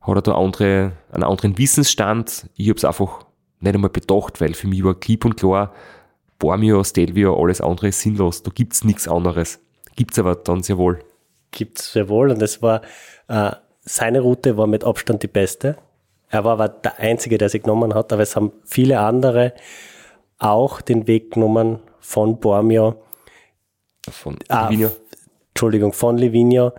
hat 0.00 0.16
er 0.16 0.22
da 0.22 0.34
andere, 0.34 0.92
einen 1.10 1.24
anderen 1.24 1.58
Wissensstand. 1.58 2.48
Ich 2.54 2.68
habe 2.68 2.76
es 2.76 2.84
einfach 2.84 3.26
nicht 3.60 3.74
einmal 3.74 3.90
bedacht, 3.90 4.40
weil 4.40 4.54
für 4.54 4.68
mich 4.68 4.84
war 4.84 4.94
klipp 4.94 5.24
und 5.24 5.36
klar, 5.36 5.72
Bormio, 6.38 6.84
Stelvio, 6.84 7.40
alles 7.40 7.60
andere 7.60 7.88
ist 7.88 8.00
sinnlos. 8.00 8.42
Da 8.42 8.50
gibt's 8.54 8.84
nichts 8.84 9.08
anderes. 9.08 9.60
Gibt's 9.96 10.18
aber 10.18 10.36
dann 10.36 10.62
sehr 10.62 10.78
wohl. 10.78 11.00
Gibt's 11.50 11.92
sehr 11.92 12.08
wohl 12.08 12.30
und 12.30 12.40
es 12.42 12.62
war, 12.62 12.82
äh, 13.26 13.50
seine 13.80 14.20
Route 14.20 14.56
war 14.56 14.66
mit 14.66 14.84
Abstand 14.84 15.22
die 15.22 15.28
beste. 15.28 15.76
Er 16.28 16.44
war 16.44 16.52
aber 16.52 16.68
der 16.68 16.98
Einzige, 16.98 17.38
der 17.38 17.48
sie 17.48 17.60
genommen 17.60 17.94
hat, 17.94 18.12
aber 18.12 18.22
es 18.22 18.36
haben 18.36 18.52
viele 18.64 19.00
andere 19.00 19.54
auch 20.38 20.80
den 20.80 21.06
Weg 21.06 21.32
genommen 21.32 21.80
von 22.00 22.38
Bormio. 22.38 23.02
Von 24.08 24.38
ah, 24.48 24.68
Livigno. 24.68 24.90
Entschuldigung, 25.48 25.92
von 25.92 26.18
Livigno 26.18 26.72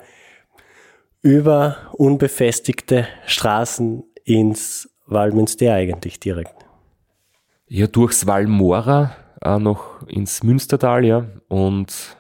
über 1.22 1.90
unbefestigte 1.94 3.08
Straßen 3.26 4.04
ins 4.24 4.90
Walmünster 5.06 5.74
eigentlich 5.74 6.20
direkt. 6.20 6.69
Ja, 7.70 7.86
durchs 7.88 8.26
Walmora 8.26 9.12
auch 9.42 9.60
noch 9.60 10.08
ins 10.08 10.44
Münstertal, 10.44 11.06
ja. 11.06 11.26
Und 11.48 12.18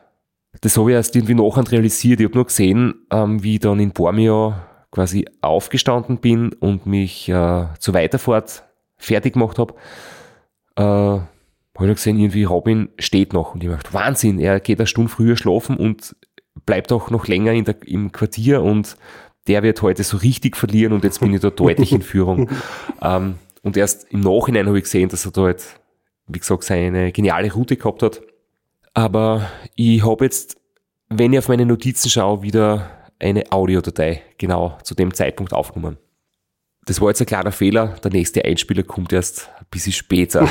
das 0.61 0.77
habe 0.77 0.91
ich 0.91 0.95
erst 0.95 1.15
irgendwie 1.15 1.33
nachher 1.33 1.69
realisiert. 1.71 2.19
Ich 2.19 2.25
habe 2.25 2.35
nur 2.35 2.45
gesehen, 2.45 2.93
ähm, 3.11 3.43
wie 3.43 3.55
ich 3.55 3.59
dann 3.59 3.79
in 3.79 3.91
Bormio 3.91 4.53
quasi 4.91 5.25
aufgestanden 5.41 6.17
bin 6.17 6.53
und 6.53 6.85
mich 6.85 7.29
äh, 7.29 7.65
zur 7.79 7.93
Weiterfahrt 7.93 8.63
fertig 8.97 9.33
gemacht 9.33 9.59
habe. 9.59 9.73
Äh, 10.75 10.81
habe 11.79 11.91
ich 11.91 11.95
gesehen, 11.95 12.19
irgendwie 12.19 12.43
Robin 12.43 12.89
steht 12.99 13.33
noch. 13.33 13.55
Und 13.55 13.63
ich 13.63 13.69
dachte, 13.69 13.93
Wahnsinn, 13.93 14.39
er 14.39 14.59
geht 14.59 14.79
eine 14.79 14.87
Stunde 14.87 15.09
früher 15.09 15.35
schlafen 15.35 15.77
und 15.77 16.15
bleibt 16.65 16.91
auch 16.91 17.09
noch 17.09 17.27
länger 17.27 17.53
in 17.53 17.65
der, 17.65 17.75
im 17.87 18.11
Quartier 18.11 18.61
und 18.61 18.97
der 19.47 19.63
wird 19.63 19.81
heute 19.81 20.03
so 20.03 20.17
richtig 20.17 20.57
verlieren 20.57 20.93
und 20.93 21.03
jetzt 21.03 21.21
bin 21.21 21.33
ich 21.33 21.39
da 21.39 21.49
deutlich 21.49 21.91
in 21.91 22.01
Führung. 22.01 22.49
Ähm, 23.01 23.35
und 23.61 23.77
erst 23.77 24.11
im 24.11 24.21
Nachhinein 24.21 24.67
habe 24.67 24.77
ich 24.77 24.85
gesehen, 24.85 25.09
dass 25.09 25.25
er 25.25 25.31
da 25.31 25.41
halt, 25.43 25.63
wie 26.27 26.39
gesagt, 26.39 26.63
seine 26.63 27.11
geniale 27.11 27.51
Route 27.51 27.77
gehabt 27.77 28.03
hat. 28.03 28.21
Aber 28.93 29.49
ich 29.75 30.03
habe 30.03 30.25
jetzt, 30.25 30.57
wenn 31.09 31.33
ich 31.33 31.39
auf 31.39 31.47
meine 31.47 31.65
Notizen 31.65 32.09
schaue, 32.09 32.41
wieder 32.41 32.89
eine 33.19 33.51
Audiodatei 33.51 34.23
genau 34.37 34.77
zu 34.83 34.95
dem 34.95 35.13
Zeitpunkt 35.13 35.53
aufgenommen. 35.53 35.97
Das 36.85 37.01
war 37.01 37.09
jetzt 37.09 37.21
ein 37.21 37.27
kleiner 37.27 37.51
Fehler. 37.51 37.95
Der 38.03 38.11
nächste 38.11 38.43
Einspieler 38.43 38.83
kommt 38.83 39.13
erst 39.13 39.49
ein 39.59 39.65
bisschen 39.69 39.93
später. 39.93 40.47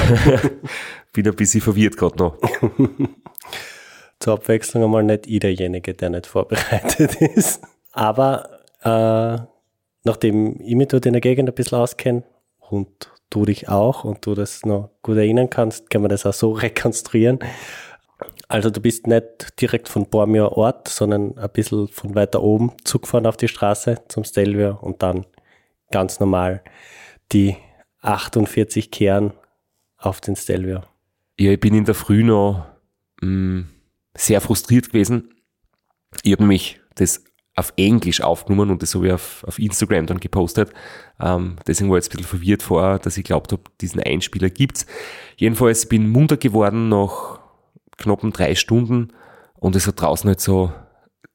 Bin 1.13 1.27
ein 1.27 1.35
bisschen 1.35 1.61
verwirrt 1.61 1.97
gerade 1.97 2.17
noch. 2.19 2.39
Zur 4.21 4.35
Abwechslung 4.35 4.85
einmal 4.85 5.03
nicht 5.03 5.27
ich 5.27 5.41
derjenige, 5.41 5.95
der 5.95 6.11
nicht 6.11 6.27
vorbereitet 6.27 7.15
ist. 7.21 7.63
Aber 7.93 8.61
äh, 8.83 9.39
nachdem 10.05 10.61
ich 10.61 10.75
mich 10.75 10.89
dort 10.89 11.07
in 11.07 11.15
der 11.15 11.21
Gegend 11.21 11.49
ein 11.49 11.55
bisschen 11.55 11.79
auskenne 11.79 12.23
und 12.71 13.11
du 13.31 13.45
dich 13.45 13.69
auch 13.69 14.05
und 14.05 14.25
du 14.27 14.35
das 14.35 14.65
noch 14.65 14.91
gut 15.03 15.17
erinnern 15.17 15.51
kannst, 15.51 15.91
kann 15.91 16.03
man 16.03 16.09
das 16.09 16.27
auch 16.27 16.33
so 16.33 16.53
rekonstruieren. 16.53 17.39
Also 18.49 18.71
du 18.71 18.81
bist 18.81 19.07
nicht 19.07 19.61
direkt 19.61 19.89
von 19.89 20.09
Bormio 20.09 20.49
Ort, 20.49 20.89
sondern 20.89 21.37
ein 21.39 21.51
bisschen 21.51 21.89
von 21.89 22.15
weiter 22.15 22.43
oben 22.43 22.73
Zug 22.85 23.03
gefahren 23.03 23.27
auf 23.27 23.37
die 23.37 23.49
Straße 23.49 24.03
zum 24.09 24.25
Stelvio 24.25 24.79
und 24.81 25.03
dann 25.03 25.27
ganz 25.91 26.19
normal 26.19 26.63
die 27.33 27.57
48 28.01 28.91
Kehren 28.91 29.33
auf 29.99 30.21
den 30.21 30.37
Stelvio. 30.37 30.83
Ja, 31.39 31.53
ich 31.53 31.61
bin 31.61 31.75
in 31.75 31.85
der 31.85 31.95
Früh 31.95 32.25
noch 32.25 32.67
mh, 33.21 33.67
sehr 34.17 34.41
frustriert 34.41 34.89
gewesen. 34.89 35.35
Ich 36.23 36.33
habe 36.33 36.43
nämlich 36.43 36.81
das 36.95 37.23
auf 37.59 37.73
Englisch 37.77 38.21
aufgenommen 38.21 38.71
und 38.71 38.83
das 38.83 38.95
habe 38.95 39.09
ich 39.09 39.13
auf, 39.13 39.45
auf 39.47 39.59
Instagram 39.59 40.07
dann 40.07 40.21
gepostet. 40.21 40.73
Ähm, 41.21 41.57
deswegen 41.67 41.91
war 41.91 41.99
ich 41.99 42.05
jetzt 42.05 42.15
ein 42.15 42.19
bisschen 42.19 42.39
verwirrt 42.39 42.63
vor, 42.63 42.99
dass 42.99 43.17
ich 43.17 43.25
glaubt 43.25 43.53
habe, 43.53 43.63
diesen 43.81 44.03
Einspieler 44.03 44.51
gibt's. 44.51 44.87
Jedenfalls 45.37 45.87
bin 45.87 46.03
ich 46.03 46.09
munter 46.09 46.37
geworden 46.37 46.89
nach 46.89 47.41
knappen 47.97 48.33
drei 48.33 48.55
Stunden 48.55 49.13
und 49.55 49.75
es 49.75 49.87
hat 49.87 50.01
draußen 50.01 50.29
halt 50.29 50.41
so 50.41 50.73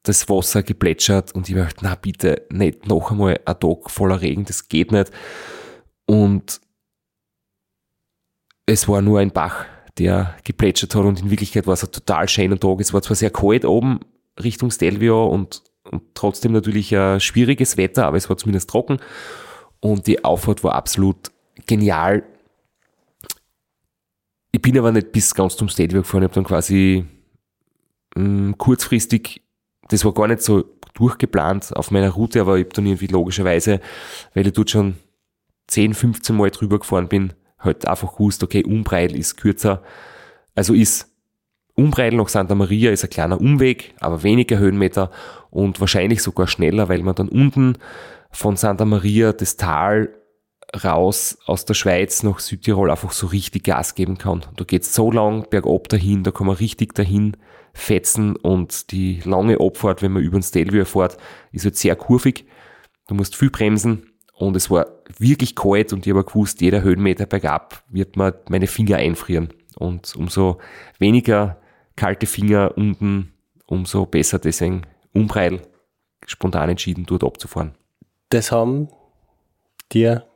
das 0.02 0.28
Wasser 0.28 0.62
geplätschert 0.62 1.34
und 1.34 1.48
ich 1.48 1.54
mir 1.54 1.68
na 1.80 1.94
bitte, 1.94 2.46
nicht 2.50 2.86
noch 2.86 3.10
einmal 3.10 3.40
ein 3.44 3.60
Tag 3.60 3.90
voller 3.90 4.20
Regen, 4.20 4.44
das 4.44 4.68
geht 4.68 4.92
nicht. 4.92 5.10
Und 6.06 6.60
es 8.66 8.88
war 8.88 9.02
nur 9.02 9.20
ein 9.20 9.30
Bach, 9.30 9.66
der 9.98 10.34
geplätschert 10.44 10.94
hat 10.94 11.04
und 11.04 11.20
in 11.20 11.30
Wirklichkeit 11.30 11.66
war 11.66 11.74
es 11.74 11.84
ein 11.84 11.92
total 11.92 12.28
schöner 12.28 12.58
Tag. 12.58 12.80
Es 12.80 12.92
war 12.92 13.02
zwar 13.02 13.16
sehr 13.16 13.30
kalt 13.30 13.64
oben 13.64 14.00
Richtung 14.42 14.70
Stelvio 14.70 15.26
und, 15.26 15.62
und 15.90 16.02
trotzdem 16.14 16.52
natürlich 16.52 16.94
ein 16.96 17.20
schwieriges 17.20 17.76
Wetter, 17.76 18.06
aber 18.06 18.16
es 18.16 18.28
war 18.28 18.36
zumindest 18.36 18.70
trocken 18.70 18.98
und 19.80 20.06
die 20.06 20.24
Auffahrt 20.24 20.64
war 20.64 20.74
absolut 20.74 21.30
genial. 21.66 22.24
Ich 24.52 24.62
bin 24.62 24.78
aber 24.78 24.92
nicht 24.92 25.12
bis 25.12 25.34
ganz 25.34 25.56
zum 25.56 25.68
Stelvio 25.68 26.02
gefahren, 26.02 26.22
ich 26.22 26.28
habe 26.28 26.34
dann 26.34 26.44
quasi 26.44 27.04
mh, 28.16 28.54
kurzfristig, 28.56 29.42
das 29.88 30.04
war 30.04 30.14
gar 30.14 30.28
nicht 30.28 30.42
so 30.42 30.64
durchgeplant 30.94 31.74
auf 31.76 31.90
meiner 31.90 32.10
Route, 32.10 32.40
aber 32.40 32.56
ich 32.56 32.64
habe 32.64 32.74
dann 32.74 32.86
irgendwie 32.86 33.08
logischerweise, 33.08 33.80
weil 34.32 34.46
ich 34.46 34.52
dort 34.52 34.70
schon 34.70 34.96
10, 35.66 35.94
15 35.94 36.36
Mal 36.36 36.50
drüber 36.50 36.78
gefahren 36.78 37.08
bin, 37.08 37.32
halt 37.58 37.86
einfach 37.86 38.12
gewusst, 38.12 38.42
okay, 38.42 38.64
Umbreil 38.64 39.16
ist 39.16 39.36
kürzer. 39.36 39.82
Also 40.54 40.74
ist 40.74 41.13
Umbreil 41.76 42.14
nach 42.14 42.28
Santa 42.28 42.54
Maria 42.54 42.90
ist 42.90 43.04
ein 43.04 43.10
kleiner 43.10 43.40
Umweg, 43.40 43.94
aber 44.00 44.22
weniger 44.22 44.58
Höhenmeter 44.58 45.10
und 45.50 45.80
wahrscheinlich 45.80 46.22
sogar 46.22 46.46
schneller, 46.46 46.88
weil 46.88 47.02
man 47.02 47.14
dann 47.16 47.28
unten 47.28 47.78
von 48.30 48.56
Santa 48.56 48.84
Maria 48.84 49.32
das 49.32 49.56
Tal 49.56 50.14
raus 50.82 51.38
aus 51.46 51.64
der 51.64 51.74
Schweiz 51.74 52.22
nach 52.22 52.38
Südtirol 52.38 52.90
einfach 52.90 53.12
so 53.12 53.26
richtig 53.26 53.64
Gas 53.64 53.94
geben 53.94 54.18
kann. 54.18 54.44
Da 54.56 54.64
geht's 54.64 54.94
so 54.94 55.10
lang 55.10 55.46
bergab 55.50 55.88
dahin, 55.88 56.22
da 56.22 56.30
kann 56.30 56.46
man 56.46 56.56
richtig 56.56 56.94
dahin 56.94 57.36
fetzen 57.72 58.36
und 58.36 58.92
die 58.92 59.20
lange 59.24 59.60
Abfahrt, 59.60 60.02
wenn 60.02 60.12
man 60.12 60.22
über 60.22 60.38
den 60.38 60.42
Stelvio 60.42 60.84
fährt, 60.84 61.16
ist 61.52 61.64
halt 61.64 61.76
sehr 61.76 61.96
kurvig. 61.96 62.46
Du 63.08 63.14
musst 63.14 63.36
viel 63.36 63.50
bremsen 63.50 64.12
und 64.32 64.56
es 64.56 64.70
war 64.70 64.86
wirklich 65.18 65.54
kalt 65.54 65.92
und 65.92 66.06
ich 66.06 66.12
habe 66.12 66.24
gewusst, 66.24 66.60
jeder 66.60 66.82
Höhenmeter 66.82 67.26
bergab 67.26 67.82
wird 67.88 68.16
mir 68.16 68.34
meine 68.48 68.66
Finger 68.66 68.96
einfrieren. 68.96 69.48
Und 69.76 70.14
umso 70.16 70.58
weniger 70.98 71.60
kalte 71.96 72.26
Finger 72.26 72.72
unten, 72.76 73.32
umso 73.66 74.06
besser. 74.06 74.38
Deswegen 74.38 74.82
Umbreil 75.12 75.60
spontan 76.26 76.70
entschieden, 76.70 77.06
dort 77.06 77.24
abzufahren. 77.24 77.74
Das 78.30 78.50
haben 78.50 78.88
dir 79.92 80.26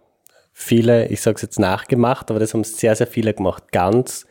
viele, 0.53 1.09
ich 1.09 1.21
sage 1.21 1.37
es 1.37 1.43
jetzt 1.43 1.59
nachgemacht, 1.59 2.31
aber 2.31 2.39
das 2.41 2.55
haben 2.55 2.65
sehr, 2.65 2.95
sehr 2.95 3.07
viele 3.07 3.35
gemacht. 3.35 3.73
Ganz 3.73 4.27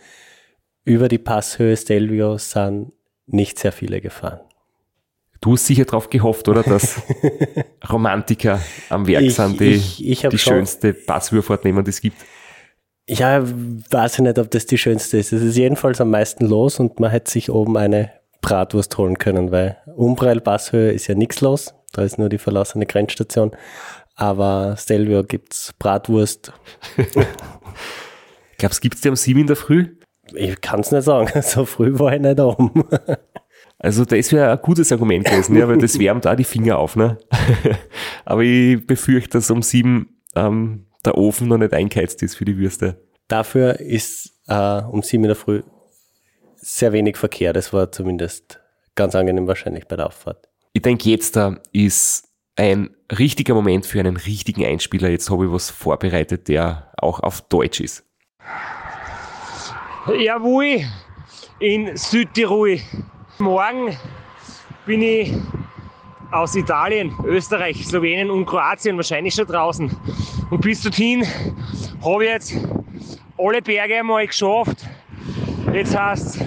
über 0.85 1.07
die 1.09 1.17
Passhöhe 1.17 1.75
Stelvio 1.75 2.37
sind 2.37 2.93
nicht 3.25 3.59
sehr 3.59 3.71
viele 3.73 3.99
gefahren. 3.99 4.39
Du 5.41 5.53
hast 5.53 5.65
sicher 5.67 5.85
darauf 5.85 6.09
gehofft, 6.09 6.47
oder? 6.47 6.63
Dass 6.63 7.01
Romantiker 7.89 8.59
am 8.89 9.05
Werk 9.07 9.23
Ich- 9.23 9.35
sind, 9.35 9.59
die 9.59 9.65
ich- 9.73 10.05
ich 10.07 10.21
die 10.21 10.37
schon- 10.37 10.53
schönste 10.55 10.93
Passwürfahrt 10.93 11.63
nehmen, 11.65 11.83
die 11.83 11.89
es 11.89 12.01
gibt. 12.01 12.17
Ja, 13.09 13.41
weiß 13.41 14.15
ich 14.15 14.19
nicht, 14.19 14.37
ob 14.37 14.51
das 14.51 14.65
die 14.65 14.77
schönste 14.77 15.17
ist. 15.17 15.31
Es 15.31 15.41
ist 15.41 15.55
jedenfalls 15.55 16.01
am 16.01 16.09
meisten 16.09 16.45
los 16.45 16.79
und 16.79 16.99
man 16.99 17.09
hätte 17.09 17.31
sich 17.31 17.49
oben 17.49 17.77
eine 17.77 18.11
Bratwurst 18.41 18.97
holen 18.97 19.17
können, 19.17 19.51
weil 19.51 19.77
Umbreil 19.95 20.41
Basshöhe 20.41 20.91
ist 20.91 21.07
ja 21.07 21.15
nichts 21.15 21.39
los. 21.39 21.73
Da 21.93 22.03
ist 22.03 22.17
nur 22.17 22.27
die 22.27 22.37
verlassene 22.37 22.85
Grenzstation. 22.85 23.51
Aber 24.15 24.75
Stelvio 24.77 25.23
gibt's 25.23 25.73
Bratwurst. 25.79 26.51
Glaubst 28.57 28.81
gibt's 28.81 29.01
die 29.01 29.09
am 29.09 29.15
7 29.15 29.39
in 29.39 29.47
der 29.47 29.55
Früh? 29.55 29.95
Ich 30.33 30.59
kann's 30.59 30.91
nicht 30.91 31.03
sagen. 31.03 31.29
So 31.41 31.65
früh 31.65 31.97
war 31.97 32.13
ich 32.13 32.21
nicht 32.21 32.39
oben. 32.39 32.83
Also 33.79 34.05
das 34.05 34.31
wäre 34.31 34.51
ein 34.51 34.61
gutes 34.63 34.91
Argument 34.91 35.23
gewesen, 35.23 35.55
ja, 35.55 35.67
weil 35.67 35.77
das 35.77 35.99
wärmt 35.99 36.25
auch 36.25 36.35
die 36.35 36.43
Finger 36.43 36.79
auf. 36.79 36.95
Ne? 36.95 37.19
Aber 38.25 38.41
ich 38.41 38.87
befürchte, 38.87 39.37
dass 39.37 39.51
um 39.51 39.61
7 39.61 40.17
ähm, 40.35 40.86
der 41.05 41.17
Ofen 41.17 41.47
noch 41.47 41.57
nicht 41.57 41.73
eingeheizt 41.73 42.21
ist 42.23 42.35
für 42.35 42.45
die 42.45 42.57
Würste. 42.57 43.01
Dafür 43.27 43.79
ist 43.79 44.33
äh, 44.47 44.81
um 44.81 45.01
sieben 45.03 45.23
in 45.23 45.29
der 45.29 45.35
Früh 45.35 45.63
sehr 46.55 46.91
wenig 46.91 47.17
Verkehr. 47.17 47.53
Das 47.53 47.71
war 47.73 47.91
zumindest 47.91 48.59
ganz 48.95 49.15
angenehm 49.15 49.47
wahrscheinlich 49.47 49.87
bei 49.87 49.95
der 49.95 50.07
Auffahrt. 50.07 50.49
Ich 50.73 50.81
denke, 50.81 51.09
jetzt 51.09 51.35
da 51.35 51.57
ist 51.71 52.27
ein 52.55 52.89
richtiger 53.17 53.53
Moment 53.53 53.85
für 53.85 53.99
einen 53.99 54.17
richtigen 54.17 54.65
Einspieler. 54.65 55.09
Jetzt 55.09 55.29
habe 55.29 55.45
ich 55.45 55.51
was 55.51 55.69
vorbereitet, 55.69 56.47
der 56.47 56.91
auch 56.97 57.19
auf 57.19 57.41
Deutsch 57.41 57.79
ist. 57.79 58.03
Jawohl, 60.19 60.85
in 61.59 61.95
Südtirol. 61.95 62.79
Morgen 63.37 63.97
bin 64.85 65.01
ich 65.01 65.33
aus 66.31 66.55
Italien, 66.55 67.13
Österreich, 67.25 67.85
Slowenien 67.85 68.29
und 68.29 68.45
Kroatien 68.45 68.97
wahrscheinlich 68.97 69.33
schon 69.33 69.47
draußen. 69.47 69.91
Und 70.49 70.61
bis 70.61 70.81
dorthin 70.81 71.25
habe 72.03 72.25
ich 72.25 72.29
jetzt 72.31 72.55
alle 73.37 73.61
Berge 73.61 73.99
einmal 73.99 74.27
geschafft. 74.27 74.85
Jetzt 75.73 75.97
heißt 75.97 76.45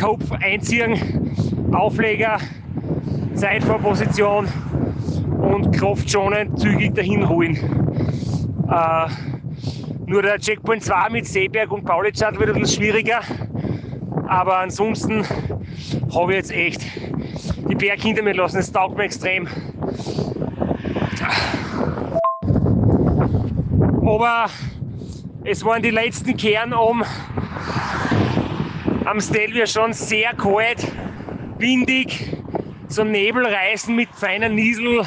Kopf 0.00 0.30
einziehen, 0.32 1.72
Aufleger, 1.72 2.38
Zeitfahrposition 3.34 4.48
und 5.40 5.76
kraftschonend 5.76 6.58
zügig 6.58 6.94
dahin 6.94 7.28
holen. 7.28 7.56
Äh, 8.70 9.08
nur 10.06 10.22
der 10.22 10.38
Checkpoint 10.38 10.82
2 10.82 11.10
mit 11.10 11.26
Seeberg 11.26 11.70
und 11.72 11.84
Paulitschad 11.84 12.38
wird 12.38 12.50
ein 12.50 12.60
bisschen 12.60 12.82
schwieriger. 12.82 13.20
Aber 14.26 14.58
ansonsten 14.58 15.24
habe 16.14 16.32
ich 16.32 16.36
jetzt 16.36 16.52
echt 16.52 16.82
die 17.68 17.74
Berg 17.74 18.00
hinter 18.00 18.22
mir 18.22 18.34
lassen. 18.34 18.56
Das 18.56 18.70
taugt 18.70 18.96
mir 18.96 19.04
extrem. 19.04 19.48
Aber 24.06 24.46
es 25.44 25.64
waren 25.64 25.82
die 25.82 25.90
letzten 25.90 26.36
Kehren 26.36 26.72
um 26.72 27.04
am 29.04 29.20
Stelvio 29.20 29.66
schon 29.66 29.92
sehr 29.92 30.32
kalt, 30.34 30.86
windig, 31.58 32.36
so 32.88 33.04
Nebelreißen 33.04 33.94
mit 33.94 34.08
feiner 34.10 34.48
Niesel. 34.48 35.02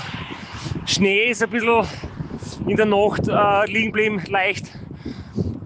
Schnee 0.85 1.29
ist 1.29 1.43
ein 1.43 1.49
bisschen 1.49 1.83
in 2.67 2.75
der 2.75 2.85
Nacht 2.85 3.27
äh, 3.27 3.71
liegen 3.71 3.87
geblieben, 3.87 4.21
leicht. 4.29 4.67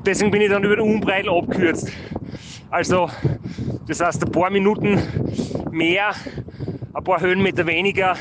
Deswegen 0.05 0.31
bin 0.31 0.41
ich 0.41 0.49
dann 0.49 0.63
über 0.63 0.77
den 0.77 0.85
Umbreil 0.85 1.27
abgekürzt. 1.29 1.91
Also, 2.69 3.09
das 3.87 3.99
heißt, 3.99 4.23
ein 4.23 4.31
paar 4.31 4.49
Minuten 4.49 4.99
mehr, 5.71 6.11
ein 7.01 7.03
paar 7.03 7.19
Höhenmeter 7.19 7.65
weniger 7.65 8.15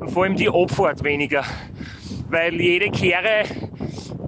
und 0.00 0.10
vor 0.10 0.24
allem 0.24 0.34
die 0.34 0.48
Abfahrt 0.48 1.04
weniger. 1.04 1.44
Weil 2.28 2.60
jede 2.60 2.90
Kehre 2.90 3.44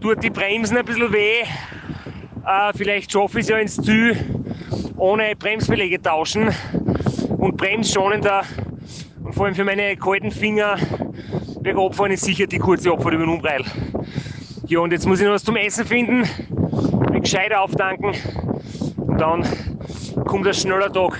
tut 0.01 0.23
die 0.23 0.31
Bremsen 0.31 0.77
ein 0.77 0.85
bisschen 0.85 1.13
weh. 1.13 1.41
Äh, 1.41 2.73
vielleicht 2.77 3.11
schaffe 3.11 3.41
ich 3.41 3.45
es 3.45 3.49
ja 3.49 3.59
ins 3.59 3.77
Ziel 3.77 4.17
ohne 4.97 5.35
Bremsbeläge 5.35 6.01
tauschen 6.01 6.51
und 7.39 7.57
bremsschonender 7.57 8.45
und 9.25 9.35
vor 9.35 9.47
allem 9.47 9.55
für 9.57 9.65
meine 9.65 9.97
kalten 9.97 10.31
Finger 10.31 10.77
bergab 11.61 11.97
fahren 11.97 12.13
ist 12.13 12.25
sicher 12.25 12.47
die 12.47 12.59
kurze 12.59 12.93
Abfahrt 12.93 13.15
über 13.15 13.25
den 13.25 13.35
Umbreil. 13.35 13.65
Ja, 14.69 14.79
und 14.79 14.93
jetzt 14.93 15.09
muss 15.09 15.19
ich 15.19 15.27
noch 15.27 15.35
was 15.35 15.43
zum 15.43 15.57
Essen 15.57 15.85
finden, 15.85 16.21
mich 17.11 17.23
gescheit 17.23 17.53
auftanken 17.53 18.13
und 18.97 19.21
dann 19.21 19.45
kommt 20.25 20.47
ein 20.47 20.55
schneller 20.55 20.93
Tag. 20.93 21.19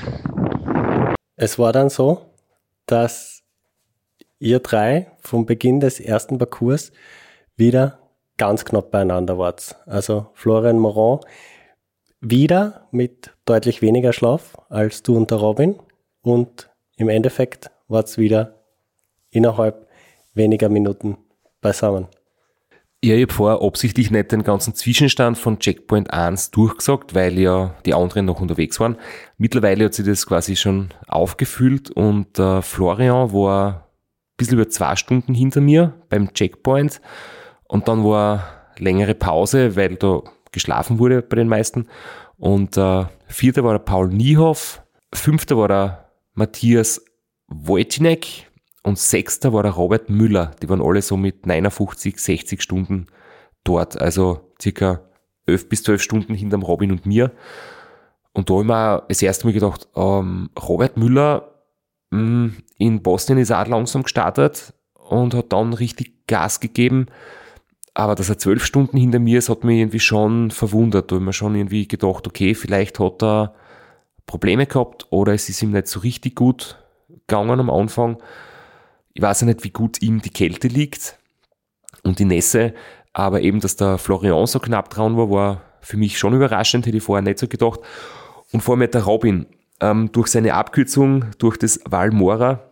Es 1.35 1.59
war 1.59 1.73
dann 1.73 1.91
so, 1.91 2.32
dass 2.87 3.43
ihr 4.39 4.59
drei 4.59 5.13
vom 5.21 5.47
Beginn 5.47 5.81
des 5.81 6.01
ersten 6.01 6.39
Parcours 6.39 6.93
wieder 7.57 7.99
ganz 8.39 8.65
knapp 8.65 8.91
beieinander 8.91 9.39
wart. 9.39 9.77
Also 9.87 10.27
Florian 10.35 10.79
Moran 10.79 11.21
wieder 12.21 12.89
mit 12.91 13.31
deutlich 13.45 13.83
weniger 13.83 14.13
Schlaf 14.13 14.57
als 14.69 15.03
du 15.03 15.17
und 15.17 15.31
der 15.31 15.39
Robin 15.39 15.79
und 16.23 16.71
im 16.97 17.09
Endeffekt 17.09 17.71
war 17.89 18.05
es 18.05 18.19
wieder 18.19 18.65
innerhalb 19.31 19.89
weniger 20.35 20.69
Minuten 20.69 21.19
beisammen. 21.61 22.09
Ja, 23.05 23.17
ich 23.17 23.23
habe 23.23 23.33
vorher 23.33 23.67
absichtlich 23.67 24.13
nicht 24.13 24.31
den 24.31 24.45
ganzen 24.45 24.77
Zwischenstand 24.77 25.37
von 25.37 25.59
Checkpoint 25.59 26.13
1 26.13 26.53
durchgesagt, 26.53 27.17
weil 27.17 27.37
ja 27.37 27.75
die 27.85 27.95
anderen 27.95 28.27
noch 28.27 28.41
unterwegs 28.41 28.79
waren. 28.79 28.97
Mittlerweile 29.39 29.87
hat 29.87 29.95
sich 29.95 30.07
das 30.07 30.25
quasi 30.25 30.55
schon 30.55 30.91
aufgefüllt 31.09 31.91
und 31.91 32.39
äh, 32.39 32.63
Florian 32.63 33.33
war 33.33 33.75
ein 33.75 34.37
bisschen 34.37 34.55
über 34.55 34.69
zwei 34.69 34.95
Stunden 34.95 35.35
hinter 35.35 35.61
mir 35.61 35.95
beim 36.11 36.33
Checkpoint 36.33 37.01
und 37.65 37.89
dann 37.89 38.05
war 38.05 38.71
längere 38.79 39.17
Pause, 39.17 39.75
weil 39.75 39.97
da 39.97 40.23
geschlafen 40.53 41.01
wurde 41.01 41.23
bei 41.23 41.35
den 41.35 41.49
meisten. 41.49 41.89
Und 42.37 42.77
äh, 42.77 43.07
vierter 43.27 43.65
war 43.65 43.73
der 43.73 43.85
Paul 43.85 44.11
Niehoff, 44.11 44.81
fünfter 45.13 45.57
war 45.57 45.67
der 45.67 46.09
Matthias 46.35 47.05
Wojcinek 47.49 48.52
und 48.83 48.99
sechster 48.99 49.53
war 49.53 49.63
der 49.63 49.73
Robert 49.73 50.11
Müller. 50.11 50.53
Die 50.61 50.69
waren 50.69 50.83
alle 50.83 51.03
so 51.03 51.17
mit 51.17 51.47
59, 51.47 52.19
60 52.19 52.63
Stunden 52.63 53.07
dort. 53.65 54.01
Also 54.01 54.53
circa 54.61 55.01
11 55.47 55.69
bis 55.69 55.83
12 55.85 56.03
Stunden 56.03 56.35
hinterm 56.35 56.63
Robin 56.63 56.91
und 56.91 57.07
mir. 57.07 57.33
Und 58.33 58.49
da 58.49 58.55
habe 58.55 58.63
ich 58.63 58.69
mir 58.69 59.05
das 59.09 59.23
erste 59.23 59.47
Mal 59.47 59.53
gedacht, 59.53 59.89
ähm, 59.95 60.51
Robert 60.61 60.97
Müller 60.97 61.53
mh, 62.11 62.21
mm, 62.21 62.57
in 62.79 63.03
Bosnien 63.03 63.39
ist 63.39 63.53
auch 63.53 63.67
langsam 63.67 64.03
gestartet 64.03 64.75
und 64.95 65.35
hat 65.35 65.53
dann 65.53 65.75
richtig 65.75 66.27
Gas 66.27 66.61
gegeben. 66.61 67.07
Aber 67.95 68.15
dass 68.15 68.31
er 68.31 68.39
zwölf 68.39 68.65
Stunden 68.65 68.97
hinter 68.97 69.19
mir 69.19 69.39
ist, 69.39 69.51
hat 69.51 69.65
mich 69.65 69.79
irgendwie 69.79 70.01
schon 70.01 70.51
verwundert. 70.51 71.11
Da 71.11 71.17
habe 71.17 71.23
ich 71.23 71.27
mir 71.27 71.33
schon 71.33 71.55
irgendwie 71.55 71.87
gedacht, 71.87 72.27
okay, 72.27 72.55
vielleicht 72.55 72.99
hat 72.99 73.23
er 73.23 73.55
Probleme 74.25 74.67
gehabt 74.67 75.07
oder 75.11 75.35
es 75.35 75.49
ist 75.49 75.63
ihm 75.63 75.73
nicht 75.73 75.89
so 75.89 76.01
richtig 76.01 76.35
gut 76.35 76.79
gegangen 77.09 77.61
am 77.61 77.71
Anfang. 77.71 78.17
Ich 79.15 79.23
weiß 79.23 79.43
ja 79.43 79.47
nicht, 79.47 79.65
wie 79.65 79.71
gut 79.71 80.01
ihm 80.03 80.23
die 80.23 80.31
Kälte 80.31 80.69
liegt 80.69 81.19
und 82.03 82.19
die 82.19 82.25
Nässe, 82.25 82.75
aber 83.13 83.43
eben, 83.43 83.61
dass 83.61 83.77
der 83.77 83.99
Florian 83.99 84.47
so 84.47 84.59
knapp 84.59 84.91
dran 84.91 85.17
war, 85.17 85.31
war 85.31 85.63
für 85.81 85.97
mich 85.97 86.19
schon 86.19 86.35
überraschend, 86.35 86.87
hätte 86.87 86.97
ich 86.97 87.03
vorher 87.03 87.23
nicht 87.23 87.39
so 87.39 87.49
gedacht. 87.49 87.81
Und 88.53 88.63
vor 88.63 88.77
allem 88.77 88.91
der 88.91 89.03
Robin, 89.03 89.47
ähm, 89.81 90.11
durch 90.13 90.29
seine 90.29 90.55
Abkürzung, 90.55 91.27
durch 91.39 91.59
das 91.59 91.81
Valmora, 91.85 92.71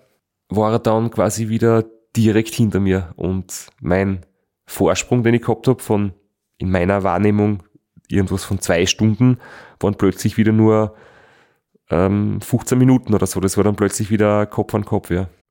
war 0.49 0.73
er 0.73 0.79
dann 0.79 1.11
quasi 1.11 1.49
wieder 1.49 1.85
direkt 2.17 2.55
hinter 2.55 2.81
mir 2.81 3.13
und 3.17 3.69
mein 3.81 4.25
Vorsprung, 4.67 5.23
den 5.23 5.35
ich 5.35 5.43
gehabt 5.43 5.69
habe, 5.69 5.83
von 5.83 6.13
in 6.59 6.71
meiner 6.71 7.03
Wahrnehmung 7.03 7.63
irgendwas 8.09 8.45
von 8.45 8.61
zwei 8.61 8.87
Stunden, 8.87 9.39
waren 9.79 9.95
plötzlich 9.95 10.37
wieder 10.37 10.53
nur 10.53 10.95
ähm, 11.91 12.41
15 12.41 12.79
Minuten 12.79 13.15
oder 13.15 13.27
so. 13.27 13.41
Das 13.41 13.57
war 13.57 13.65
dann 13.65 13.77
plötzlich 13.77 14.11
wieder 14.11 14.47
Kopf 14.47 14.75
an 14.75 14.85
Kopf, 14.85 15.11
ja. 15.11 15.29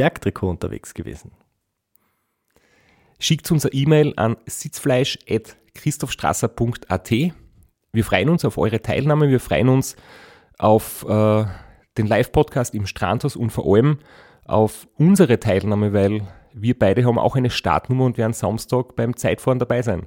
Bergtrikot 0.00 0.48
unterwegs 0.48 0.94
gewesen? 0.94 1.32
Schickt 3.18 3.50
unser 3.50 3.74
E-Mail 3.74 4.14
an 4.16 4.38
sitzfleisch.christophstrasser.at. 4.46 7.10
Wir 7.92 8.04
freuen 8.06 8.30
uns 8.30 8.46
auf 8.46 8.56
eure 8.56 8.80
Teilnahme, 8.80 9.28
wir 9.28 9.40
freuen 9.40 9.68
uns 9.68 9.96
auf 10.58 11.04
äh, 11.06 11.44
den 11.98 12.06
Live-Podcast 12.06 12.74
im 12.74 12.86
Strandhaus 12.86 13.36
und 13.36 13.50
vor 13.50 13.66
allem 13.66 13.98
auf 14.46 14.88
unsere 14.96 15.38
Teilnahme, 15.38 15.92
weil 15.92 16.26
wir 16.54 16.78
beide 16.78 17.04
haben 17.04 17.18
auch 17.18 17.36
eine 17.36 17.50
Startnummer 17.50 18.06
und 18.06 18.16
werden 18.16 18.32
Samstag 18.32 18.96
beim 18.96 19.18
Zeitfahren 19.18 19.58
dabei 19.58 19.82
sein. 19.82 20.06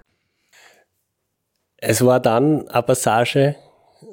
Es 1.81 2.05
war 2.05 2.19
dann 2.19 2.67
eine 2.69 2.83
Passage, 2.83 3.55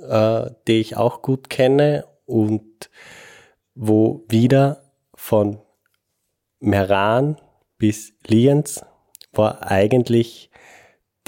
äh, 0.09 0.51
die 0.67 0.81
ich 0.81 0.97
auch 0.97 1.23
gut 1.23 1.51
kenne 1.51 2.07
und 2.25 2.91
wo 3.75 4.25
wieder 4.29 4.83
von 5.15 5.61
Meran 6.61 7.41
bis 7.77 8.15
Lienz 8.27 8.85
war 9.33 9.63
eigentlich 9.71 10.51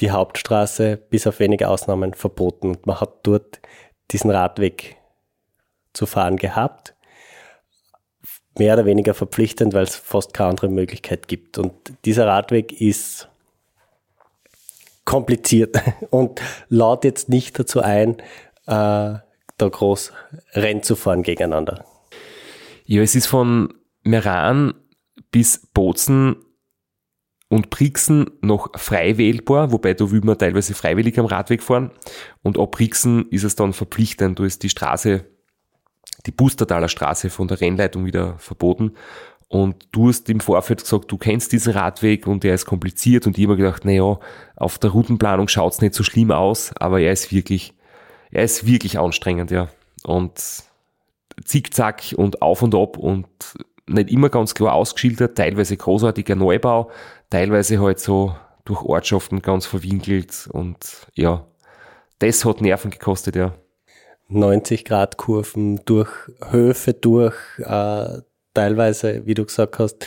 die 0.00 0.10
Hauptstraße 0.10 0.96
bis 0.96 1.26
auf 1.26 1.38
wenige 1.38 1.68
Ausnahmen 1.68 2.14
verboten. 2.14 2.68
Und 2.70 2.86
man 2.86 3.00
hat 3.00 3.18
dort 3.22 3.60
diesen 4.10 4.30
Radweg 4.30 4.96
zu 5.92 6.06
fahren 6.06 6.36
gehabt. 6.36 6.96
Mehr 8.58 8.74
oder 8.74 8.86
weniger 8.86 9.14
verpflichtend, 9.14 9.74
weil 9.74 9.84
es 9.84 9.94
fast 9.94 10.32
keine 10.32 10.50
andere 10.50 10.68
Möglichkeit 10.68 11.28
gibt. 11.28 11.58
Und 11.58 11.72
dieser 12.04 12.26
Radweg 12.26 12.80
ist 12.80 13.29
kompliziert 15.04 15.76
und 16.10 16.40
laut 16.68 17.04
jetzt 17.04 17.28
nicht 17.28 17.58
dazu 17.58 17.80
ein, 17.80 18.18
äh, 18.66 19.18
da 19.60 19.68
groß 19.68 20.12
Rennen 20.52 20.82
zu 20.82 20.96
fahren 20.96 21.22
gegeneinander. 21.22 21.84
Ja, 22.84 23.02
es 23.02 23.14
ist 23.14 23.26
von 23.26 23.74
Meran 24.02 24.74
bis 25.30 25.66
Bozen 25.72 26.36
und 27.48 27.68
Brixen 27.70 28.30
noch 28.40 28.70
frei 28.78 29.18
wählbar, 29.18 29.72
wobei 29.72 29.94
da 29.94 30.10
will 30.10 30.22
man 30.22 30.38
teilweise 30.38 30.72
freiwillig 30.72 31.18
am 31.18 31.26
Radweg 31.26 31.62
fahren. 31.62 31.90
Und 32.42 32.58
ab 32.58 32.70
Brixen 32.70 33.28
ist 33.30 33.44
es 33.44 33.56
dann 33.56 33.72
verpflichtend, 33.72 34.38
da 34.38 34.44
ist 34.44 34.62
die 34.62 34.68
Straße, 34.68 35.24
die 36.26 36.30
Bustertaler 36.30 36.88
Straße 36.88 37.28
von 37.28 37.48
der 37.48 37.60
Rennleitung 37.60 38.06
wieder 38.06 38.38
verboten. 38.38 38.94
Und 39.50 39.88
du 39.90 40.08
hast 40.08 40.30
im 40.30 40.38
Vorfeld 40.38 40.82
gesagt, 40.82 41.10
du 41.10 41.18
kennst 41.18 41.50
diesen 41.50 41.72
Radweg 41.72 42.28
und 42.28 42.44
der 42.44 42.54
ist 42.54 42.66
kompliziert 42.66 43.26
und 43.26 43.36
ich 43.36 43.44
habe 43.44 43.56
mir 43.56 43.64
gedacht, 43.64 43.84
naja, 43.84 44.20
auf 44.54 44.78
der 44.78 44.90
Routenplanung 44.90 45.48
schaut's 45.48 45.80
nicht 45.80 45.92
so 45.92 46.04
schlimm 46.04 46.30
aus, 46.30 46.72
aber 46.76 47.00
er 47.00 47.10
ist 47.10 47.32
wirklich, 47.32 47.74
er 48.30 48.44
ist 48.44 48.64
wirklich 48.64 49.00
anstrengend, 49.00 49.50
ja. 49.50 49.66
Und 50.04 50.40
zickzack 51.44 52.14
und 52.16 52.42
auf 52.42 52.62
und 52.62 52.76
ab 52.76 52.96
und 52.96 53.26
nicht 53.88 54.12
immer 54.12 54.28
ganz 54.28 54.54
klar 54.54 54.74
ausgeschildert, 54.74 55.36
teilweise 55.36 55.76
großartiger 55.76 56.36
Neubau, 56.36 56.92
teilweise 57.28 57.80
halt 57.80 57.98
so 57.98 58.36
durch 58.64 58.82
Ortschaften 58.82 59.42
ganz 59.42 59.66
verwinkelt 59.66 60.48
und 60.52 61.08
ja, 61.14 61.44
das 62.20 62.44
hat 62.44 62.60
Nerven 62.60 62.92
gekostet, 62.92 63.34
ja. 63.34 63.52
90 64.28 64.84
Grad 64.84 65.16
Kurven 65.16 65.84
durch 65.86 66.10
Höfe 66.50 66.94
durch, 66.94 67.34
äh, 67.58 68.20
teilweise, 68.54 69.26
wie 69.26 69.34
du 69.34 69.44
gesagt 69.44 69.78
hast, 69.78 70.06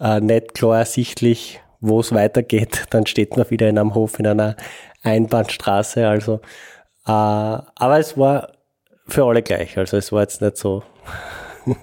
äh, 0.00 0.20
nicht 0.20 0.54
klar 0.54 0.78
ersichtlich, 0.78 1.60
wo 1.80 2.00
es 2.00 2.12
weitergeht. 2.12 2.86
Dann 2.90 3.06
steht 3.06 3.36
man 3.36 3.50
wieder 3.50 3.68
in 3.68 3.78
einem 3.78 3.94
Hof 3.94 4.18
in 4.18 4.26
einer 4.26 4.56
Einbahnstraße. 5.02 6.08
Also, 6.08 6.34
äh, 7.06 7.10
aber 7.10 7.98
es 7.98 8.16
war 8.16 8.52
für 9.06 9.24
alle 9.24 9.42
gleich. 9.42 9.78
Also 9.78 9.96
es 9.96 10.12
war 10.12 10.22
jetzt 10.22 10.42
nicht 10.42 10.56
so. 10.56 10.82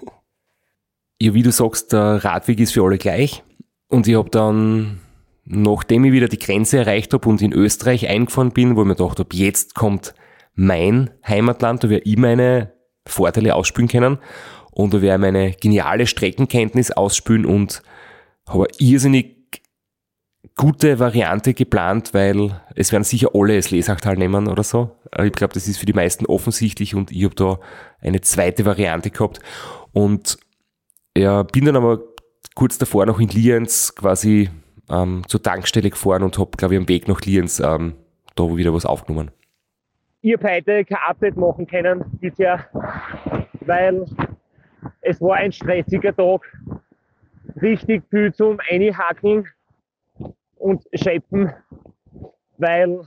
ja, 1.19 1.33
wie 1.33 1.43
du 1.43 1.51
sagst, 1.51 1.93
der 1.93 2.23
Radweg 2.23 2.59
ist 2.59 2.73
für 2.73 2.83
alle 2.83 2.97
gleich. 2.97 3.43
Und 3.87 4.07
ich 4.07 4.15
habe 4.15 4.29
dann, 4.29 5.01
nachdem 5.45 6.05
ich 6.05 6.11
wieder 6.11 6.27
die 6.27 6.39
Grenze 6.39 6.79
erreicht 6.79 7.13
habe 7.13 7.27
und 7.27 7.41
in 7.41 7.53
Österreich 7.53 8.07
eingefahren 8.07 8.51
bin, 8.51 8.75
wo 8.75 8.81
ich 8.81 8.87
mir 8.87 8.95
gedacht 8.95 9.19
habe, 9.19 9.35
jetzt 9.35 9.75
kommt 9.75 10.13
mein 10.53 11.11
Heimatland, 11.27 11.83
da 11.83 11.89
werde 11.89 12.05
ich 12.05 12.17
meine 12.17 12.73
Vorteile 13.07 13.55
ausspülen 13.55 13.89
können 13.89 14.17
und 14.75 14.93
da 14.93 15.01
werde 15.01 15.15
ich 15.15 15.31
meine 15.31 15.51
geniale 15.53 16.05
Streckenkenntnis 16.05 16.91
ausspülen 16.91 17.45
und 17.45 17.81
habe 18.45 18.67
irrsinnig 18.77 19.61
gute 20.57 20.99
Variante 20.99 21.53
geplant, 21.53 22.13
weil 22.13 22.61
es 22.75 22.91
werden 22.91 23.05
sicher 23.05 23.29
alle 23.33 23.55
das 23.55 23.71
Lesachtal 23.71 24.17
nehmen 24.17 24.47
oder 24.47 24.63
so. 24.63 24.91
Ich 25.23 25.31
glaube, 25.31 25.53
das 25.53 25.67
ist 25.67 25.77
für 25.77 25.85
die 25.85 25.93
meisten 25.93 26.25
offensichtlich 26.25 26.93
und 26.93 27.11
ich 27.11 27.23
habe 27.23 27.35
da 27.35 27.59
eine 28.01 28.19
zweite 28.19 28.65
Variante 28.65 29.11
gehabt 29.11 29.39
und 29.93 30.37
ja, 31.17 31.43
bin 31.43 31.65
dann 31.65 31.77
aber 31.77 32.01
kurz 32.53 32.77
davor 32.77 33.05
noch 33.05 33.21
in 33.21 33.29
Lienz 33.29 33.95
quasi 33.95 34.49
ähm, 34.89 35.23
zur 35.27 35.41
Tankstelle 35.41 35.89
gefahren 35.89 36.23
und 36.23 36.37
habe, 36.37 36.51
glaube 36.57 36.75
ich, 36.75 36.81
am 36.81 36.89
Weg 36.89 37.07
nach 37.07 37.21
Lienz 37.21 37.61
ähm, 37.61 37.95
da 38.35 38.43
wieder 38.57 38.73
was 38.73 38.85
aufgenommen. 38.85 39.31
Ich 40.21 40.33
habe 40.33 40.51
heute 40.51 40.83
kein 40.83 40.97
Update 41.07 41.37
machen 41.37 41.65
können 41.65 42.03
bisher, 42.19 42.67
weil 43.61 44.05
es 45.01 45.21
war 45.21 45.35
ein 45.35 45.51
stressiger 45.51 46.15
Tag. 46.15 46.41
Richtig 47.61 48.03
viel 48.09 48.33
zum 48.33 48.57
Einhaken 48.69 49.47
und 50.57 50.83
Schäppen, 50.93 51.53
weil 52.57 53.01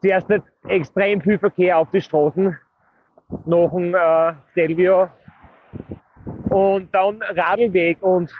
zuerst 0.00 0.28
nicht 0.28 0.44
extrem 0.68 1.20
viel 1.20 1.38
Verkehr 1.38 1.78
auf 1.78 1.90
die 1.90 2.00
Straßen 2.00 2.56
nach 3.44 3.70
dem 3.70 3.94
äh, 3.94 4.32
Stelvio 4.52 5.08
und 6.50 6.94
dann 6.94 7.20
Radlweg 7.22 8.02
und 8.02 8.32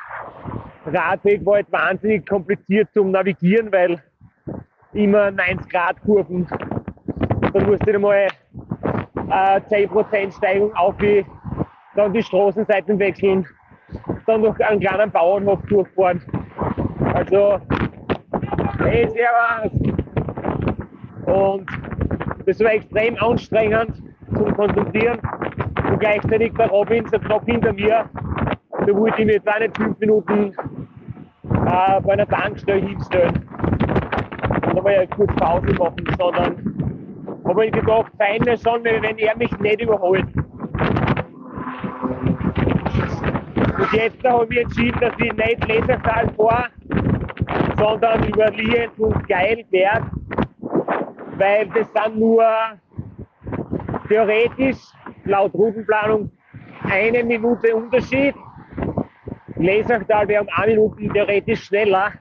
Radweg 0.87 1.45
war 1.45 1.57
halt 1.57 1.73
wahnsinnig 1.73 2.27
kompliziert 2.27 2.89
zum 2.93 3.11
Navigieren, 3.11 3.73
weil 3.73 4.03
immer 4.93 5.31
90 5.31 5.69
Grad 5.69 6.01
Kurven. 6.03 6.47
Dann 7.53 7.67
musste 7.67 7.91
ich 7.91 7.99
mal 7.99 8.29
äh, 9.31 9.61
10% 9.61 10.37
Steigung 10.37 10.75
auf 10.75 10.97
die, 10.99 11.27
dann 11.97 12.13
die 12.13 12.23
Straßenseiten 12.23 12.99
wechseln, 12.99 13.47
dann 14.27 14.43
noch 14.43 14.59
einen 14.61 14.81
kleinen 14.81 15.11
Bauernhof 15.11 15.61
durchfahren. 15.69 16.23
Also 17.15 17.61
Hey, 18.79 19.09
servus! 19.09 19.73
Und 21.27 21.67
das 22.47 22.61
war 22.61 22.73
extrem 22.73 23.17
anstrengend 23.17 24.03
zum 24.35 24.55
Konzentrieren. 24.55 25.19
Und 25.91 25.99
gleichzeitig 25.99 26.53
der 26.55 26.69
Robin 26.69 27.05
so 27.07 27.19
knapp 27.19 27.45
hinter 27.47 27.73
mir. 27.73 28.05
Da 28.71 28.95
wollte 28.95 29.21
ich 29.21 29.27
mir 29.27 29.33
jetzt 29.35 29.49
auch 29.49 29.59
nicht 29.59 29.77
fünf 29.77 29.99
Minuten 29.99 30.53
äh, 31.67 32.01
bei 32.01 32.13
einer 32.13 32.29
Tankstelle 32.29 32.87
hinstellen. 32.87 33.49
Und 34.67 34.77
dann 34.77 34.93
ja 34.93 35.07
kurz 35.07 35.35
Pause 35.37 35.73
machen, 35.79 36.07
sondern 36.19 37.43
habe 37.45 37.67
ich 37.67 37.73
gedacht, 37.73 38.13
fein 38.19 38.45
wäre 38.45 38.59
schon, 38.59 38.85
wenn 38.85 39.19
er 39.19 39.37
mich 39.37 39.59
nicht 39.59 39.83
überholt. 39.83 40.27
Und 43.87 43.93
jetzt 43.93 44.25
habe 44.25 44.45
ich 44.45 44.49
mich 44.51 44.59
entschieden, 44.63 45.01
dass 45.01 45.13
ich 45.19 45.33
nicht 45.33 45.69
Lesertal 45.69 46.29
fahre, 46.37 46.69
sondern 47.79 48.27
über 48.27 48.51
Lienz 48.51 48.99
und 48.99 49.29
Geilberg, 49.29 50.03
weil 51.37 51.69
das 51.69 51.93
dann 51.93 52.19
nur 52.19 52.45
theoretisch 54.09 54.79
laut 55.25 55.55
Routenplanung 55.55 56.33
eine 56.83 57.23
Minute 57.23 57.77
Unterschied. 57.77 58.35
Lesachtal 59.55 60.27
wäre 60.27 60.43
um 60.43 60.49
eine 60.57 60.73
Minute 60.73 61.09
theoretisch 61.13 61.65
schneller, 61.65 62.13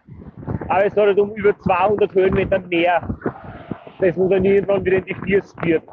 aber 0.68 0.86
es 0.86 0.96
hat 0.96 1.08
halt 1.08 1.20
um 1.20 1.34
über 1.36 1.58
200 1.60 2.14
Höhenmeter 2.14 2.60
mehr, 2.60 3.08
das 4.00 4.16
man 4.18 4.30
dann 4.30 4.46
irgendwann 4.46 4.86
wieder 4.86 4.98
in 4.98 5.06
die 5.06 5.16
Vier 5.16 5.42
spürt. 5.42 5.84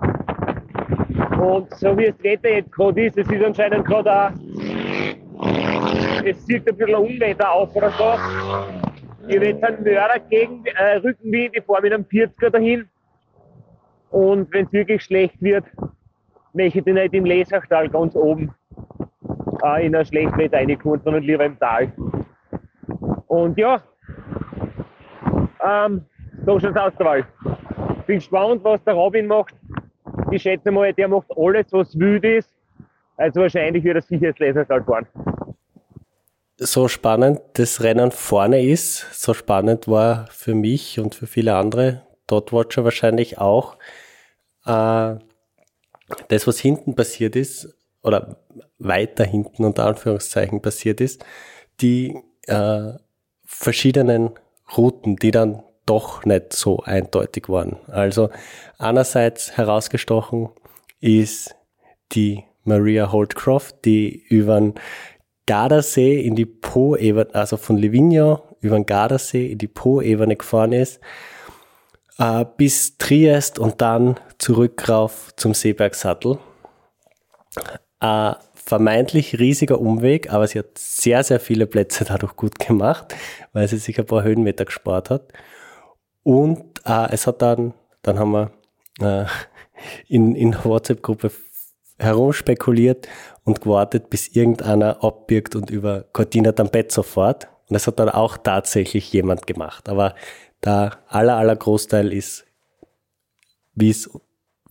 Und 1.40 1.74
so 1.76 1.96
wie 1.96 2.06
das 2.06 2.22
Wetter 2.22 2.50
jetzt 2.50 2.72
gerade 2.72 3.06
ist, 3.06 3.16
es 3.16 3.28
ist 3.28 3.44
anscheinend 3.44 3.86
gerade 3.86 4.34
es 6.24 6.46
sieht 6.46 6.68
ein 6.68 6.76
bisschen 6.76 6.94
Unwetter 6.94 7.50
auf 7.50 7.74
oder 7.74 7.90
so. 7.90 8.14
Ich 9.28 9.36
habe 9.36 9.46
jetzt 9.46 9.64
einen 9.64 9.84
Mörder 9.84 10.18
gegen 10.30 10.64
äh, 10.66 10.96
Rückenwind, 10.96 11.56
ich 11.56 11.64
fahre 11.64 11.82
mit 11.82 11.92
einem 11.92 12.04
40er 12.04 12.50
dahin. 12.50 12.88
Und 14.10 14.52
wenn 14.52 14.66
es 14.66 14.72
wirklich 14.72 15.02
schlecht 15.02 15.40
wird, 15.40 15.64
möchte 16.52 16.78
ich 16.78 16.84
den 16.84 16.94
nicht 16.94 17.14
im 17.14 17.24
Lesachtal 17.24 17.88
ganz 17.88 18.14
oben 18.14 18.54
äh, 19.64 19.86
in 19.86 19.94
ein 19.94 20.04
Schlechtwetter 20.04 20.58
reinkommen, 20.58 21.00
sondern 21.02 21.22
lieber 21.22 21.44
im 21.44 21.58
Tal. 21.58 21.92
Und 23.28 23.56
ja, 23.58 23.80
ähm, 25.64 26.04
so 26.44 26.58
schaut's 26.58 26.76
aus 26.76 26.94
der 26.96 27.06
Wahl. 27.06 27.26
Bin 28.06 28.16
gespannt, 28.16 28.62
was 28.64 28.82
der 28.84 28.94
Robin 28.94 29.26
macht. 29.26 29.54
Ich 30.30 30.42
schätze 30.42 30.70
mal, 30.70 30.92
der 30.92 31.08
macht 31.08 31.28
alles, 31.36 31.72
was 31.72 31.98
wild 31.98 32.24
ist. 32.24 32.52
Also 33.16 33.40
wahrscheinlich 33.40 33.84
wird 33.84 33.96
er 33.96 34.02
sicher 34.02 34.28
das 34.28 34.38
Lesachtal 34.38 34.82
fahren 34.82 35.06
so 36.66 36.88
spannend 36.88 37.40
das 37.54 37.82
Rennen 37.82 38.10
vorne 38.10 38.62
ist, 38.64 39.06
so 39.12 39.34
spannend 39.34 39.88
war 39.88 40.26
für 40.30 40.54
mich 40.54 40.98
und 40.98 41.14
für 41.14 41.26
viele 41.26 41.54
andere 41.54 42.02
Dotwatcher 42.26 42.84
wahrscheinlich 42.84 43.38
auch 43.38 43.76
äh, 44.64 45.16
das, 46.28 46.46
was 46.46 46.58
hinten 46.58 46.94
passiert 46.94 47.36
ist, 47.36 47.74
oder 48.02 48.36
weiter 48.78 49.24
hinten 49.24 49.64
unter 49.64 49.86
Anführungszeichen 49.86 50.60
passiert 50.60 51.00
ist, 51.00 51.24
die 51.80 52.16
äh, 52.46 52.92
verschiedenen 53.44 54.30
Routen, 54.76 55.16
die 55.16 55.30
dann 55.30 55.62
doch 55.86 56.24
nicht 56.24 56.52
so 56.52 56.80
eindeutig 56.80 57.48
waren. 57.48 57.76
Also 57.88 58.30
einerseits 58.78 59.56
herausgestochen 59.56 60.48
ist 61.00 61.54
die 62.12 62.44
Maria 62.64 63.10
Holdcroft, 63.10 63.84
die 63.84 64.22
über 64.28 64.56
einen 64.56 64.74
Gardasee 65.46 66.20
in 66.20 66.36
die 66.36 66.46
Po-Ebene, 66.46 67.34
also 67.34 67.56
von 67.56 67.76
Livigno 67.76 68.42
über 68.60 68.76
den 68.76 68.86
Gardasee 68.86 69.52
in 69.52 69.58
die 69.58 69.68
Po-Ebene 69.68 70.36
gefahren 70.36 70.72
ist. 70.72 70.96
Äh, 70.98 71.00
äh, 72.18 72.44
bis 72.56 72.98
Triest 72.98 73.58
und 73.58 73.80
dann 73.80 74.18
zurück 74.38 74.88
rauf 74.88 75.32
zum 75.36 75.54
Seebergsattel. 75.54 76.38
Ein 78.00 78.36
vermeintlich 78.54 79.38
riesiger 79.38 79.80
Umweg, 79.80 80.32
aber 80.32 80.46
sie 80.46 80.60
hat 80.60 80.78
sehr, 80.78 81.24
sehr 81.24 81.40
viele 81.40 81.66
Plätze 81.66 82.04
dadurch 82.08 82.36
gut 82.36 82.58
gemacht, 82.58 83.14
weil 83.52 83.68
sie 83.68 83.78
sich 83.78 83.98
ein 83.98 84.06
paar 84.06 84.22
Höhenmeter 84.22 84.64
gespart 84.64 85.10
hat. 85.10 85.32
Und 86.22 86.80
äh, 86.84 87.12
es 87.12 87.26
hat 87.26 87.42
dann, 87.42 87.74
dann 88.02 88.18
haben 88.18 88.32
wir 88.32 88.50
äh, 89.00 89.26
in, 90.06 90.36
in 90.36 90.54
WhatsApp-Gruppe 90.62 91.32
herumspekuliert 92.02 93.08
und 93.44 93.60
gewartet, 93.60 94.10
bis 94.10 94.28
irgendeiner 94.28 95.02
abbiegt 95.02 95.56
und 95.56 95.70
über 95.70 96.04
Cortina 96.12 96.50
d'Ampezzo 96.50 97.02
fährt. 97.02 97.48
Und 97.68 97.74
das 97.74 97.86
hat 97.86 97.98
dann 97.98 98.08
auch 98.08 98.36
tatsächlich 98.36 99.12
jemand 99.12 99.46
gemacht. 99.46 99.88
Aber 99.88 100.14
der 100.64 100.98
aller, 101.08 101.36
aller 101.36 101.56
Großteil 101.56 102.12
ist, 102.12 102.44
wie 103.74 103.90
es 103.90 104.10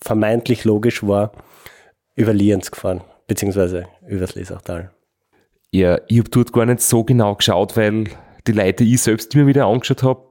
vermeintlich 0.01 0.63
logisch 0.63 1.05
war, 1.05 1.31
über 2.15 2.33
Lienz 2.33 2.71
gefahren, 2.71 3.01
beziehungsweise 3.27 3.87
übers 4.07 4.35
Lesachtal. 4.35 4.91
Ja, 5.71 5.99
ich 6.07 6.19
habe 6.19 6.29
dort 6.29 6.53
gar 6.53 6.65
nicht 6.65 6.81
so 6.81 7.03
genau 7.03 7.35
geschaut, 7.35 7.77
weil 7.77 8.05
die 8.45 8.51
Leute, 8.51 8.83
die 8.83 8.95
ich 8.95 9.01
selbst 9.01 9.33
immer 9.35 9.47
wieder 9.47 9.65
angeschaut 9.65 10.03
habe, 10.03 10.23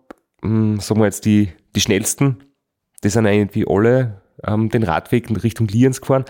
hm, 0.42 0.80
sagen 0.80 1.00
wir 1.00 1.06
jetzt 1.06 1.24
die, 1.24 1.52
die 1.74 1.80
schnellsten, 1.80 2.44
die 3.02 3.08
sind 3.08 3.26
irgendwie 3.26 3.66
alle 3.66 4.20
ähm, 4.46 4.68
den 4.68 4.82
Radweg 4.82 5.30
in 5.30 5.36
Richtung 5.36 5.68
Lienz 5.68 6.00
gefahren, 6.00 6.24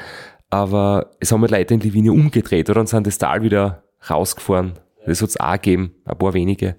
aber 0.50 1.12
es 1.20 1.32
haben 1.32 1.40
halt 1.42 1.52
Leute 1.52 1.74
in 1.74 1.80
Livigno 1.80 2.12
umgedreht 2.12 2.68
oder 2.68 2.80
und 2.80 2.88
sind 2.88 3.06
das 3.06 3.18
Tal 3.18 3.42
wieder 3.42 3.84
rausgefahren. 4.08 4.74
Das 5.06 5.22
hat 5.22 5.30
es 5.30 5.40
auch 5.40 5.52
gegeben, 5.52 5.94
ein 6.04 6.18
paar 6.18 6.34
wenige. 6.34 6.76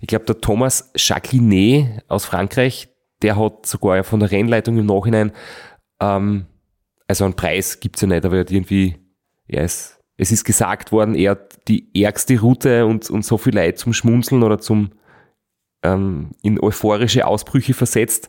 Ich 0.00 0.06
glaube, 0.06 0.26
der 0.26 0.40
Thomas 0.40 0.92
Jacquinet 0.94 2.04
aus 2.08 2.26
Frankreich, 2.26 2.88
der 3.22 3.36
hat 3.36 3.66
sogar 3.66 4.04
von 4.04 4.20
der 4.20 4.30
Rennleitung 4.30 4.78
im 4.78 4.86
Nachhinein, 4.86 5.32
ähm, 6.00 6.46
also 7.08 7.24
einen 7.24 7.34
Preis 7.34 7.80
gibt's 7.80 8.00
ja 8.00 8.08
nicht, 8.08 8.24
aber 8.24 8.36
er 8.36 8.40
hat 8.40 8.50
irgendwie, 8.50 8.96
ja, 9.48 9.62
es, 9.62 9.98
es 10.16 10.30
ist 10.30 10.44
gesagt 10.44 10.92
worden, 10.92 11.14
er 11.14 11.32
hat 11.32 11.68
die 11.68 11.90
ärgste 12.02 12.38
Route 12.40 12.86
und, 12.86 13.10
und 13.10 13.24
so 13.24 13.38
viel 13.38 13.54
Leid 13.54 13.78
zum 13.78 13.92
Schmunzeln 13.92 14.42
oder 14.42 14.58
zum 14.58 14.92
ähm, 15.82 16.30
in 16.42 16.60
euphorische 16.60 17.26
Ausbrüche 17.26 17.74
versetzt, 17.74 18.28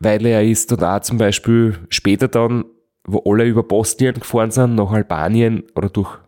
weil 0.00 0.24
er 0.26 0.42
ist 0.42 0.72
dann 0.72 0.82
auch 0.82 1.00
zum 1.00 1.18
Beispiel 1.18 1.78
später 1.90 2.28
dann, 2.28 2.64
wo 3.04 3.22
alle 3.30 3.44
über 3.44 3.62
Bosnien 3.62 4.14
gefahren 4.14 4.50
sind, 4.50 4.74
nach 4.74 4.90
Albanien 4.90 5.64
oder 5.74 5.88
durch 5.88 6.18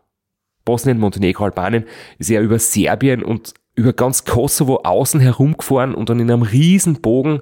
Bosnien, 0.65 0.99
Montenegro, 0.99 1.45
Albanien, 1.45 1.85
ist 2.19 2.31
er 2.31 2.41
über 2.41 2.59
Serbien 2.59 3.23
und 3.23 3.55
über 3.75 3.93
ganz 3.93 4.25
Kosovo 4.25 4.81
außen 4.85 5.21
herumgefahren 5.21 5.95
und 5.95 6.09
dann 6.09 6.21
in 6.21 6.31
einem 6.31 6.43
riesen 6.43 7.01
Bogen 7.01 7.41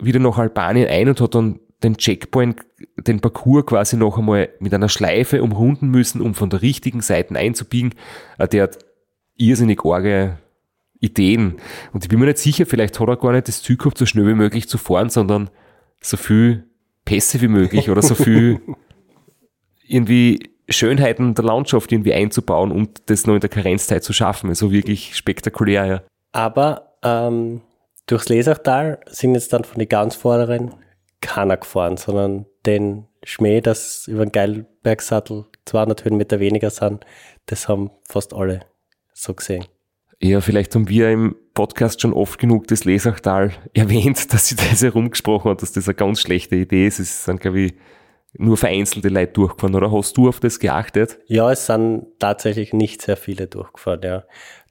wieder 0.00 0.18
nach 0.18 0.38
Albanien 0.38 0.88
ein 0.88 1.08
und 1.08 1.20
hat 1.20 1.34
dann 1.34 1.60
den 1.82 1.96
Checkpoint, 1.96 2.60
den 2.98 3.20
Parcours 3.20 3.66
quasi 3.66 3.96
noch 3.96 4.18
einmal 4.18 4.50
mit 4.58 4.74
einer 4.74 4.88
Schleife 4.88 5.42
umrunden 5.42 5.88
müssen, 5.88 6.20
um 6.20 6.34
von 6.34 6.50
der 6.50 6.62
richtigen 6.62 7.00
Seite 7.00 7.36
einzubiegen. 7.36 7.94
Äh, 8.38 8.48
der 8.48 8.64
hat 8.64 8.78
irrsinnig 9.36 9.80
arge 9.84 10.38
Ideen. 11.00 11.56
Und 11.92 12.04
ich 12.04 12.10
bin 12.10 12.18
mir 12.18 12.26
nicht 12.26 12.38
sicher, 12.38 12.66
vielleicht 12.66 13.00
hat 13.00 13.08
er 13.08 13.16
gar 13.16 13.32
nicht 13.32 13.48
das 13.48 13.62
Ziel 13.62 13.78
gehabt, 13.78 13.96
so 13.96 14.04
schnell 14.04 14.26
wie 14.26 14.34
möglich 14.34 14.68
zu 14.68 14.76
fahren, 14.76 15.08
sondern 15.08 15.48
so 16.02 16.18
viel 16.18 16.69
Pässe 17.10 17.40
wie 17.40 17.48
möglich 17.48 17.90
oder 17.90 18.02
so 18.02 18.14
viel 18.14 18.60
irgendwie 19.84 20.38
Schönheiten 20.68 21.34
der 21.34 21.44
Landschaft 21.44 21.90
irgendwie 21.90 22.14
einzubauen 22.14 22.70
und 22.70 23.10
das 23.10 23.26
noch 23.26 23.34
in 23.34 23.40
der 23.40 23.50
Karenzzeit 23.50 24.04
zu 24.04 24.12
schaffen. 24.12 24.48
Also 24.48 24.70
wirklich 24.70 25.16
spektakulär, 25.16 25.86
ja. 25.86 26.02
Aber 26.30 26.94
ähm, 27.02 27.62
durchs 28.06 28.28
Lesachtal 28.28 29.00
sind 29.06 29.34
jetzt 29.34 29.52
dann 29.52 29.64
von 29.64 29.80
den 29.80 29.88
ganz 29.88 30.14
Vorderen 30.14 30.72
keiner 31.20 31.56
gefahren, 31.56 31.96
sondern 31.96 32.46
den 32.64 33.08
Schmäh, 33.24 33.60
das 33.60 34.06
über 34.06 34.24
den 34.24 34.30
Geilbergsattel 34.30 35.46
200 35.64 36.04
Höhenmeter 36.04 36.38
weniger 36.38 36.70
sind, 36.70 37.04
das 37.46 37.68
haben 37.68 37.90
fast 38.08 38.32
alle 38.32 38.60
so 39.14 39.34
gesehen. 39.34 39.64
Ja, 40.22 40.42
vielleicht 40.42 40.74
haben 40.74 40.88
wir 40.88 41.10
im 41.10 41.34
Podcast 41.54 42.02
schon 42.02 42.12
oft 42.12 42.38
genug 42.38 42.66
das 42.66 42.84
Lesachtal 42.84 43.52
erwähnt, 43.74 44.32
dass 44.32 44.48
sie 44.48 44.56
das 44.56 44.82
herumgesprochen 44.82 45.50
hat, 45.50 45.62
dass 45.62 45.72
das 45.72 45.88
eine 45.88 45.94
ganz 45.94 46.20
schlechte 46.20 46.56
Idee 46.56 46.86
ist. 46.86 46.98
Es 46.98 47.24
sind, 47.24 47.40
glaube 47.40 47.60
ich, 47.60 47.74
nur 48.34 48.56
vereinzelte 48.58 49.08
Leute 49.08 49.32
durchgefahren, 49.32 49.74
oder 49.74 49.90
hast 49.90 50.16
du 50.16 50.28
auf 50.28 50.38
das 50.38 50.60
geachtet? 50.60 51.18
Ja, 51.26 51.50
es 51.50 51.66
sind 51.66 52.06
tatsächlich 52.18 52.72
nicht 52.72 53.02
sehr 53.02 53.16
viele 53.16 53.46
durchgefahren, 53.46 54.02
ja. 54.02 54.24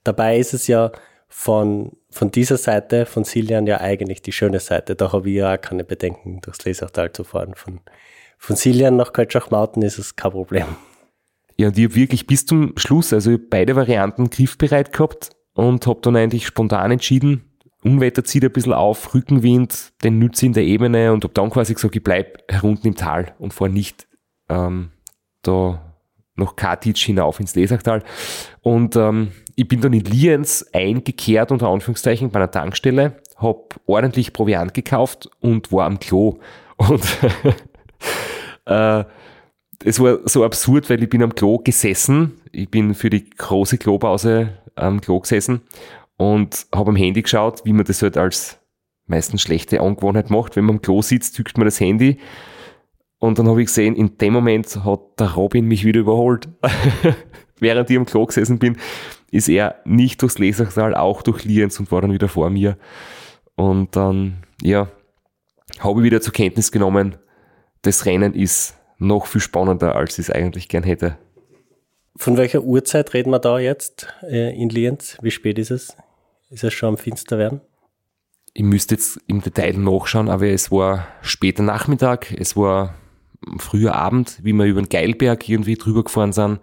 Dabei 0.04 0.38
ist 0.38 0.54
es 0.54 0.68
ja 0.68 0.92
von, 1.28 1.92
von 2.10 2.32
dieser 2.32 2.58
Seite, 2.58 3.06
von 3.06 3.24
Silian 3.24 3.68
ja 3.68 3.82
eigentlich 3.82 4.22
die 4.22 4.32
schöne 4.32 4.60
Seite. 4.60 4.96
Da 4.96 5.12
habe 5.12 5.30
ich 5.30 5.38
ja 5.38 5.56
auch 5.56 5.62
keine 5.62 5.84
Bedenken, 5.84 6.42
durchs 6.42 6.64
Lesachtal 6.64 7.12
zu 7.12 7.24
fahren. 7.24 7.54
Von, 7.56 7.82
von 8.38 8.56
Silian 8.56 8.96
nach 8.96 9.14
Kölschach-Mauten 9.14 9.82
ist 9.82 9.98
es 9.98 10.16
kein 10.16 10.32
Problem. 10.32 10.68
Ja, 11.58 11.68
und 11.68 11.78
ich 11.78 11.86
habe 11.86 11.96
wirklich 11.96 12.28
bis 12.28 12.46
zum 12.46 12.78
Schluss, 12.78 13.12
also 13.12 13.38
beide 13.38 13.76
Varianten 13.76 14.30
griffbereit 14.30 14.94
gehabt 14.94 15.32
und 15.60 15.86
habe 15.88 16.00
dann 16.02 16.16
eigentlich 16.16 16.48
spontan 16.48 16.92
entschieden, 16.92 17.44
Unwetter 17.84 18.24
zieht 18.24 18.44
ein 18.46 18.52
bisschen 18.52 18.74
auf, 18.74 19.14
Rückenwind, 19.14 19.92
den 20.04 20.20
nütze 20.20 20.46
in 20.46 20.54
der 20.54 20.64
Ebene 20.64 21.12
und 21.12 21.24
habe 21.24 21.34
dann 21.34 21.50
quasi 21.50 21.74
gesagt, 21.74 21.96
ich 21.96 22.04
bleib 22.04 22.44
herunten 22.50 22.88
im 22.88 22.96
Tal 22.96 23.34
und 23.40 23.54
fahre 23.54 23.70
nicht 23.70 24.08
ähm, 24.50 24.92
da 25.42 25.82
nach 26.36 26.56
Katic 26.56 26.98
hinauf 26.98 27.42
ins 27.42 27.56
Lesachtal. 27.56 28.04
Und 28.62 28.96
ähm, 28.96 29.32
ich 29.56 29.68
bin 29.68 29.82
dann 29.82 29.92
in 29.92 30.06
Lienz 30.06 30.66
eingekehrt, 30.72 31.52
unter 31.52 31.68
Anführungszeichen, 31.68 32.32
bei 32.32 32.40
einer 32.40 32.52
Tankstelle, 32.52 33.18
habe 33.38 33.64
ordentlich 33.86 34.32
Proviant 34.32 34.74
gekauft 34.74 35.30
und 35.42 35.72
war 35.74 35.86
am 35.86 36.00
Klo. 36.00 36.40
Und 36.78 37.04
äh, 38.66 39.04
es 39.84 40.00
war 40.00 40.20
so 40.26 40.44
absurd, 40.44 40.90
weil 40.90 41.02
ich 41.04 41.10
bin 41.10 41.24
am 41.24 41.36
Klo 41.36 41.58
gesessen. 41.58 42.40
Ich 42.52 42.70
bin 42.70 42.94
für 42.94 43.10
die 43.10 43.30
große 43.30 43.78
Klopause 43.78 44.58
am 44.76 45.02
Klo 45.02 45.20
gesessen 45.20 45.62
und 46.18 46.68
habe 46.74 46.90
am 46.90 46.96
Handy 46.96 47.22
geschaut, 47.22 47.64
wie 47.66 47.74
man 47.74 47.86
das 47.86 48.02
halt 48.02 48.18
als 48.18 48.60
meistens 49.08 49.42
schlechte 49.42 49.82
Angewohnheit 49.82 50.30
macht. 50.30 50.56
Wenn 50.56 50.66
man 50.66 50.76
am 50.76 50.82
Klo 50.82 51.02
sitzt, 51.02 51.36
zückt 51.36 51.58
man 51.58 51.66
das 51.66 51.80
Handy. 51.80 52.20
Und 53.20 53.40
dann 53.40 53.48
habe 53.48 53.62
ich 53.62 53.68
gesehen, 53.68 53.96
in 53.96 54.18
dem 54.18 54.34
Moment 54.34 54.84
hat 54.84 55.02
der 55.20 55.34
Robin 55.34 55.66
mich 55.66 55.86
wieder 55.86 56.02
überholt. 56.02 56.48
Während 57.60 57.90
ich 57.90 57.98
am 57.98 58.06
Klo 58.06 58.26
gesessen 58.26 58.60
bin, 58.60 58.78
ist 59.32 59.50
er 59.50 59.76
nicht 59.86 60.22
durchs 60.22 60.40
Lesersaal, 60.40 60.96
auch 60.96 61.22
durch 61.22 61.44
Lienz 61.44 61.80
und 61.80 61.92
war 61.92 62.02
dann 62.02 62.14
wieder 62.14 62.30
vor 62.30 62.50
mir. 62.50 62.78
Und 63.56 63.96
dann, 63.96 64.44
ja, 64.62 64.90
habe 65.80 66.00
ich 66.00 66.06
wieder 66.06 66.22
zur 66.22 66.34
Kenntnis 66.34 66.72
genommen, 66.72 67.16
das 67.82 68.06
Rennen 68.06 68.34
ist 68.34 68.79
noch 69.00 69.26
viel 69.26 69.42
spannender, 69.42 69.96
als 69.96 70.20
ich 70.20 70.30
es 70.30 70.32
eigentlich 70.32 70.68
gern 70.68 70.84
hätte. 70.84 71.18
Von 72.16 72.38
welcher 72.38 72.62
Uhrzeit 72.62 73.14
reden 73.14 73.32
wir 73.32 73.40
da 73.40 73.60
jetzt 73.60 74.08
äh, 74.24 74.54
in 74.56 74.70
Lienz? 74.70 75.18
Wie 75.22 75.32
spät 75.32 75.58
ist 75.58 75.72
es? 75.72 75.96
Ist 76.50 76.64
es 76.64 76.74
schon 76.74 76.90
am 76.90 76.98
finster 76.98 77.38
werden? 77.38 77.62
Ich 78.54 78.64
müsste 78.64 78.96
jetzt 78.96 79.20
im 79.28 79.42
Detail 79.42 79.78
nachschauen, 79.78 80.28
aber 80.28 80.48
es 80.48 80.72
war 80.72 81.08
später 81.22 81.64
Nachmittag, 81.64 82.34
es 82.38 82.58
war 82.58 82.96
früher 83.58 83.96
Abend, 83.96 84.40
wie 84.44 84.54
wir 84.54 84.66
über 84.66 84.82
den 84.82 84.90
Geilberg 84.90 85.48
irgendwie 85.48 85.76
drüber 85.76 86.04
gefahren 86.04 86.34
sind. 86.34 86.60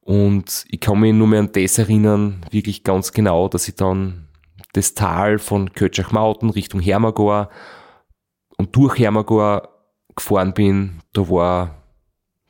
Und 0.00 0.64
ich 0.68 0.80
kann 0.80 0.98
mich 0.98 1.12
nur 1.12 1.26
mehr 1.26 1.40
an 1.40 1.52
das 1.52 1.78
erinnern, 1.78 2.44
wirklich 2.50 2.82
ganz 2.82 3.12
genau, 3.12 3.48
dass 3.48 3.68
ich 3.68 3.76
dann 3.76 4.26
das 4.72 4.94
Tal 4.94 5.38
von 5.38 5.72
Kötschachmauten 5.74 6.50
Richtung 6.50 6.80
Hermagor 6.80 7.50
und 8.56 8.74
durch 8.74 8.98
Hermagor 8.98 9.77
gefahren 10.18 10.54
bin. 10.54 11.00
Da 11.12 11.28
war 11.28 11.82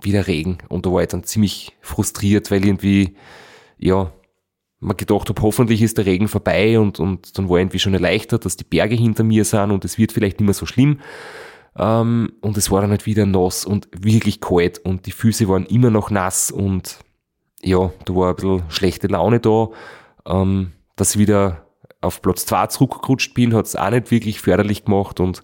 wieder 0.01 0.27
Regen 0.27 0.59
und 0.69 0.87
da 0.87 0.93
war 0.93 1.03
ich 1.03 1.09
dann 1.09 1.25
ziemlich 1.25 1.77
frustriert, 1.81 2.51
weil 2.51 2.65
irgendwie, 2.65 3.17
ja, 3.79 4.13
man 4.81 4.97
gedacht 4.97 5.29
habe, 5.29 5.43
hoffentlich 5.43 5.83
ist 5.83 5.99
der 5.99 6.07
Regen 6.07 6.29
vorbei 6.29 6.79
und, 6.79 7.01
und 7.01 7.37
dann 7.37 7.49
war 7.49 7.59
irgendwie 7.59 7.81
schon 7.81 7.95
erleichtert, 7.95 8.45
dass 8.45 8.57
die 8.57 8.65
Berge 8.65 8.95
hinter 8.95 9.25
mir 9.25 9.45
sind 9.45 9.73
und 9.73 9.85
es 9.85 9.99
wird 9.99 10.13
vielleicht 10.13 10.39
nicht 10.39 10.47
mehr 10.47 10.55
so 10.55 10.67
schlimm. 10.67 11.01
Ähm, 11.77 12.33
und 12.41 12.57
es 12.57 12.71
war 12.71 12.81
dann 12.81 12.91
halt 12.91 13.07
wieder 13.07 13.27
nass 13.27 13.65
und 13.65 13.89
wirklich 13.93 14.41
kalt 14.41 14.79
und 14.79 15.07
die 15.07 15.13
Füße 15.13 15.49
waren 15.49 15.67
immer 15.67 15.91
noch 15.91 16.11
nass 16.11 16.51
und 16.51 16.99
ja, 17.61 17.91
da 18.05 18.15
war 18.15 18.31
ein 18.31 18.37
bisschen 18.37 18.63
schlechte 18.69 19.09
Laune 19.09 19.41
da. 19.41 19.69
Ähm, 20.27 20.73
dass 20.95 21.15
ich 21.15 21.19
wieder 21.19 21.67
auf 22.01 22.23
Platz 22.23 22.47
2 22.47 22.69
zurückgerutscht 22.69 23.35
bin, 23.35 23.55
hat 23.55 23.67
es 23.67 23.77
auch 23.77 23.91
nicht 23.91 24.11
wirklich 24.11 24.41
förderlich 24.41 24.85
gemacht 24.85 25.19
und 25.19 25.43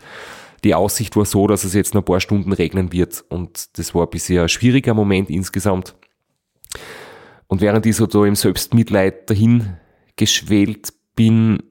die 0.64 0.74
Aussicht 0.74 1.14
war 1.16 1.26
so, 1.26 1.46
dass 1.46 1.64
es 1.64 1.74
jetzt 1.74 1.94
noch 1.94 2.02
ein 2.02 2.06
paar 2.06 2.20
Stunden 2.20 2.52
regnen 2.52 2.90
wird 2.90 3.24
und 3.28 3.78
das 3.78 3.94
war 3.94 4.06
bisher 4.08 4.42
ein 4.42 4.48
schwieriger 4.48 4.94
Moment 4.94 5.30
insgesamt. 5.30 5.94
Und 7.46 7.60
während 7.60 7.84
ich 7.86 7.96
so 7.96 8.06
da 8.06 8.24
im 8.24 8.34
Selbstmitleid 8.34 9.28
dahin 9.28 9.76
geschwelt 10.16 10.94
bin 11.14 11.62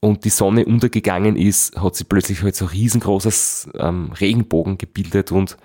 und 0.00 0.24
die 0.24 0.30
Sonne 0.30 0.64
untergegangen 0.64 1.36
ist, 1.36 1.80
hat 1.80 1.94
sich 1.94 2.08
plötzlich 2.08 2.42
halt 2.42 2.56
so 2.56 2.64
ein 2.64 2.70
riesengroßes 2.70 3.70
ähm, 3.78 4.10
Regenbogen 4.12 4.78
gebildet 4.78 5.30
und 5.30 5.58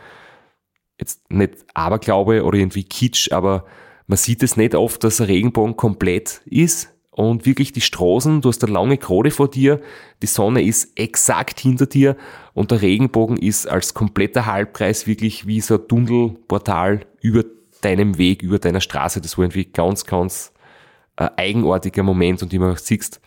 jetzt 1.00 1.32
nicht 1.32 1.66
Aberglaube 1.74 2.44
oder 2.44 2.58
irgendwie 2.58 2.84
Kitsch, 2.84 3.32
aber 3.32 3.66
man 4.06 4.18
sieht 4.18 4.44
es 4.44 4.58
nicht 4.58 4.76
oft, 4.76 5.04
dass 5.04 5.22
ein 5.22 5.28
Regenbogen 5.28 5.78
komplett 5.78 6.42
ist 6.46 6.94
und 7.18 7.48
wirklich 7.48 7.74
die 7.74 7.82
Straßen, 7.82 8.42
du 8.42 8.50
hast 8.50 8.64
eine 8.64 8.74
lange 8.74 9.00
Krone 9.00 9.32
vor 9.32 9.50
dir, 9.50 9.82
die 10.22 10.28
Sonne 10.28 10.62
ist 10.62 10.92
exakt 11.00 11.60
hinter 11.60 11.88
dir 11.88 12.16
und 12.54 12.70
der 12.70 12.84
Regenbogen 12.84 13.38
ist 13.38 13.68
als 13.68 13.96
kompletter 13.96 14.46
Halbkreis 14.46 15.08
wirklich 15.08 15.48
wie 15.48 15.60
so 15.60 15.80
ein 15.80 15.88
Tunnelportal 15.88 17.08
über 17.20 17.44
deinem 17.82 18.20
Weg, 18.20 18.44
über 18.44 18.60
deiner 18.60 18.82
Straße. 18.82 19.20
Das 19.20 19.36
war 19.36 19.46
irgendwie 19.46 19.66
ganz, 19.66 20.06
ganz 20.06 20.54
äh, 21.16 21.28
eigenartiger 21.38 22.04
Moment 22.04 22.44
und 22.44 22.54
immer 22.54 22.76
siehst, 22.76 23.20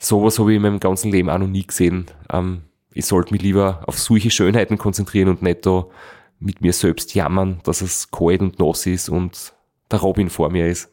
sowas 0.00 0.40
habe 0.40 0.50
ich 0.50 0.56
in 0.56 0.62
meinem 0.62 0.80
ganzen 0.80 1.12
Leben 1.12 1.30
auch 1.30 1.38
noch 1.38 1.46
nie 1.46 1.64
gesehen. 1.64 2.06
Ähm, 2.28 2.62
ich 2.92 3.06
sollte 3.06 3.32
mich 3.32 3.42
lieber 3.42 3.84
auf 3.86 4.00
solche 4.00 4.32
Schönheiten 4.32 4.78
konzentrieren 4.78 5.28
und 5.28 5.42
nicht 5.42 5.64
da 5.64 5.86
mit 6.40 6.60
mir 6.60 6.72
selbst 6.72 7.14
jammern, 7.14 7.60
dass 7.62 7.82
es 7.82 8.10
kalt 8.10 8.40
und 8.40 8.58
nass 8.58 8.84
ist 8.86 9.08
und 9.08 9.52
der 9.92 10.00
Robin 10.00 10.28
vor 10.28 10.50
mir 10.50 10.66
ist. 10.66 10.90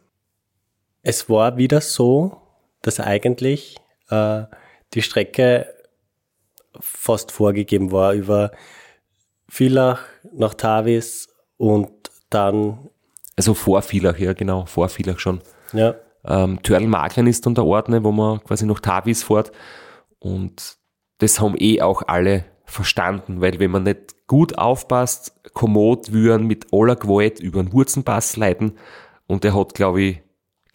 Es 1.07 1.29
war 1.29 1.55
wieder 1.55 1.79
so, 1.79 2.35
dass 2.81 2.99
eigentlich 2.99 3.77
äh, 4.09 4.43
die 4.93 5.01
Strecke 5.01 5.73
fast 6.81 7.31
vorgegeben 7.31 7.93
war 7.93 8.11
über 8.11 8.51
Villach 9.47 10.01
nach 10.33 10.53
Tavis 10.53 11.29
und 11.55 11.89
dann. 12.29 12.89
Also 13.37 13.53
vor 13.53 13.81
Villach, 13.83 14.19
ja 14.19 14.33
genau, 14.33 14.65
vor 14.65 14.89
Villach 14.89 15.17
schon. 15.19 15.39
Ja. 15.71 15.95
Ähm, 16.25 16.61
Törl-Maglern 16.61 17.27
ist 17.27 17.45
dann 17.45 17.55
der 17.55 17.63
Ort, 17.63 17.87
ne, 17.87 18.03
wo 18.03 18.11
man 18.11 18.43
quasi 18.43 18.65
nach 18.65 18.81
Tavis 18.81 19.23
fährt. 19.23 19.53
Und 20.19 20.75
das 21.19 21.39
haben 21.39 21.55
eh 21.57 21.81
auch 21.81 22.03
alle 22.07 22.43
verstanden, 22.65 23.39
weil 23.39 23.61
wenn 23.61 23.71
man 23.71 23.83
nicht 23.83 24.27
gut 24.27 24.57
aufpasst, 24.57 25.39
kommod 25.53 26.11
würden 26.11 26.47
mit 26.47 26.67
aller 26.73 26.97
Gewalt 26.97 27.39
über 27.39 27.63
den 27.63 27.71
Wurzenpass 27.71 28.35
leiten 28.35 28.73
und 29.25 29.45
der 29.45 29.55
hat, 29.55 29.73
glaube 29.73 30.01
ich, 30.01 30.26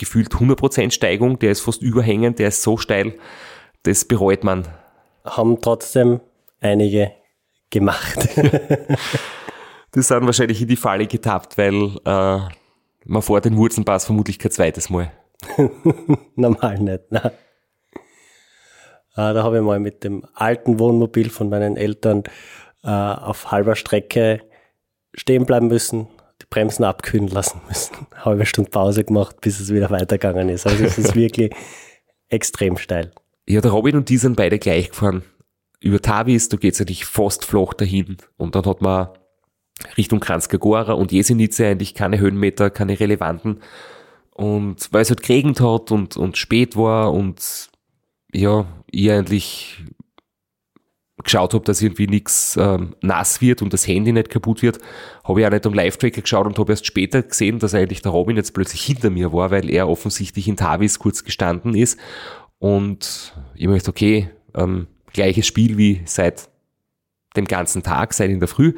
gefühlt 0.02 0.32
100% 0.32 0.90
Steigung, 0.90 1.38
der 1.38 1.52
ist 1.52 1.60
fast 1.60 1.80
überhängend, 1.80 2.40
der 2.40 2.48
ist 2.48 2.62
so 2.62 2.76
steil, 2.76 3.14
das 3.84 4.04
bereut 4.04 4.42
man. 4.42 4.66
Haben 5.24 5.60
trotzdem 5.60 6.20
einige 6.60 7.12
gemacht. 7.70 8.28
die 9.94 10.02
sind 10.02 10.26
wahrscheinlich 10.26 10.60
in 10.60 10.66
die 10.66 10.76
Falle 10.76 11.06
getappt, 11.06 11.56
weil 11.56 11.96
äh, 12.04 12.40
man 13.04 13.22
fährt 13.22 13.44
den 13.44 13.56
Wurzenpass 13.56 14.06
vermutlich 14.06 14.40
kein 14.40 14.50
zweites 14.50 14.90
Mal. 14.90 15.12
Normal 16.34 16.80
nicht, 16.80 17.04
nein. 17.10 17.30
Äh, 19.14 19.34
da 19.34 19.44
habe 19.44 19.58
ich 19.58 19.62
mal 19.62 19.78
mit 19.78 20.02
dem 20.02 20.26
alten 20.34 20.80
Wohnmobil 20.80 21.30
von 21.30 21.48
meinen 21.48 21.76
Eltern 21.76 22.24
äh, 22.82 22.88
auf 22.88 23.52
halber 23.52 23.76
Strecke 23.76 24.40
stehen 25.14 25.46
bleiben 25.46 25.68
müssen, 25.68 26.08
Bremsen 26.52 26.84
abkühlen 26.84 27.28
lassen 27.28 27.60
müssen. 27.66 27.94
Halbe 28.24 28.44
Stunde 28.44 28.70
Pause 28.70 29.04
gemacht, 29.04 29.40
bis 29.40 29.58
es 29.58 29.72
wieder 29.72 29.90
weitergegangen 29.90 30.50
ist. 30.50 30.66
Also 30.66 30.84
es 30.84 30.98
ist 30.98 31.14
wirklich 31.14 31.52
extrem 32.28 32.76
steil. 32.76 33.10
Ja, 33.48 33.60
der 33.60 33.70
Robin 33.70 33.96
und 33.96 34.08
die 34.08 34.18
sind 34.18 34.36
beide 34.36 34.58
gleich 34.58 34.90
gefahren. 34.90 35.22
Über 35.80 36.00
Tavis, 36.00 36.48
da 36.48 36.58
geht's 36.58 36.80
eigentlich 36.80 37.06
fast 37.06 37.44
flach 37.44 37.72
dahin. 37.72 38.18
Und 38.36 38.54
dann 38.54 38.66
hat 38.66 38.82
man 38.82 39.08
Richtung 39.96 40.20
Kranzkagora 40.20 40.92
und 40.92 41.10
Jesenice 41.10 41.60
eigentlich 41.60 41.94
keine 41.94 42.18
Höhenmeter, 42.20 42.70
keine 42.70 43.00
relevanten. 43.00 43.60
Und 44.30 44.92
weil 44.92 45.02
es 45.02 45.08
halt 45.08 45.22
geregnet 45.22 45.60
hat 45.60 45.90
und, 45.90 46.16
und 46.16 46.36
spät 46.36 46.76
war 46.76 47.12
und 47.12 47.70
ja, 48.32 48.66
ich 48.90 49.10
eigentlich 49.10 49.84
geschaut 51.22 51.54
habe, 51.54 51.64
dass 51.64 51.82
irgendwie 51.82 52.06
nichts 52.06 52.56
ähm, 52.60 52.94
nass 53.00 53.40
wird 53.40 53.62
und 53.62 53.72
das 53.72 53.86
Handy 53.86 54.12
nicht 54.12 54.30
kaputt 54.30 54.62
wird, 54.62 54.78
habe 55.24 55.40
ich 55.40 55.46
auch 55.46 55.50
nicht 55.50 55.66
am 55.66 55.74
Live-Tracker 55.74 56.22
geschaut 56.22 56.46
und 56.46 56.58
habe 56.58 56.72
erst 56.72 56.86
später 56.86 57.22
gesehen, 57.22 57.58
dass 57.58 57.74
eigentlich 57.74 58.02
der 58.02 58.12
Robin 58.12 58.36
jetzt 58.36 58.52
plötzlich 58.52 58.82
hinter 58.82 59.10
mir 59.10 59.32
war, 59.32 59.50
weil 59.50 59.70
er 59.70 59.88
offensichtlich 59.88 60.48
in 60.48 60.56
Tavis 60.56 60.98
kurz 60.98 61.24
gestanden 61.24 61.74
ist. 61.74 61.98
Und 62.58 63.34
ich 63.54 63.66
möchte, 63.66 63.90
okay, 63.90 64.30
ähm, 64.54 64.86
gleiches 65.12 65.46
Spiel 65.46 65.76
wie 65.76 66.02
seit 66.04 66.48
dem 67.36 67.46
ganzen 67.46 67.82
Tag, 67.82 68.14
seit 68.14 68.30
in 68.30 68.40
der 68.40 68.48
Früh. 68.48 68.74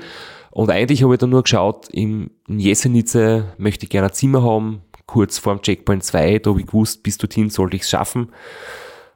Und 0.50 0.70
eigentlich 0.70 1.02
habe 1.02 1.14
ich 1.14 1.18
dann 1.18 1.30
nur 1.30 1.42
geschaut, 1.42 1.88
in, 1.88 2.30
Jesenice 2.48 3.44
möchte 3.58 3.84
ich 3.84 3.90
gerne 3.90 4.08
ein 4.08 4.14
Zimmer 4.14 4.42
haben, 4.42 4.82
kurz 5.06 5.38
vor 5.38 5.54
dem 5.54 5.62
Checkpoint 5.62 6.04
2, 6.04 6.38
da 6.38 6.50
habe 6.50 6.60
ich 6.60 6.66
gewusst, 6.66 7.02
bis 7.02 7.18
dorthin 7.18 7.50
sollte 7.50 7.76
ich 7.76 7.82
es 7.82 7.90
schaffen. 7.90 8.30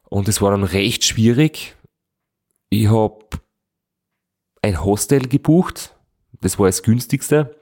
Und 0.09 0.29
es 0.29 0.43
war 0.43 0.51
dann 0.51 0.65
recht 0.65 1.05
schwierig. 1.05 1.77
Ich 2.71 2.89
habe 2.89 3.19
ein 4.63 4.85
Hostel 4.85 5.29
gebucht, 5.29 5.97
das 6.41 6.59
war 6.59 6.67
das 6.67 6.83
günstigste, 6.83 7.57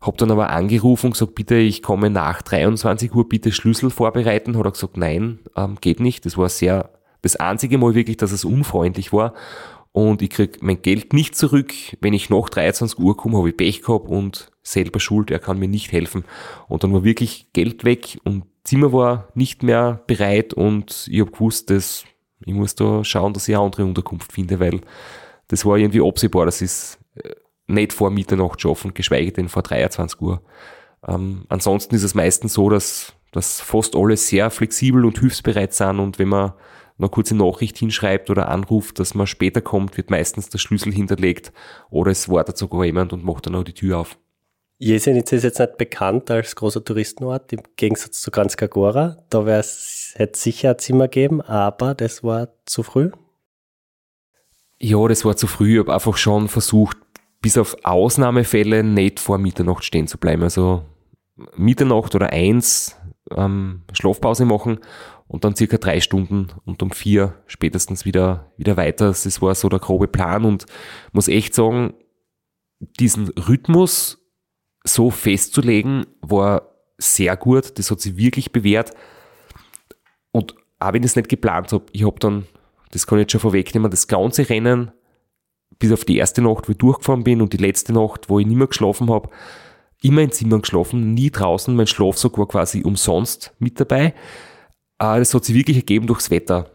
habe 0.00 0.16
dann 0.16 0.30
aber 0.30 0.50
angerufen 0.50 1.06
und 1.06 1.12
gesagt, 1.12 1.34
bitte, 1.34 1.56
ich 1.56 1.82
komme 1.82 2.10
nach 2.10 2.42
23 2.42 3.14
Uhr, 3.14 3.28
bitte 3.28 3.52
Schlüssel 3.52 3.90
vorbereiten. 3.90 4.56
Hat 4.56 4.66
er 4.66 4.72
gesagt, 4.72 4.96
nein, 4.96 5.40
ähm, 5.56 5.78
geht 5.80 6.00
nicht. 6.00 6.26
Das 6.26 6.36
war 6.36 6.48
sehr, 6.48 6.90
das 7.22 7.36
einzige 7.36 7.78
Mal 7.78 7.94
wirklich, 7.94 8.18
dass 8.18 8.32
es 8.32 8.44
unfreundlich 8.44 9.12
war 9.12 9.34
und 9.94 10.22
ich 10.22 10.30
krieg 10.30 10.60
mein 10.60 10.82
Geld 10.82 11.12
nicht 11.12 11.36
zurück. 11.36 11.72
Wenn 12.00 12.14
ich 12.14 12.28
nach 12.28 12.48
23 12.48 12.98
Uhr 12.98 13.16
komme, 13.16 13.38
habe 13.38 13.50
ich 13.50 13.56
Pech 13.56 13.82
gehabt 13.82 14.08
und 14.08 14.50
selber 14.62 14.98
schuld, 14.98 15.30
er 15.30 15.38
kann 15.38 15.58
mir 15.58 15.68
nicht 15.68 15.92
helfen. 15.92 16.24
Und 16.68 16.82
dann 16.82 16.92
war 16.92 17.04
wirklich 17.04 17.52
Geld 17.52 17.84
weg 17.84 18.18
und 18.24 18.44
Zimmer 18.64 18.92
war 18.92 19.28
nicht 19.34 19.62
mehr 19.62 20.02
bereit 20.08 20.52
und 20.52 21.06
ich 21.08 21.20
habe 21.20 21.30
gewusst, 21.30 21.70
dass 21.70 22.04
ich 22.46 22.54
muss 22.54 22.74
da 22.74 23.04
schauen, 23.04 23.32
dass 23.32 23.48
ich 23.48 23.54
eine 23.54 23.64
andere 23.64 23.84
Unterkunft 23.84 24.32
finde, 24.32 24.60
weil 24.60 24.80
das 25.48 25.64
war 25.64 25.76
irgendwie 25.76 26.06
absehbar, 26.06 26.46
das 26.46 26.62
ist 26.62 26.98
äh, 27.16 27.34
nicht 27.66 27.92
vor 27.92 28.10
Mitternacht 28.10 28.60
schaffen, 28.60 28.94
geschweige 28.94 29.32
denn 29.32 29.48
vor 29.48 29.62
23 29.62 30.20
Uhr. 30.20 30.42
Ähm, 31.06 31.44
ansonsten 31.48 31.94
ist 31.94 32.02
es 32.02 32.14
meistens 32.14 32.54
so, 32.54 32.68
dass, 32.70 33.14
dass 33.32 33.60
fast 33.60 33.96
alle 33.96 34.16
sehr 34.16 34.50
flexibel 34.50 35.04
und 35.04 35.18
hilfsbereit 35.18 35.72
sind 35.74 35.98
und 35.98 36.18
wenn 36.18 36.28
man 36.28 36.52
eine 36.98 37.08
kurze 37.08 37.34
Nachricht 37.34 37.78
hinschreibt 37.78 38.30
oder 38.30 38.48
anruft, 38.48 38.98
dass 39.00 39.14
man 39.14 39.26
später 39.26 39.60
kommt, 39.60 39.96
wird 39.96 40.10
meistens 40.10 40.48
der 40.48 40.58
Schlüssel 40.58 40.92
hinterlegt 40.92 41.52
oder 41.90 42.12
es 42.12 42.28
wartet 42.28 42.56
sogar 42.56 42.84
jemand 42.84 43.12
und 43.12 43.24
macht 43.24 43.46
dann 43.46 43.56
auch 43.56 43.64
die 43.64 43.74
Tür 43.74 43.98
auf. 43.98 44.16
Jesenice 44.78 45.32
ist 45.32 45.44
jetzt 45.44 45.58
nicht 45.58 45.78
bekannt 45.78 46.30
als 46.30 46.54
großer 46.54 46.84
Touristenort, 46.84 47.52
im 47.52 47.62
Gegensatz 47.76 48.20
zu 48.20 48.30
Kranjskagora. 48.30 49.16
Da 49.30 49.40
hätte 49.40 49.50
es 49.52 50.03
sicher 50.32 50.70
ein 50.70 50.78
Zimmer 50.78 51.08
geben, 51.08 51.40
aber 51.40 51.94
das 51.94 52.22
war 52.22 52.48
zu 52.66 52.82
früh. 52.82 53.10
Ja, 54.78 55.06
das 55.08 55.24
war 55.24 55.36
zu 55.36 55.46
früh. 55.46 55.74
Ich 55.74 55.78
habe 55.80 55.94
einfach 55.94 56.16
schon 56.16 56.48
versucht, 56.48 56.96
bis 57.40 57.58
auf 57.58 57.76
Ausnahmefälle 57.84 58.82
nicht 58.82 59.20
vor 59.20 59.38
Mitternacht 59.38 59.84
stehen 59.84 60.06
zu 60.06 60.18
bleiben. 60.18 60.42
Also 60.42 60.84
Mitternacht 61.56 62.14
oder 62.14 62.30
eins 62.30 62.96
ähm, 63.30 63.82
Schlafpause 63.92 64.44
machen 64.44 64.78
und 65.26 65.44
dann 65.44 65.56
circa 65.56 65.78
drei 65.78 66.00
Stunden 66.00 66.48
und 66.64 66.82
um 66.82 66.90
vier 66.90 67.34
spätestens 67.46 68.04
wieder, 68.04 68.52
wieder 68.56 68.76
weiter. 68.76 69.08
Das 69.08 69.42
war 69.42 69.54
so 69.54 69.68
der 69.68 69.78
grobe 69.78 70.08
Plan 70.08 70.44
und 70.44 70.66
muss 71.12 71.28
echt 71.28 71.54
sagen, 71.54 71.94
diesen 72.78 73.28
Rhythmus 73.28 74.20
so 74.84 75.10
festzulegen, 75.10 76.06
war 76.20 76.70
sehr 76.98 77.36
gut. 77.36 77.78
Das 77.78 77.90
hat 77.90 78.00
sich 78.00 78.16
wirklich 78.16 78.52
bewährt. 78.52 78.92
Und 80.34 80.56
auch 80.80 80.92
wenn 80.92 81.02
ich 81.04 81.10
es 81.10 81.16
nicht 81.16 81.28
geplant 81.28 81.72
habe, 81.72 81.84
ich 81.92 82.04
habe 82.04 82.18
dann, 82.18 82.46
das 82.90 83.06
kann 83.06 83.18
ich 83.18 83.22
jetzt 83.22 83.32
schon 83.32 83.40
vorwegnehmen, 83.40 83.88
das 83.88 84.08
ganze 84.08 84.48
Rennen 84.50 84.90
bis 85.78 85.92
auf 85.92 86.04
die 86.04 86.16
erste 86.16 86.42
Nacht, 86.42 86.68
wo 86.68 86.72
ich 86.72 86.78
durchgefahren 86.78 87.22
bin 87.22 87.40
und 87.40 87.52
die 87.52 87.58
letzte 87.58 87.92
Nacht, 87.92 88.28
wo 88.28 88.40
ich 88.40 88.46
nicht 88.46 88.56
mehr 88.56 88.66
geschlafen 88.66 89.10
habe, 89.10 89.30
immer 90.02 90.22
in 90.22 90.32
Zimmern 90.32 90.62
geschlafen, 90.62 91.14
nie 91.14 91.30
draußen. 91.30 91.74
Mein 91.74 91.86
Schlafsack 91.86 92.36
war 92.36 92.48
quasi 92.48 92.82
umsonst 92.82 93.54
mit 93.60 93.78
dabei. 93.78 94.12
Ah, 94.98 95.18
das 95.18 95.34
hat 95.34 95.44
sich 95.44 95.54
wirklich 95.54 95.76
ergeben 95.76 96.08
durchs 96.08 96.30
Wetter. 96.30 96.68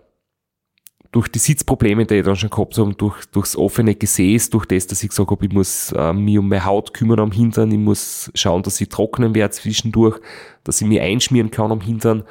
Durch 1.12 1.28
die 1.28 1.40
Sitzprobleme, 1.40 2.06
die 2.06 2.16
ich 2.16 2.26
dann 2.26 2.36
schon 2.38 2.52
gehabt 2.52 2.78
habe, 2.78 2.94
durch, 2.94 3.26
durchs 3.26 3.58
offene 3.58 3.96
Gesäß, 3.96 4.52
durch 4.52 4.68
das, 4.68 4.88
dass 4.88 5.04
ich 5.04 5.10
gesagt 5.10 5.32
habe, 5.32 5.46
ich 5.46 5.52
muss 5.52 5.92
äh, 5.92 6.14
mich 6.14 6.38
um 6.38 6.48
meine 6.48 6.64
Haut 6.64 6.94
kümmern 6.94 7.20
am 7.20 7.32
Hintern, 7.32 7.72
ich 7.72 7.78
muss 7.78 8.32
schauen, 8.36 8.64
dass 8.64 8.80
ich 8.80 8.88
trocknen 8.88 9.36
werde 9.36 9.52
zwischendurch, 9.54 10.20
dass 10.64 10.80
ich 10.80 10.88
mich 10.88 11.02
einschmieren 11.02 11.52
kann 11.52 11.72
am 11.72 11.82
Hintern 11.82 12.24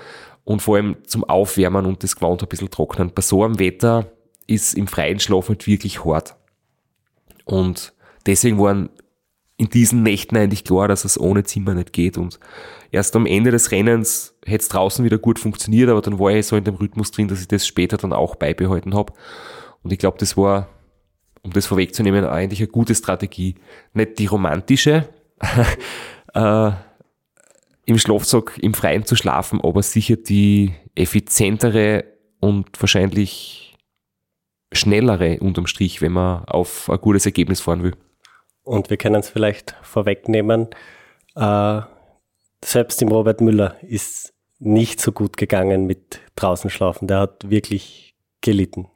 und 0.48 0.62
vor 0.62 0.76
allem 0.76 0.96
zum 1.06 1.24
Aufwärmen 1.24 1.84
und 1.84 2.02
das 2.02 2.16
Gewand 2.16 2.42
ein 2.42 2.48
bisschen 2.48 2.70
trocknen. 2.70 3.12
Bei 3.14 3.20
so 3.20 3.44
einem 3.44 3.58
Wetter 3.58 4.10
ist 4.46 4.72
im 4.72 4.86
freien 4.86 5.20
Schlaf 5.20 5.50
nicht 5.50 5.66
wirklich 5.66 6.06
hart. 6.06 6.36
Und 7.44 7.92
deswegen 8.24 8.58
waren 8.58 8.88
in 9.58 9.68
diesen 9.68 10.02
Nächten 10.02 10.38
eigentlich 10.38 10.64
klar, 10.64 10.88
dass 10.88 11.04
es 11.04 11.20
ohne 11.20 11.44
Zimmer 11.44 11.74
nicht 11.74 11.92
geht. 11.92 12.16
Und 12.16 12.40
erst 12.90 13.14
am 13.14 13.26
Ende 13.26 13.50
des 13.50 13.72
Rennens 13.72 14.38
hätte 14.42 14.62
es 14.62 14.68
draußen 14.70 15.04
wieder 15.04 15.18
gut 15.18 15.38
funktioniert, 15.38 15.90
aber 15.90 16.00
dann 16.00 16.18
war 16.18 16.30
ich 16.30 16.46
so 16.46 16.56
in 16.56 16.64
dem 16.64 16.76
Rhythmus 16.76 17.10
drin, 17.10 17.28
dass 17.28 17.42
ich 17.42 17.48
das 17.48 17.66
später 17.66 17.98
dann 17.98 18.14
auch 18.14 18.34
beibehalten 18.34 18.94
habe. 18.94 19.12
Und 19.82 19.92
ich 19.92 19.98
glaube, 19.98 20.16
das 20.16 20.34
war, 20.38 20.70
um 21.42 21.52
das 21.52 21.66
vorwegzunehmen, 21.66 22.24
eigentlich 22.24 22.60
eine 22.60 22.68
gute 22.68 22.94
Strategie. 22.94 23.56
Nicht 23.92 24.18
die 24.18 24.24
romantische, 24.24 25.10
äh, 26.32 26.70
im 27.88 27.98
Schlafsack 27.98 28.58
im 28.58 28.74
Freien 28.74 29.06
zu 29.06 29.16
schlafen, 29.16 29.62
aber 29.62 29.82
sicher 29.82 30.16
die 30.16 30.74
effizientere 30.94 32.04
und 32.38 32.68
wahrscheinlich 32.78 33.78
schnellere 34.72 35.38
unterm 35.40 35.66
Strich, 35.66 36.02
wenn 36.02 36.12
man 36.12 36.44
auf 36.44 36.90
ein 36.90 37.00
gutes 37.00 37.24
Ergebnis 37.24 37.62
fahren 37.62 37.82
will. 37.82 37.94
Und 38.62 38.90
wir 38.90 38.98
können 38.98 39.20
es 39.20 39.30
vielleicht 39.30 39.74
vorwegnehmen, 39.80 40.68
äh, 41.34 41.80
selbst 42.62 43.00
im 43.00 43.08
Robert 43.08 43.40
Müller 43.40 43.76
ist 43.82 44.34
nicht 44.58 45.00
so 45.00 45.10
gut 45.10 45.38
gegangen 45.38 45.86
mit 45.86 46.20
draußen 46.36 46.68
schlafen. 46.68 47.08
Der 47.08 47.20
hat 47.20 47.48
wirklich 47.48 48.16
gelitten. 48.42 48.88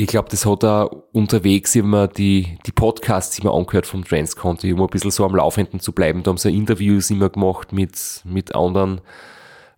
Ich 0.00 0.06
glaube, 0.06 0.28
das 0.28 0.46
hat 0.46 0.62
er 0.62 0.92
unterwegs 1.12 1.74
immer 1.74 2.06
die, 2.06 2.56
die 2.64 2.70
Podcasts 2.70 3.36
immer 3.40 3.52
angehört 3.52 3.84
vom 3.84 4.04
Transconti, 4.04 4.72
um 4.72 4.80
ein 4.80 4.86
bisschen 4.86 5.10
so 5.10 5.24
am 5.24 5.34
Laufenden 5.34 5.80
zu 5.80 5.90
bleiben. 5.90 6.22
Da 6.22 6.28
haben 6.28 6.38
sie 6.38 6.54
Interviews 6.54 7.10
immer 7.10 7.30
gemacht 7.30 7.72
mit, 7.72 8.22
mit 8.24 8.54
anderen, 8.54 9.00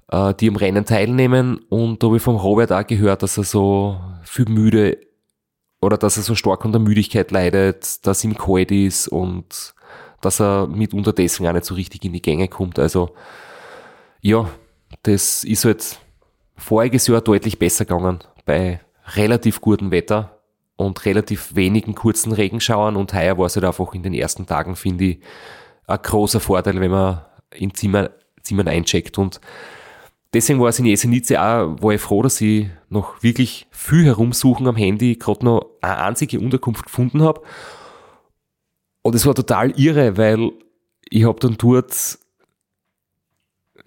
äh, 0.08 0.34
die 0.34 0.48
am 0.48 0.56
Rennen 0.56 0.84
teilnehmen. 0.84 1.60
Und 1.70 2.02
da 2.02 2.08
habe 2.08 2.18
ich 2.18 2.22
vom 2.22 2.36
Robert 2.36 2.70
auch 2.70 2.86
gehört, 2.86 3.22
dass 3.22 3.38
er 3.38 3.44
so 3.44 3.98
viel 4.22 4.44
müde 4.44 4.98
oder 5.80 5.96
dass 5.96 6.18
er 6.18 6.22
so 6.22 6.34
stark 6.34 6.66
unter 6.66 6.80
Müdigkeit 6.80 7.30
leidet, 7.30 8.06
dass 8.06 8.22
ihm 8.22 8.36
kalt 8.36 8.70
ist 8.72 9.08
und 9.08 9.72
dass 10.20 10.38
er 10.38 10.66
mitunter 10.66 11.14
deswegen 11.14 11.48
auch 11.48 11.54
nicht 11.54 11.64
so 11.64 11.74
richtig 11.74 12.04
in 12.04 12.12
die 12.12 12.20
Gänge 12.20 12.48
kommt. 12.48 12.78
Also 12.78 13.14
ja, 14.20 14.50
das 15.02 15.44
ist 15.44 15.64
halt 15.64 15.98
voriges 16.58 17.06
Jahr 17.06 17.22
deutlich 17.22 17.58
besser 17.58 17.86
gegangen 17.86 18.18
bei 18.44 18.80
relativ 19.16 19.60
gutem 19.60 19.90
Wetter 19.90 20.40
und 20.76 21.04
relativ 21.04 21.54
wenigen 21.54 21.94
kurzen 21.94 22.32
Regenschauern. 22.32 22.96
Und 22.96 23.12
heuer 23.12 23.38
war 23.38 23.46
es 23.46 23.56
halt 23.56 23.64
einfach 23.64 23.94
in 23.94 24.02
den 24.02 24.14
ersten 24.14 24.46
Tagen, 24.46 24.76
finde 24.76 25.04
ich, 25.04 25.20
ein 25.86 25.98
großer 26.02 26.40
Vorteil, 26.40 26.80
wenn 26.80 26.90
man 26.90 27.22
in 27.54 27.74
Zimmer, 27.74 28.10
Zimmern 28.42 28.68
eincheckt. 28.68 29.18
Und 29.18 29.40
deswegen 30.32 30.60
war 30.60 30.68
es 30.68 30.78
in 30.78 30.86
Jesenice 30.86 31.32
auch, 31.32 31.76
war 31.82 31.92
ich 31.92 32.00
froh, 32.00 32.22
dass 32.22 32.40
ich 32.40 32.68
noch 32.88 33.22
wirklich 33.22 33.66
viel 33.70 34.04
herumsuchen 34.04 34.66
am 34.66 34.76
Handy, 34.76 35.16
gerade 35.16 35.44
noch 35.44 35.66
eine 35.80 35.98
einzige 35.98 36.40
Unterkunft 36.40 36.84
gefunden 36.84 37.22
habe 37.22 37.42
und 39.02 39.14
es 39.14 39.26
war 39.26 39.34
total 39.34 39.78
irre, 39.78 40.16
weil 40.16 40.52
ich 41.08 41.24
habe 41.24 41.40
dann 41.40 41.56
dort 41.58 42.18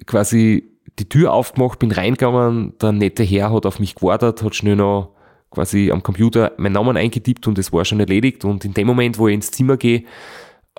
quasi 0.05 0.69
die 0.99 1.09
Tür 1.09 1.33
aufgemacht, 1.33 1.79
bin 1.79 1.91
reingegangen, 1.91 2.77
der 2.79 2.91
nette 2.91 3.23
Herr 3.23 3.51
hat 3.53 3.65
auf 3.65 3.79
mich 3.79 3.95
gewartet, 3.95 4.43
hat 4.43 4.55
schnell 4.55 4.75
noch 4.75 5.12
quasi 5.53 5.91
am 5.91 6.03
Computer 6.03 6.51
meinen 6.57 6.73
Namen 6.73 6.97
eingetippt 6.97 7.47
und 7.47 7.57
es 7.57 7.71
war 7.71 7.85
schon 7.85 7.99
erledigt. 7.99 8.43
Und 8.45 8.65
in 8.65 8.73
dem 8.73 8.87
Moment, 8.87 9.17
wo 9.17 9.27
ich 9.27 9.35
ins 9.35 9.51
Zimmer 9.51 9.77
gehe, 9.77 10.03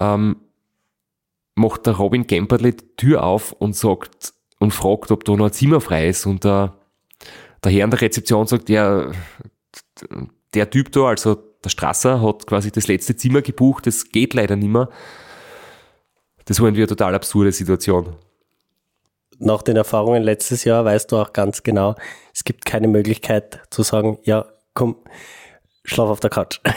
ähm, 0.01 0.37
macht 1.55 1.87
der 1.87 1.95
Robin 1.95 2.27
Gemperle 2.27 2.73
die 2.73 2.97
Tür 2.97 3.23
auf 3.23 3.53
und 3.53 3.77
sagt 3.77 4.35
und 4.59 4.73
fragt, 4.73 5.11
ob 5.11 5.25
da 5.25 5.33
noch 5.37 5.47
ein 5.47 5.53
Zimmer 5.53 5.81
frei 5.81 6.09
ist. 6.09 6.27
Und 6.27 6.45
der, 6.45 6.75
der 7.63 7.73
Herr 7.73 7.85
an 7.85 7.91
der 7.91 8.01
Rezeption 8.01 8.47
sagt, 8.47 8.69
ja, 8.69 9.11
der 10.55 10.71
Typ 10.71 10.93
da, 10.93 11.07
also 11.07 11.37
der 11.63 11.71
Strasser, 11.71 12.21
hat 12.21 12.47
quasi 12.47 12.71
das 12.71 12.89
letzte 12.89 13.17
Zimmer 13.17 13.43
gebucht, 13.43 13.87
das 13.87 14.11
geht 14.11 14.35
leider 14.35 14.57
nicht 14.57 14.69
mehr. 14.69 14.89
Das 16.45 16.61
war 16.61 16.67
irgendwie 16.67 16.83
eine 16.83 16.89
total 16.89 17.15
absurde 17.15 17.53
Situation 17.53 18.15
nach 19.39 19.63
den 19.63 19.77
Erfahrungen 19.77 20.23
letztes 20.23 20.65
Jahr 20.65 20.85
weißt 20.85 21.13
du 21.13 21.19
auch 21.19 21.33
ganz 21.33 21.63
genau, 21.63 21.95
es 22.33 22.45
gibt 22.45 22.65
keine 22.65 22.89
Möglichkeit 22.89 23.61
zu 23.71 23.83
sagen, 23.83 24.19
ja, 24.23 24.47
komm, 24.75 24.97
schlaf 25.85 26.09
auf 26.09 26.21
der 26.21 26.31
Couch. 26.31 26.61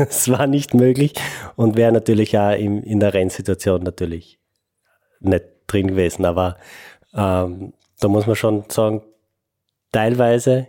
Es 0.00 0.30
war 0.30 0.46
nicht 0.46 0.74
möglich 0.74 1.14
und 1.56 1.76
wäre 1.76 1.90
natürlich 1.90 2.38
auch 2.38 2.52
in, 2.52 2.84
in 2.84 3.00
der 3.00 3.14
Rennsituation 3.14 3.82
natürlich 3.82 4.38
nicht 5.18 5.44
drin 5.66 5.88
gewesen. 5.88 6.24
Aber 6.24 6.56
ähm, 7.12 7.72
da 7.98 8.06
muss 8.06 8.28
man 8.28 8.36
schon 8.36 8.62
sagen, 8.68 9.02
teilweise 9.90 10.68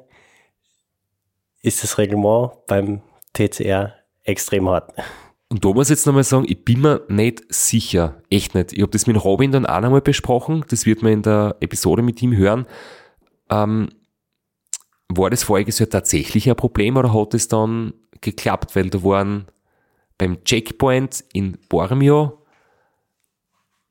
ist 1.61 1.83
das 1.83 1.99
Reglement 1.99 2.53
beim 2.65 3.03
TCR 3.33 3.93
extrem 4.23 4.67
hart. 4.67 4.91
Und 5.49 5.63
da 5.63 5.69
muss 5.69 5.87
ich 5.87 5.97
jetzt 5.97 6.07
nochmal 6.07 6.23
sagen, 6.23 6.45
ich 6.47 6.63
bin 6.65 6.81
mir 6.81 7.05
nicht 7.07 7.43
sicher, 7.53 8.21
echt 8.31 8.55
nicht. 8.55 8.73
Ich 8.73 8.81
habe 8.81 8.91
das 8.91 9.07
mit 9.07 9.23
Robin 9.23 9.51
dann 9.51 9.67
auch 9.67 9.81
nochmal 9.81 10.01
besprochen, 10.01 10.65
das 10.69 10.85
wird 10.85 11.03
man 11.03 11.11
in 11.11 11.21
der 11.21 11.55
Episode 11.59 12.01
mit 12.01 12.21
ihm 12.21 12.35
hören. 12.35 12.65
Ähm, 13.49 13.89
war 15.09 15.29
das 15.29 15.43
voriges 15.43 15.79
Jahr 15.79 15.89
tatsächlich 15.89 16.49
ein 16.49 16.55
Problem 16.55 16.97
oder 16.97 17.13
hat 17.13 17.33
es 17.33 17.47
dann 17.47 17.93
geklappt? 18.21 18.75
Weil 18.75 18.89
da 18.89 19.03
waren 19.03 19.45
beim 20.17 20.43
Checkpoint 20.43 21.23
in 21.33 21.57
Bormio 21.67 22.45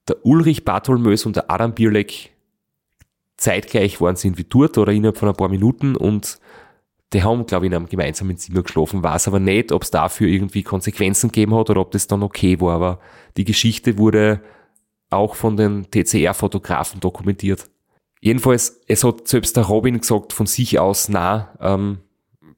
der 0.08 0.24
Ulrich 0.24 0.64
Bartholmös 0.64 1.26
und 1.26 1.36
der 1.36 1.50
Adam 1.50 1.74
Bierleck 1.74 2.30
zeitgleich 3.36 4.00
waren 4.00 4.16
sie 4.16 4.36
wie 4.36 4.44
dort 4.44 4.78
oder 4.78 4.92
innerhalb 4.92 5.18
von 5.18 5.28
ein 5.28 5.36
paar 5.36 5.48
Minuten 5.48 5.96
und 5.96 6.38
die 7.12 7.22
haben, 7.22 7.46
glaube 7.46 7.64
ich, 7.66 7.72
in 7.72 7.76
einem 7.76 7.88
gemeinsamen 7.88 8.36
Zimmer 8.36 8.62
geschlafen, 8.62 9.02
weiß 9.02 9.28
aber 9.28 9.40
nicht, 9.40 9.72
ob 9.72 9.82
es 9.82 9.90
dafür 9.90 10.28
irgendwie 10.28 10.62
Konsequenzen 10.62 11.28
gegeben 11.28 11.54
hat 11.54 11.70
oder 11.70 11.80
ob 11.80 11.90
das 11.90 12.06
dann 12.06 12.22
okay 12.22 12.60
war. 12.60 12.74
Aber 12.74 13.00
die 13.36 13.44
Geschichte 13.44 13.96
wurde 13.96 14.42
auch 15.08 15.34
von 15.34 15.56
den 15.56 15.90
TCR-Fotografen 15.90 17.00
dokumentiert. 17.00 17.70
Jedenfalls, 18.20 18.80
es 18.88 19.04
hat 19.04 19.28
selbst 19.28 19.56
der 19.56 19.64
Robin 19.64 20.00
gesagt 20.00 20.32
von 20.32 20.46
sich 20.46 20.78
aus, 20.78 21.08
na, 21.08 21.54
ähm, 21.60 21.98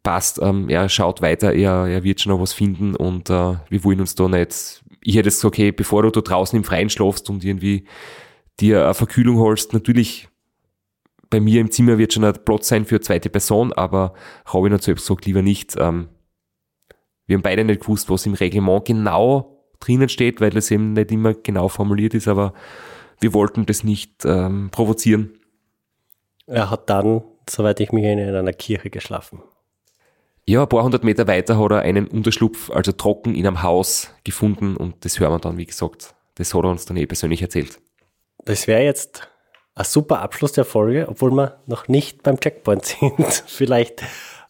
passt, 0.02 0.40
ähm, 0.40 0.68
er 0.68 0.88
schaut 0.88 1.20
weiter, 1.20 1.52
er, 1.52 1.86
er 1.86 2.02
wird 2.04 2.20
schon 2.20 2.32
noch 2.32 2.40
was 2.40 2.52
finden 2.52 2.96
und 2.96 3.28
äh, 3.28 3.56
wir 3.68 3.84
wollen 3.84 4.00
uns 4.00 4.14
da 4.14 4.28
nicht, 4.28 4.82
ich 5.02 5.16
hätte 5.16 5.28
gesagt, 5.28 5.44
okay, 5.44 5.72
bevor 5.72 6.02
du 6.02 6.10
da 6.10 6.20
draußen 6.20 6.56
im 6.56 6.64
Freien 6.64 6.88
schlafst 6.88 7.28
und 7.28 7.44
irgendwie 7.44 7.84
dir 8.58 8.84
eine 8.84 8.94
Verkühlung 8.94 9.38
holst, 9.38 9.72
natürlich 9.72 10.28
bei 11.28 11.40
mir 11.40 11.60
im 11.60 11.70
Zimmer 11.70 11.98
wird 11.98 12.12
schon 12.12 12.24
ein 12.24 12.34
Platz 12.44 12.68
sein 12.68 12.84
für 12.84 12.96
eine 12.96 13.02
zweite 13.02 13.30
Person, 13.30 13.72
aber 13.72 14.14
Robin 14.52 14.72
hat 14.72 14.82
selbst 14.82 15.06
gesagt, 15.06 15.26
lieber 15.26 15.42
nicht. 15.42 15.76
Ähm, 15.78 16.08
wir 17.26 17.36
haben 17.36 17.42
beide 17.42 17.64
nicht 17.64 17.82
gewusst, 17.82 18.10
was 18.10 18.26
im 18.26 18.34
Reglement 18.34 18.84
genau 18.84 19.64
drinnen 19.78 20.08
steht, 20.08 20.40
weil 20.40 20.50
das 20.50 20.70
eben 20.70 20.94
nicht 20.94 21.12
immer 21.12 21.34
genau 21.34 21.68
formuliert 21.68 22.14
ist, 22.14 22.26
aber 22.26 22.52
wir 23.20 23.32
wollten 23.32 23.66
das 23.66 23.84
nicht 23.84 24.24
ähm, 24.24 24.70
provozieren. 24.72 25.39
Er 26.50 26.68
hat 26.68 26.90
dann, 26.90 27.22
soweit 27.48 27.78
ich 27.78 27.92
mich 27.92 28.04
erinnere, 28.04 28.30
in 28.30 28.34
einer 28.34 28.52
Kirche 28.52 28.90
geschlafen. 28.90 29.40
Ja, 30.46 30.62
ein 30.62 30.68
paar 30.68 30.82
hundert 30.82 31.04
Meter 31.04 31.28
weiter 31.28 31.58
hat 31.58 31.70
er 31.70 31.80
einen 31.82 32.08
Unterschlupf, 32.08 32.70
also 32.70 32.90
trocken 32.90 33.36
in 33.36 33.46
einem 33.46 33.62
Haus 33.62 34.12
gefunden 34.24 34.76
und 34.76 35.04
das 35.04 35.20
hören 35.20 35.32
wir 35.32 35.38
dann, 35.38 35.58
wie 35.58 35.66
gesagt. 35.66 36.14
Das 36.34 36.52
hat 36.52 36.64
er 36.64 36.70
uns 36.70 36.86
dann 36.86 36.96
eh 36.96 37.06
persönlich 37.06 37.40
erzählt. 37.40 37.78
Das 38.44 38.66
wäre 38.66 38.82
jetzt 38.82 39.28
ein 39.76 39.84
super 39.84 40.22
Abschluss 40.22 40.50
der 40.52 40.64
Folge, 40.64 41.06
obwohl 41.08 41.30
wir 41.30 41.60
noch 41.66 41.86
nicht 41.86 42.24
beim 42.24 42.40
Checkpoint 42.40 42.84
sind. 43.00 43.44
Vielleicht 43.46 44.02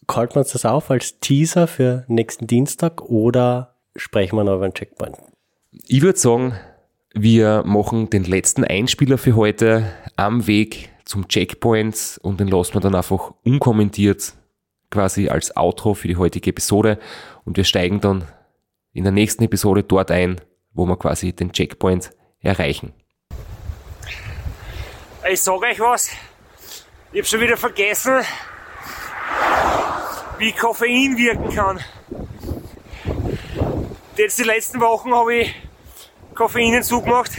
callt 0.07 0.33
man 0.33 0.43
uns 0.43 0.53
das 0.53 0.65
auf 0.65 0.89
als 0.89 1.19
Teaser 1.19 1.67
für 1.67 2.03
nächsten 2.07 2.47
Dienstag 2.47 3.03
oder 3.03 3.75
sprechen 3.95 4.37
wir 4.37 4.43
noch 4.43 4.55
über 4.55 4.67
den 4.67 4.73
Checkpoint? 4.73 5.17
Ich 5.87 6.01
würde 6.01 6.17
sagen, 6.17 6.55
wir 7.13 7.63
machen 7.63 8.09
den 8.09 8.23
letzten 8.23 8.63
Einspieler 8.63 9.19
für 9.19 9.35
heute 9.35 9.91
am 10.15 10.47
Weg 10.47 10.90
zum 11.05 11.27
Checkpoint 11.27 12.19
und 12.21 12.39
den 12.39 12.47
lassen 12.47 12.73
wir 12.75 12.81
dann 12.81 12.95
einfach 12.95 13.33
unkommentiert 13.43 14.33
quasi 14.89 15.29
als 15.29 15.55
Outro 15.55 15.93
für 15.93 16.07
die 16.07 16.17
heutige 16.17 16.49
Episode 16.49 16.99
und 17.45 17.57
wir 17.57 17.63
steigen 17.63 18.01
dann 18.01 18.27
in 18.93 19.03
der 19.03 19.13
nächsten 19.13 19.43
Episode 19.43 19.83
dort 19.83 20.11
ein, 20.11 20.39
wo 20.73 20.85
wir 20.85 20.97
quasi 20.97 21.33
den 21.33 21.51
Checkpoint 21.51 22.11
erreichen. 22.39 22.93
Ich 25.29 25.41
sage 25.41 25.65
euch 25.65 25.79
was, 25.79 26.09
ich 27.11 27.19
habe 27.19 27.27
schon 27.27 27.41
wieder 27.41 27.57
vergessen, 27.57 28.21
wie 30.39 30.51
Koffein 30.51 31.17
wirken 31.17 31.55
kann. 31.55 31.79
Jetzt 34.17 34.39
die 34.39 34.43
letzten 34.43 34.81
Wochen 34.81 35.13
habe 35.13 35.35
ich 35.35 35.55
Koffein 36.35 36.83
zugemacht 36.83 37.31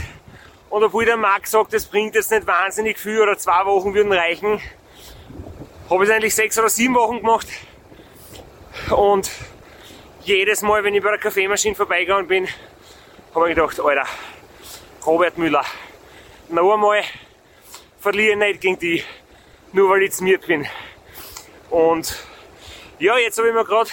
und 0.73 0.83
obwohl 0.83 1.05
der 1.05 1.17
Marc 1.17 1.45
sagt, 1.45 1.71
das 1.71 1.85
bringt 1.85 2.15
jetzt 2.15 2.31
nicht 2.31 2.47
wahnsinnig 2.47 2.97
viel 2.97 3.21
oder 3.21 3.37
zwei 3.37 3.63
Wochen 3.67 3.93
würden 3.93 4.11
reichen, 4.11 4.59
habe 5.87 6.03
ich 6.03 6.09
es 6.09 6.15
eigentlich 6.15 6.33
sechs 6.33 6.57
oder 6.57 6.67
sieben 6.67 6.95
Wochen 6.95 7.19
gemacht 7.19 7.45
und 8.89 9.29
jedes 10.23 10.63
Mal, 10.63 10.83
wenn 10.83 10.95
ich 10.95 11.03
bei 11.03 11.11
der 11.11 11.19
Kaffeemaschine 11.19 11.75
vorbeigegangen 11.75 12.25
bin, 12.25 12.47
habe 13.35 13.51
ich 13.51 13.55
gedacht, 13.55 13.79
Alter, 13.79 14.07
Robert 15.05 15.37
Müller, 15.37 15.63
noch 16.49 16.73
einmal 16.73 17.03
verliere 17.99 18.35
nicht 18.35 18.61
gegen 18.61 18.79
die, 18.79 19.03
nur 19.73 19.91
weil 19.91 20.01
ich 20.01 20.13
zmiert 20.13 20.47
bin. 20.47 20.67
Und 21.69 22.17
ja, 22.97 23.15
jetzt 23.19 23.37
habe 23.37 23.49
ich 23.49 23.53
mir 23.53 23.63
gerade, 23.63 23.91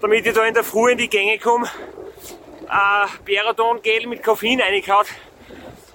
damit 0.00 0.26
ich 0.26 0.32
da 0.32 0.44
in 0.44 0.54
der 0.54 0.64
Früh 0.64 0.90
in 0.90 0.98
die 0.98 1.08
Gänge 1.08 1.38
komme, 1.38 1.70
ein 2.66 3.08
Beradon-Gel 3.24 4.08
mit 4.08 4.24
Koffein 4.24 4.60
reingehauen. 4.60 5.06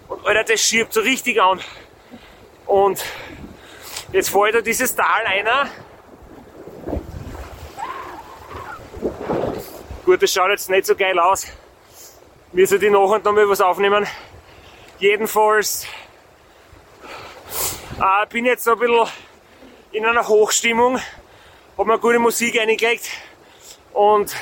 Und 0.10 0.26
Alter, 0.26 0.44
das 0.44 0.62
schiebt 0.62 0.92
so 0.92 1.02
richtig 1.02 1.40
an. 1.40 1.62
Und 2.66 3.04
jetzt 4.12 4.34
ich 4.34 4.54
da 4.54 4.62
dieses 4.62 4.96
Tal 4.96 5.26
einer. 5.26 5.70
Gut, 10.04 10.24
das 10.24 10.34
schaut 10.34 10.50
jetzt 10.50 10.70
nicht 10.70 10.88
so 10.88 10.96
geil 10.96 11.20
aus. 11.20 11.46
Mir 12.52 12.66
soll 12.66 12.80
die 12.80 12.90
nachher 12.90 13.20
noch 13.20 13.32
mal 13.32 13.48
was 13.48 13.62
aufnehmen. 13.62 14.08
Jedenfalls 14.98 15.86
äh, 18.00 18.26
bin 18.30 18.46
jetzt 18.46 18.64
so 18.64 18.72
ein 18.72 18.80
bisschen 18.80 19.08
in 19.92 20.06
einer 20.06 20.28
Hochstimmung, 20.28 21.00
habe 21.78 21.88
mir 21.88 22.00
gute 22.00 22.18
Musik 22.18 22.60
eingelegt 22.60 23.10
und 23.94 24.36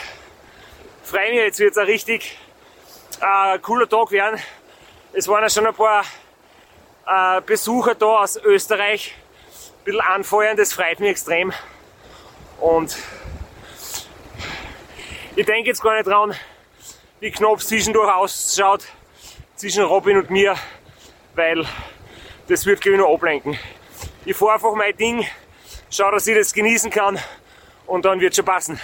freue 1.04 1.32
mich, 1.32 1.40
jetzt 1.40 1.60
wird 1.60 1.72
es 1.72 1.78
ein 1.78 1.86
richtig 1.86 2.38
äh, 3.20 3.60
cooler 3.60 3.90
Tag 3.90 4.12
werden. 4.12 4.40
Es 5.14 5.28
waren 5.28 5.42
ja 5.42 5.50
schon 5.50 5.66
ein 5.66 5.74
paar 5.74 6.04
äh, 7.08 7.42
Besucher 7.42 7.96
da 7.96 8.06
aus 8.06 8.38
Österreich 8.38 9.16
ein 9.16 9.84
bisschen 9.86 10.02
anfeuern, 10.02 10.58
das 10.58 10.74
freut 10.74 11.00
mich 11.00 11.10
extrem. 11.10 11.54
Und 12.60 12.98
ich 15.36 15.46
denke 15.46 15.70
jetzt 15.70 15.82
gar 15.82 15.96
nicht 15.96 16.08
dran, 16.08 16.36
wie 17.20 17.32
knapp 17.32 17.60
es 17.60 17.68
zwischendurch 17.68 18.14
ausschaut, 18.14 18.84
zwischen 19.56 19.84
Robin 19.84 20.18
und 20.18 20.30
mir, 20.30 20.56
weil 21.36 21.66
das 22.48 22.66
wird 22.66 22.82
glaube 22.82 22.98
ich 22.98 23.02
nur 23.02 23.14
ablenken. 23.14 23.58
Ich 24.26 24.36
fahre 24.36 24.54
einfach 24.54 24.74
mein 24.76 24.96
Ding, 24.98 25.26
schau, 25.90 26.12
dass 26.12 26.28
ich 26.28 26.36
das 26.36 26.54
genießen 26.54 26.92
kann 26.92 27.18
und 27.86 28.06
dann 28.06 28.20
wird 28.20 28.36
schon 28.36 28.46
passen. 28.46 28.80